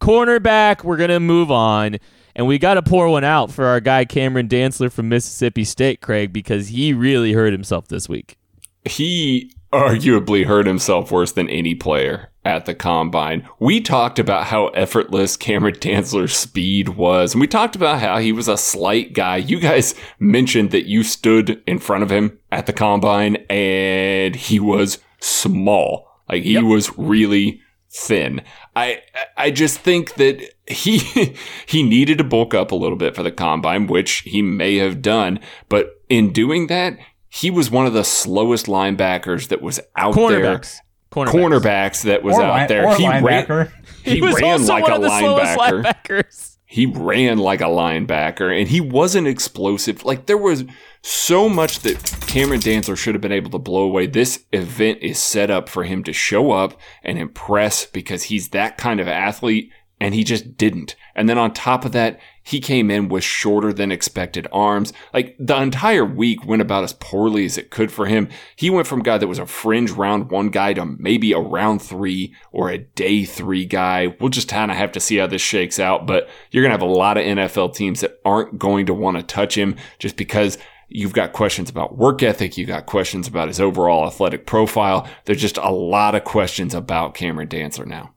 Cornerback, 0.00 0.84
we're 0.84 0.96
gonna 0.96 1.18
move 1.18 1.50
on, 1.50 1.96
and 2.36 2.46
we 2.46 2.58
got 2.58 2.74
to 2.74 2.82
pour 2.82 3.08
one 3.08 3.24
out 3.24 3.50
for 3.50 3.66
our 3.66 3.80
guy 3.80 4.04
Cameron 4.04 4.46
Dantzler 4.46 4.92
from 4.92 5.08
Mississippi 5.08 5.64
State, 5.64 6.00
Craig, 6.00 6.32
because 6.32 6.68
he 6.68 6.92
really 6.92 7.32
hurt 7.32 7.52
himself 7.52 7.88
this 7.88 8.08
week. 8.08 8.38
He 8.84 9.52
arguably 9.72 10.46
hurt 10.46 10.66
himself 10.66 11.10
worse 11.10 11.32
than 11.32 11.50
any 11.50 11.74
player 11.74 12.30
at 12.48 12.64
the 12.64 12.74
combine. 12.74 13.46
We 13.58 13.80
talked 13.80 14.18
about 14.18 14.46
how 14.46 14.68
effortless 14.68 15.36
Cameron 15.36 15.74
Dantzler's 15.74 16.34
speed 16.34 16.88
was, 16.90 17.34
and 17.34 17.40
we 17.42 17.46
talked 17.46 17.76
about 17.76 18.00
how 18.00 18.18
he 18.18 18.32
was 18.32 18.48
a 18.48 18.56
slight 18.56 19.12
guy. 19.12 19.36
You 19.36 19.60
guys 19.60 19.94
mentioned 20.18 20.70
that 20.70 20.88
you 20.88 21.02
stood 21.02 21.62
in 21.66 21.78
front 21.78 22.02
of 22.02 22.10
him 22.10 22.38
at 22.50 22.64
the 22.64 22.72
combine 22.72 23.36
and 23.50 24.34
he 24.34 24.58
was 24.58 24.98
small. 25.20 26.08
Like 26.26 26.42
he 26.42 26.62
was 26.62 26.96
really 26.98 27.60
thin. 27.90 28.42
I 28.74 29.02
I 29.36 29.50
just 29.50 29.78
think 29.80 30.14
that 30.14 30.42
he 30.66 30.98
he 31.66 31.82
needed 31.82 32.18
to 32.18 32.24
bulk 32.24 32.54
up 32.54 32.72
a 32.72 32.76
little 32.76 32.98
bit 32.98 33.14
for 33.14 33.22
the 33.22 33.32
combine, 33.32 33.86
which 33.86 34.20
he 34.20 34.40
may 34.40 34.76
have 34.76 35.02
done, 35.02 35.40
but 35.68 36.02
in 36.08 36.32
doing 36.32 36.68
that, 36.68 36.98
he 37.28 37.50
was 37.50 37.70
one 37.70 37.86
of 37.86 37.92
the 37.92 38.04
slowest 38.04 38.66
linebackers 38.66 39.48
that 39.48 39.60
was 39.60 39.80
out 39.96 40.14
there. 40.14 40.62
Cornerbacks. 41.10 41.30
Cornerbacks 41.32 42.02
that 42.04 42.22
was 42.22 42.36
Or 42.36 42.42
out 42.42 42.48
line- 42.50 42.68
there. 42.68 42.86
or 42.86 42.96
he 42.96 43.04
linebacker. 43.04 43.48
ran. 43.48 43.72
He, 44.04 44.14
He 44.16 44.20
was 44.22 44.34
ran 44.40 44.52
also 44.60 44.72
like 44.72 44.82
one 44.84 44.92
a 44.92 44.96
of 44.96 45.02
the 45.02 45.18
slowest 45.18 45.58
linebacker 45.58 45.84
linebackers. 46.24 46.56
he 46.66 46.86
ran 46.86 47.38
like 47.38 47.60
a 47.60 47.64
linebacker 47.64 48.58
and 48.58 48.68
he 48.68 48.80
wasn't 48.80 49.26
explosive. 49.26 50.04
Like 50.04 50.26
there 50.26 50.36
was 50.38 50.64
so 51.02 51.48
much 51.48 51.80
that 51.80 52.02
Cameron 52.26 52.60
Dantzler 52.60 52.96
should 52.96 53.14
have 53.14 53.22
been 53.22 53.32
able 53.32 53.50
to 53.52 53.58
blow 53.58 53.82
away. 53.82 54.06
This 54.06 54.44
event 54.52 54.98
is 55.00 55.18
set 55.18 55.50
up 55.50 55.68
for 55.68 55.84
him 55.84 56.02
to 56.04 56.12
show 56.12 56.50
up 56.52 56.78
and 57.02 57.18
impress 57.18 57.86
because 57.86 58.24
he's 58.24 58.48
that 58.50 58.76
kind 58.78 59.00
of 59.00 59.08
athlete 59.08 59.70
and 60.00 60.14
he 60.14 60.24
just 60.24 60.56
didn't. 60.56 60.96
And 61.14 61.28
then 61.28 61.38
on 61.38 61.52
top 61.52 61.84
of 61.84 61.92
that, 61.92 62.20
he 62.42 62.60
came 62.60 62.90
in 62.90 63.08
with 63.08 63.24
shorter 63.24 63.72
than 63.72 63.92
expected 63.92 64.46
arms. 64.52 64.92
Like 65.12 65.36
the 65.38 65.60
entire 65.60 66.04
week 66.04 66.46
went 66.46 66.62
about 66.62 66.84
as 66.84 66.92
poorly 66.94 67.44
as 67.44 67.58
it 67.58 67.70
could 67.70 67.92
for 67.92 68.06
him. 68.06 68.28
He 68.56 68.70
went 68.70 68.86
from 68.86 69.02
guy 69.02 69.18
that 69.18 69.26
was 69.26 69.38
a 69.38 69.46
fringe 69.46 69.90
round 69.90 70.30
one 70.30 70.48
guy 70.48 70.72
to 70.74 70.86
maybe 70.86 71.32
a 71.32 71.38
round 71.38 71.82
three 71.82 72.34
or 72.52 72.70
a 72.70 72.78
day 72.78 73.24
three 73.24 73.66
guy. 73.66 74.14
We'll 74.20 74.30
just 74.30 74.48
kind 74.48 74.70
of 74.70 74.76
have 74.76 74.92
to 74.92 75.00
see 75.00 75.16
how 75.16 75.26
this 75.26 75.42
shakes 75.42 75.78
out, 75.78 76.06
but 76.06 76.28
you're 76.50 76.62
going 76.62 76.70
to 76.70 76.84
have 76.84 76.90
a 76.90 76.98
lot 76.98 77.18
of 77.18 77.24
NFL 77.24 77.74
teams 77.74 78.00
that 78.00 78.18
aren't 78.24 78.58
going 78.58 78.86
to 78.86 78.94
want 78.94 79.16
to 79.16 79.22
touch 79.22 79.56
him 79.56 79.76
just 79.98 80.16
because 80.16 80.58
You've 80.90 81.12
got 81.12 81.34
questions 81.34 81.68
about 81.68 81.98
work 81.98 82.22
ethic. 82.22 82.56
You 82.56 82.64
got 82.64 82.86
questions 82.86 83.28
about 83.28 83.48
his 83.48 83.60
overall 83.60 84.06
athletic 84.06 84.46
profile. 84.46 85.06
There's 85.26 85.40
just 85.40 85.58
a 85.58 85.70
lot 85.70 86.14
of 86.14 86.24
questions 86.24 86.72
about 86.72 87.14
Cameron 87.14 87.48
Dantzler 87.48 87.86
now. 87.86 88.14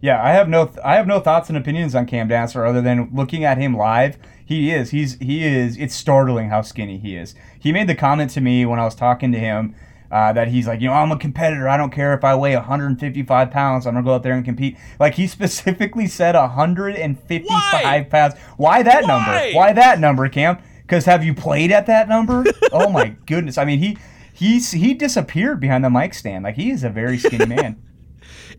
Yeah, 0.00 0.22
I 0.22 0.32
have 0.32 0.48
no 0.48 0.66
th- 0.66 0.78
I 0.84 0.96
have 0.96 1.06
no 1.06 1.20
thoughts 1.20 1.48
and 1.48 1.56
opinions 1.56 1.94
on 1.94 2.06
Cam 2.06 2.28
Dantzler 2.28 2.68
other 2.68 2.82
than 2.82 3.10
looking 3.12 3.44
at 3.44 3.58
him 3.58 3.76
live. 3.76 4.18
He 4.44 4.70
is 4.70 4.90
he's 4.90 5.18
he 5.18 5.44
is 5.44 5.76
it's 5.78 5.94
startling 5.94 6.50
how 6.50 6.62
skinny 6.62 6.98
he 6.98 7.16
is. 7.16 7.34
He 7.58 7.72
made 7.72 7.88
the 7.88 7.94
comment 7.94 8.30
to 8.32 8.40
me 8.40 8.66
when 8.66 8.78
I 8.78 8.84
was 8.84 8.94
talking 8.94 9.32
to 9.32 9.38
him 9.38 9.74
uh, 10.10 10.32
that 10.34 10.48
he's 10.48 10.66
like, 10.66 10.80
you 10.80 10.88
know, 10.88 10.92
I'm 10.94 11.10
a 11.10 11.18
competitor. 11.18 11.68
I 11.68 11.76
don't 11.76 11.90
care 11.90 12.14
if 12.14 12.22
I 12.24 12.34
weigh 12.36 12.54
155 12.54 13.50
pounds. 13.50 13.86
I'm 13.86 13.94
gonna 13.94 14.04
go 14.04 14.14
out 14.14 14.22
there 14.22 14.34
and 14.34 14.44
compete. 14.44 14.76
Like 15.00 15.14
he 15.14 15.26
specifically 15.26 16.06
said 16.06 16.34
155 16.34 17.48
Why? 17.48 18.06
pounds. 18.08 18.34
Why 18.56 18.82
that 18.82 19.02
Why? 19.02 19.08
number? 19.08 19.56
Why 19.56 19.72
that 19.72 19.98
number, 19.98 20.28
Cam? 20.28 20.58
Because 20.82 21.06
have 21.06 21.24
you 21.24 21.34
played 21.34 21.72
at 21.72 21.86
that 21.86 22.08
number? 22.08 22.44
oh 22.72 22.90
my 22.90 23.16
goodness! 23.26 23.58
I 23.58 23.64
mean, 23.64 23.80
he 23.80 23.98
he's 24.32 24.70
he 24.72 24.94
disappeared 24.94 25.58
behind 25.58 25.84
the 25.84 25.90
mic 25.90 26.14
stand. 26.14 26.44
Like 26.44 26.54
he 26.56 26.70
is 26.70 26.84
a 26.84 26.90
very 26.90 27.18
skinny 27.18 27.46
man. 27.46 27.82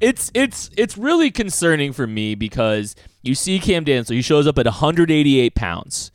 It's 0.01 0.31
it's 0.33 0.69
it's 0.77 0.97
really 0.97 1.31
concerning 1.31 1.93
for 1.93 2.07
me 2.07 2.35
because 2.35 2.95
you 3.21 3.35
see 3.35 3.59
Cam 3.59 3.85
Dantzler, 3.85 4.15
he 4.15 4.21
shows 4.21 4.47
up 4.47 4.57
at 4.57 4.65
188 4.65 5.55
pounds, 5.55 6.11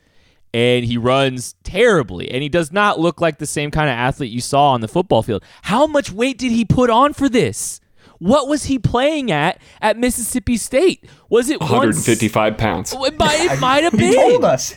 and 0.53 0.85
he 0.85 0.97
runs 0.97 1.55
terribly, 1.63 2.29
and 2.31 2.41
he 2.43 2.49
does 2.49 2.71
not 2.71 2.99
look 2.99 3.21
like 3.21 3.37
the 3.37 3.45
same 3.45 3.71
kind 3.71 3.89
of 3.89 3.93
athlete 3.95 4.31
you 4.31 4.41
saw 4.41 4.71
on 4.71 4.81
the 4.81 4.87
football 4.87 5.21
field. 5.23 5.43
How 5.63 5.85
much 5.87 6.11
weight 6.11 6.37
did 6.37 6.51
he 6.51 6.65
put 6.65 6.89
on 6.89 7.13
for 7.13 7.29
this? 7.29 7.79
What 8.19 8.47
was 8.47 8.65
he 8.65 8.79
playing 8.79 9.31
at 9.31 9.59
at 9.81 9.97
Mississippi 9.97 10.55
State? 10.55 11.03
Was 11.29 11.49
it 11.49 11.59
155 11.59 12.57
pounds. 12.57 12.93
It 12.93 13.19
might, 13.19 13.51
it 13.51 13.59
might 13.59 13.83
have 13.83 13.93
He 13.93 14.15
told 14.15 14.41
been. 14.41 14.49
us. 14.49 14.73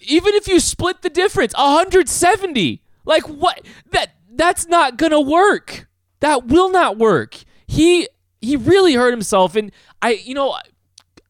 Even 0.00 0.34
if 0.34 0.48
you 0.48 0.58
split 0.60 1.02
the 1.02 1.10
difference, 1.10 1.52
170. 1.54 2.82
Like 3.04 3.24
what? 3.28 3.60
That 3.90 4.12
that's 4.32 4.66
not 4.66 4.96
gonna 4.96 5.20
work. 5.20 5.88
That 6.20 6.46
will 6.46 6.70
not 6.70 6.96
work. 6.96 7.36
He 7.66 8.08
he 8.46 8.56
really 8.56 8.94
hurt 8.94 9.10
himself, 9.10 9.56
and 9.56 9.70
I 10.02 10.12
you 10.24 10.34
know 10.34 10.56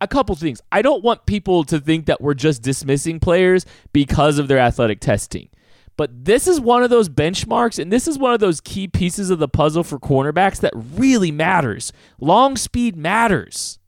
a 0.01 0.07
couple 0.07 0.35
things. 0.37 0.61
I 0.71 0.83
don't 0.83 1.03
want 1.03 1.27
people 1.27 1.65
to 1.65 1.81
think 1.81 2.07
that 2.07 2.21
we're 2.21 2.35
just 2.35 2.63
dismissing 2.63 3.19
players 3.19 3.65
because 3.93 4.39
of 4.39 4.47
their 4.49 4.59
athletic 4.59 5.01
testing. 5.01 5.49
But 5.97 6.27
this 6.27 6.47
is 6.47 6.61
one 6.61 6.83
of 6.83 6.91
those 6.91 7.09
benchmarks, 7.09 7.79
and 7.79 7.91
this 7.91 8.07
is 8.07 8.19
one 8.19 8.35
of 8.35 8.41
those 8.41 8.61
key 8.61 8.87
pieces 8.87 9.31
of 9.31 9.39
the 9.39 9.49
puzzle 9.49 9.83
for 9.83 9.99
cornerbacks 9.99 10.61
that 10.61 10.75
really 10.75 11.31
matters. 11.33 11.91
Long 12.21 12.57
speed 12.59 12.95
matters. 12.97 13.79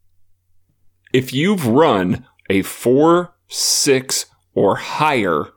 If 1.12 1.34
you've 1.34 1.66
run 1.66 2.26
a 2.48 2.62
4, 2.62 3.34
6, 3.48 4.26
or 4.54 4.76
higher, 4.76 5.48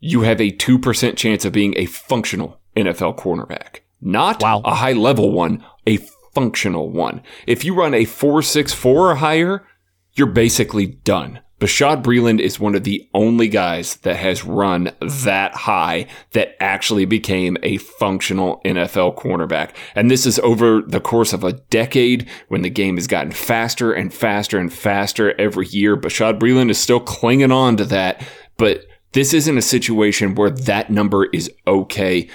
you 0.00 0.22
have 0.22 0.40
a 0.40 0.50
2% 0.50 1.16
chance 1.16 1.44
of 1.44 1.52
being 1.52 1.74
a 1.76 1.86
functional 1.86 2.60
NFL 2.76 3.16
cornerback. 3.16 3.80
Not 4.00 4.42
Wow. 4.42 4.62
a 4.64 4.74
high 4.74 4.92
level 4.92 5.30
one, 5.32 5.64
a 5.86 5.98
functional 6.38 6.88
one. 6.88 7.20
If 7.48 7.64
you 7.64 7.74
run 7.74 7.94
a 7.94 8.04
464 8.04 9.10
or 9.10 9.14
higher, 9.16 9.66
you're 10.12 10.28
basically 10.28 10.86
done. 10.86 11.40
Bashaud 11.58 12.04
Breeland 12.04 12.38
is 12.38 12.60
one 12.60 12.76
of 12.76 12.84
the 12.84 13.08
only 13.12 13.48
guys 13.48 13.96
that 13.96 14.14
has 14.14 14.44
run 14.44 14.92
that 15.00 15.52
high 15.56 16.06
that 16.30 16.54
actually 16.60 17.06
became 17.06 17.56
a 17.64 17.78
functional 17.78 18.60
NFL 18.64 19.18
cornerback. 19.18 19.70
And 19.96 20.08
this 20.08 20.26
is 20.26 20.38
over 20.38 20.80
the 20.82 21.00
course 21.00 21.32
of 21.32 21.42
a 21.42 21.54
decade 21.54 22.28
when 22.46 22.62
the 22.62 22.70
game 22.70 22.94
has 22.94 23.08
gotten 23.08 23.32
faster 23.32 23.92
and 23.92 24.14
faster 24.14 24.58
and 24.58 24.72
faster 24.72 25.34
every 25.40 25.66
year. 25.66 25.96
Bashaud 25.96 26.38
Breeland 26.38 26.70
is 26.70 26.78
still 26.78 27.00
clinging 27.00 27.50
on 27.50 27.76
to 27.78 27.84
that, 27.86 28.24
but 28.56 28.86
this 29.10 29.34
isn't 29.34 29.58
a 29.58 29.62
situation 29.62 30.36
where 30.36 30.50
that 30.50 30.88
number 30.88 31.26
is 31.32 31.50
okay. 31.66 32.28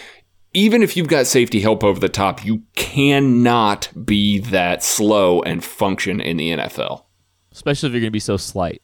Even 0.53 0.83
if 0.83 0.95
you've 0.95 1.07
got 1.07 1.25
safety 1.25 1.59
help 1.61 1.83
over 1.83 1.99
the 1.99 2.09
top, 2.09 2.45
you 2.45 2.61
cannot 2.75 3.89
be 4.05 4.39
that 4.39 4.83
slow 4.83 5.41
and 5.41 5.63
function 5.63 6.19
in 6.21 6.37
the 6.37 6.51
NFL. 6.51 7.05
Especially 7.51 7.87
if 7.87 7.93
you're 7.93 8.01
going 8.01 8.09
to 8.09 8.11
be 8.11 8.19
so 8.19 8.37
slight. 8.37 8.81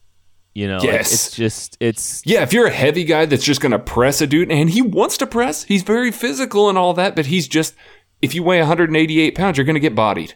You 0.56 0.68
know, 0.68 0.78
like, 0.78 0.86
Yes. 0.88 1.14
it's 1.14 1.36
just, 1.36 1.78
it's 1.80 2.24
Yeah, 2.26 2.42
if 2.42 2.54
you're 2.54 2.66
a 2.68 2.72
heavy 2.72 3.04
guy 3.04 3.26
that's 3.28 3.44
just 3.44 3.62
going 3.62 3.72
to 3.72 3.80
press 3.80 4.20
a 4.20 4.28
dude, 4.28 4.52
and 4.52 4.70
he 4.70 4.82
wants 4.82 5.18
to 5.18 5.28
press, 5.28 5.64
he's 5.64 5.84
very 5.84 6.12
physical 6.12 6.70
and 6.70 6.78
all 6.78 6.94
that, 6.96 7.16
but 7.16 7.28
he's 7.28 7.48
just, 7.48 7.76
if 8.22 8.34
you 8.34 8.42
weigh 8.44 8.60
188 8.60 9.36
pounds, 9.36 9.58
you're 9.58 9.66
going 9.66 9.76
to 9.76 9.80
get 9.80 9.96
bodied. 9.96 10.34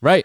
Right. 0.00 0.24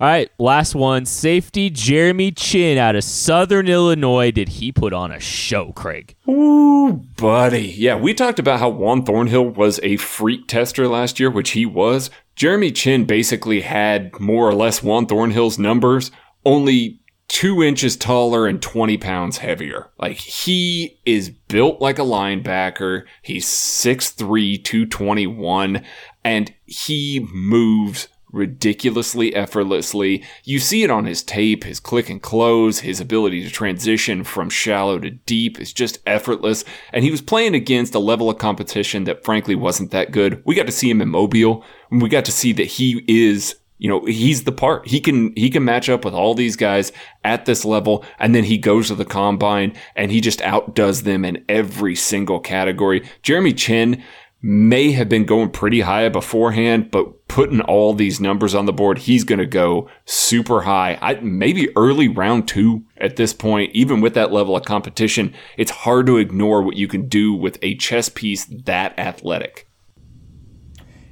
All 0.00 0.06
right, 0.06 0.30
last 0.38 0.76
one. 0.76 1.06
Safety 1.06 1.70
Jeremy 1.70 2.30
Chinn 2.30 2.78
out 2.78 2.94
of 2.94 3.02
Southern 3.02 3.66
Illinois. 3.66 4.30
Did 4.30 4.48
he 4.48 4.70
put 4.70 4.92
on 4.92 5.10
a 5.10 5.18
show, 5.18 5.72
Craig? 5.72 6.14
Ooh, 6.28 7.04
buddy. 7.16 7.66
Yeah, 7.66 7.96
we 7.96 8.14
talked 8.14 8.38
about 8.38 8.60
how 8.60 8.68
Juan 8.68 9.04
Thornhill 9.04 9.48
was 9.48 9.80
a 9.82 9.96
freak 9.96 10.46
tester 10.46 10.86
last 10.86 11.18
year, 11.18 11.30
which 11.30 11.50
he 11.50 11.66
was. 11.66 12.10
Jeremy 12.36 12.70
Chinn 12.70 13.06
basically 13.06 13.62
had 13.62 14.20
more 14.20 14.48
or 14.48 14.54
less 14.54 14.84
Juan 14.84 15.06
Thornhill's 15.06 15.58
numbers, 15.58 16.12
only 16.44 17.00
two 17.26 17.60
inches 17.64 17.96
taller 17.96 18.46
and 18.46 18.62
20 18.62 18.98
pounds 18.98 19.38
heavier. 19.38 19.90
Like, 19.98 20.18
he 20.18 21.00
is 21.06 21.28
built 21.28 21.80
like 21.80 21.98
a 21.98 22.02
linebacker. 22.02 23.02
He's 23.22 23.46
6'3, 23.46 24.62
221, 24.62 25.84
and 26.22 26.54
he 26.66 27.26
moves 27.32 28.06
ridiculously 28.32 29.34
effortlessly. 29.34 30.24
You 30.44 30.58
see 30.58 30.82
it 30.82 30.90
on 30.90 31.04
his 31.04 31.22
tape, 31.22 31.64
his 31.64 31.80
click 31.80 32.10
and 32.10 32.20
close, 32.20 32.80
his 32.80 33.00
ability 33.00 33.42
to 33.44 33.50
transition 33.50 34.24
from 34.24 34.50
shallow 34.50 34.98
to 34.98 35.10
deep 35.10 35.60
is 35.60 35.72
just 35.72 35.98
effortless. 36.06 36.64
And 36.92 37.04
he 37.04 37.10
was 37.10 37.22
playing 37.22 37.54
against 37.54 37.94
a 37.94 37.98
level 37.98 38.30
of 38.30 38.38
competition 38.38 39.04
that 39.04 39.24
frankly 39.24 39.54
wasn't 39.54 39.90
that 39.92 40.12
good. 40.12 40.42
We 40.44 40.54
got 40.54 40.66
to 40.66 40.72
see 40.72 40.90
him 40.90 41.00
in 41.00 41.08
Mobile, 41.08 41.64
and 41.90 42.02
we 42.02 42.08
got 42.08 42.24
to 42.26 42.32
see 42.32 42.52
that 42.52 42.64
he 42.64 43.04
is 43.08 43.56
you 43.78 43.88
know 43.88 44.04
he's 44.04 44.44
the 44.44 44.52
part 44.52 44.86
he 44.88 45.00
can 45.00 45.32
he 45.36 45.48
can 45.48 45.64
match 45.64 45.88
up 45.88 46.04
with 46.04 46.12
all 46.12 46.34
these 46.34 46.56
guys 46.56 46.92
at 47.24 47.46
this 47.46 47.64
level 47.64 48.04
and 48.18 48.34
then 48.34 48.44
he 48.44 48.58
goes 48.58 48.88
to 48.88 48.94
the 48.96 49.04
combine 49.04 49.72
and 49.94 50.10
he 50.10 50.20
just 50.20 50.42
outdoes 50.42 51.04
them 51.04 51.24
in 51.24 51.44
every 51.48 51.94
single 51.94 52.40
category 52.40 53.08
jeremy 53.22 53.52
chinn 53.52 54.02
may 54.42 54.90
have 54.90 55.08
been 55.08 55.24
going 55.24 55.48
pretty 55.48 55.80
high 55.80 56.08
beforehand 56.08 56.90
but 56.90 57.06
putting 57.28 57.60
all 57.60 57.92
these 57.92 58.20
numbers 58.20 58.54
on 58.54 58.64
the 58.64 58.72
board 58.72 58.98
he's 58.98 59.22
going 59.22 59.38
to 59.38 59.46
go 59.46 59.88
super 60.06 60.62
high. 60.62 60.98
I, 61.00 61.14
maybe 61.20 61.68
early 61.76 62.08
round 62.08 62.48
two 62.48 62.84
at 62.96 63.16
this 63.16 63.34
point 63.34 63.70
even 63.74 64.00
with 64.00 64.14
that 64.14 64.32
level 64.32 64.56
of 64.56 64.64
competition 64.64 65.34
it's 65.56 65.70
hard 65.70 66.06
to 66.06 66.16
ignore 66.16 66.62
what 66.62 66.76
you 66.76 66.88
can 66.88 67.06
do 67.08 67.34
with 67.34 67.58
a 67.62 67.76
chess 67.76 68.08
piece 68.08 68.46
that 68.46 68.98
athletic. 68.98 69.68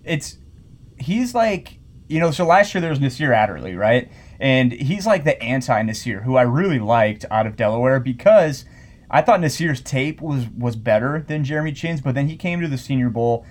It's 0.05 0.39
he's 0.99 1.35
like 1.35 1.79
you 2.09 2.19
know 2.19 2.31
so 2.31 2.47
last 2.47 2.75
year 2.75 2.81
there 2.81 2.91
was 2.91 3.01
Nasir 3.01 3.33
Adderley 3.33 3.75
right? 3.75 4.11
And 4.41 4.73
he's 4.73 5.07
like 5.07 5.25
the 5.25 5.41
anti 5.43 5.83
Nasir 5.83 6.23
who 6.23 6.37
I 6.37 6.43
really 6.43 6.79
liked 6.79 7.27
out 7.31 7.47
of 7.47 7.57
Delaware 7.57 8.01
because 8.01 8.64
I 9.11 9.21
thought 9.21 9.41
Nasir's 9.41 9.83
tape 9.83 10.23
was 10.23 10.47
was 10.49 10.77
better 10.77 11.25
than 11.29 11.45
Jeremy 11.45 11.73
Chinn's 11.73 12.01
but 12.01 12.14
then 12.14 12.29
he 12.29 12.37
came 12.37 12.62
to 12.62 12.69
the 12.69 12.79
Senior 12.79 13.11
Bowl 13.11 13.45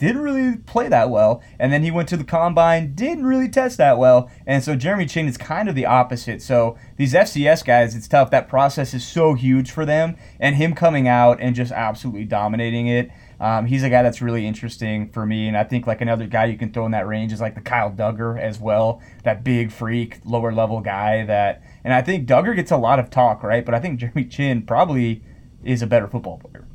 didn't 0.00 0.22
really 0.22 0.56
play 0.56 0.88
that 0.88 1.10
well 1.10 1.40
and 1.58 1.72
then 1.72 1.82
he 1.82 1.90
went 1.90 2.08
to 2.08 2.16
the 2.16 2.24
combine 2.24 2.94
didn't 2.94 3.24
really 3.24 3.48
test 3.48 3.78
that 3.78 3.98
well 3.98 4.28
and 4.46 4.64
so 4.64 4.74
Jeremy 4.74 5.06
Chinn 5.06 5.28
is 5.28 5.36
kind 5.36 5.68
of 5.68 5.74
the 5.76 5.86
opposite 5.86 6.42
so 6.42 6.76
these 6.96 7.14
FCS 7.14 7.64
guys 7.64 7.94
it's 7.94 8.08
tough 8.08 8.30
that 8.30 8.48
process 8.48 8.92
is 8.92 9.06
so 9.06 9.34
huge 9.34 9.70
for 9.70 9.86
them 9.86 10.16
and 10.40 10.56
him 10.56 10.74
coming 10.74 11.06
out 11.06 11.38
and 11.40 11.54
just 11.54 11.70
absolutely 11.70 12.24
dominating 12.24 12.88
it 12.88 13.10
um, 13.40 13.64
he's 13.64 13.82
a 13.82 13.88
guy 13.88 14.02
that's 14.02 14.20
really 14.20 14.46
interesting 14.46 15.08
for 15.08 15.24
me, 15.24 15.48
and 15.48 15.56
I 15.56 15.64
think 15.64 15.86
like 15.86 16.02
another 16.02 16.26
guy 16.26 16.44
you 16.44 16.58
can 16.58 16.72
throw 16.72 16.84
in 16.84 16.92
that 16.92 17.06
range 17.06 17.32
is 17.32 17.40
like 17.40 17.54
the 17.54 17.62
Kyle 17.62 17.90
Dugger 17.90 18.38
as 18.38 18.60
well, 18.60 19.00
that 19.24 19.42
big 19.42 19.72
freak, 19.72 20.20
lower 20.26 20.52
level 20.52 20.82
guy. 20.82 21.24
That, 21.24 21.62
and 21.82 21.94
I 21.94 22.02
think 22.02 22.28
Dugger 22.28 22.54
gets 22.54 22.70
a 22.70 22.76
lot 22.76 22.98
of 22.98 23.08
talk, 23.08 23.42
right? 23.42 23.64
But 23.64 23.74
I 23.74 23.80
think 23.80 23.98
Jeremy 23.98 24.26
Chinn 24.26 24.66
probably 24.66 25.22
is 25.64 25.80
a 25.80 25.86
better 25.86 26.06
football 26.06 26.38
player. 26.38 26.66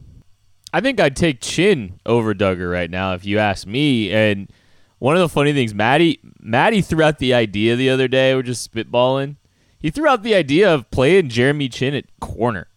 I 0.75 0.81
think 0.81 0.99
I'd 0.99 1.15
take 1.15 1.39
Chinn 1.39 2.01
over 2.05 2.33
Dugger 2.33 2.69
right 2.69 2.91
now 2.91 3.13
if 3.13 3.23
you 3.23 3.39
ask 3.39 3.65
me. 3.65 4.11
And 4.11 4.51
one 4.99 5.15
of 5.15 5.21
the 5.21 5.29
funny 5.29 5.53
things, 5.53 5.73
Maddie, 5.73 6.19
Maddie 6.41 6.81
threw 6.81 7.01
out 7.01 7.17
the 7.17 7.33
idea 7.33 7.77
the 7.77 7.89
other 7.89 8.09
day. 8.09 8.35
We're 8.35 8.41
just 8.41 8.73
spitballing. 8.73 9.37
He 9.79 9.89
threw 9.89 10.05
out 10.05 10.21
the 10.21 10.35
idea 10.35 10.73
of 10.73 10.91
playing 10.91 11.29
Jeremy 11.29 11.69
Chinn 11.69 11.93
at 11.93 12.03
corner 12.19 12.67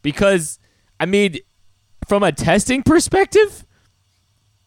because, 0.00 0.60
I 1.00 1.06
mean, 1.06 1.38
from 2.06 2.22
a 2.22 2.30
testing 2.30 2.84
perspective, 2.84 3.66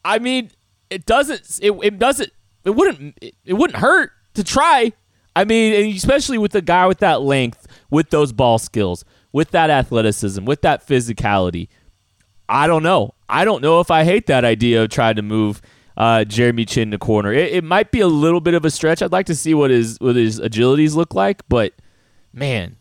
I 0.03 0.19
mean, 0.19 0.51
it 0.89 1.05
doesn't, 1.05 1.61
it, 1.61 1.71
it 1.81 1.97
doesn't, 1.97 2.33
it 2.65 2.71
wouldn't, 2.71 3.17
it, 3.21 3.35
it 3.45 3.53
wouldn't 3.53 3.79
hurt 3.79 4.11
to 4.33 4.43
try. 4.43 4.91
I 5.37 5.45
mean, 5.45 5.95
especially 5.95 6.37
with 6.37 6.51
the 6.51 6.61
guy 6.61 6.85
with 6.85 6.99
that 6.99 7.21
length, 7.21 7.65
with 7.89 8.09
those 8.09 8.33
ball 8.33 8.59
skills, 8.59 9.05
with 9.31 9.51
that 9.51 9.69
athleticism, 9.69 10.43
with 10.43 10.63
that 10.63 10.85
physicality. 10.85 11.69
I 12.49 12.67
don't 12.67 12.83
know. 12.83 13.13
I 13.29 13.45
don't 13.45 13.61
know 13.61 13.79
if 13.79 13.91
I 13.91 14.03
hate 14.03 14.27
that 14.27 14.45
idea 14.45 14.83
of 14.83 14.89
trying 14.89 15.15
to 15.15 15.21
move 15.21 15.61
uh, 15.97 16.23
Jeremy 16.23 16.65
Chinn 16.65 16.91
to 16.91 16.97
corner. 16.97 17.33
It, 17.33 17.53
it 17.53 17.63
might 17.63 17.91
be 17.91 17.99
a 17.99 18.07
little 18.07 18.39
bit 18.39 18.53
of 18.53 18.63
a 18.63 18.71
stretch. 18.71 19.01
I'd 19.01 19.11
like 19.11 19.25
to 19.25 19.35
see 19.35 19.53
what 19.53 19.71
his 19.71 19.97
what 19.99 20.15
his 20.15 20.39
agilities 20.39 20.95
look 20.95 21.13
like, 21.13 21.41
but 21.49 21.73
man, 22.33 22.77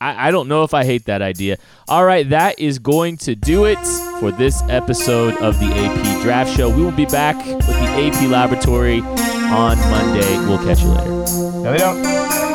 I, 0.00 0.28
I 0.28 0.30
don't 0.30 0.48
know 0.48 0.62
if 0.62 0.74
I 0.74 0.84
hate 0.84 1.06
that 1.06 1.22
idea. 1.22 1.56
All 1.88 2.04
right, 2.04 2.28
that 2.30 2.58
is 2.58 2.78
going 2.78 3.16
to 3.18 3.34
do 3.34 3.64
it 3.64 3.78
for 4.20 4.30
this 4.30 4.62
episode 4.68 5.36
of 5.38 5.58
the 5.58 5.66
AP 5.66 6.22
Draft 6.22 6.56
Show. 6.56 6.68
We 6.68 6.82
will 6.82 6.92
be 6.92 7.06
back 7.06 7.36
with 7.44 7.66
the 7.66 7.72
AP 7.72 8.30
Laboratory 8.30 9.00
on 9.00 9.78
Monday. 9.78 10.38
We'll 10.46 10.58
catch 10.58 10.82
you 10.82 10.88
later. 10.88 11.10
No, 11.10 11.72
they 11.72 11.78
don't. 11.78 12.47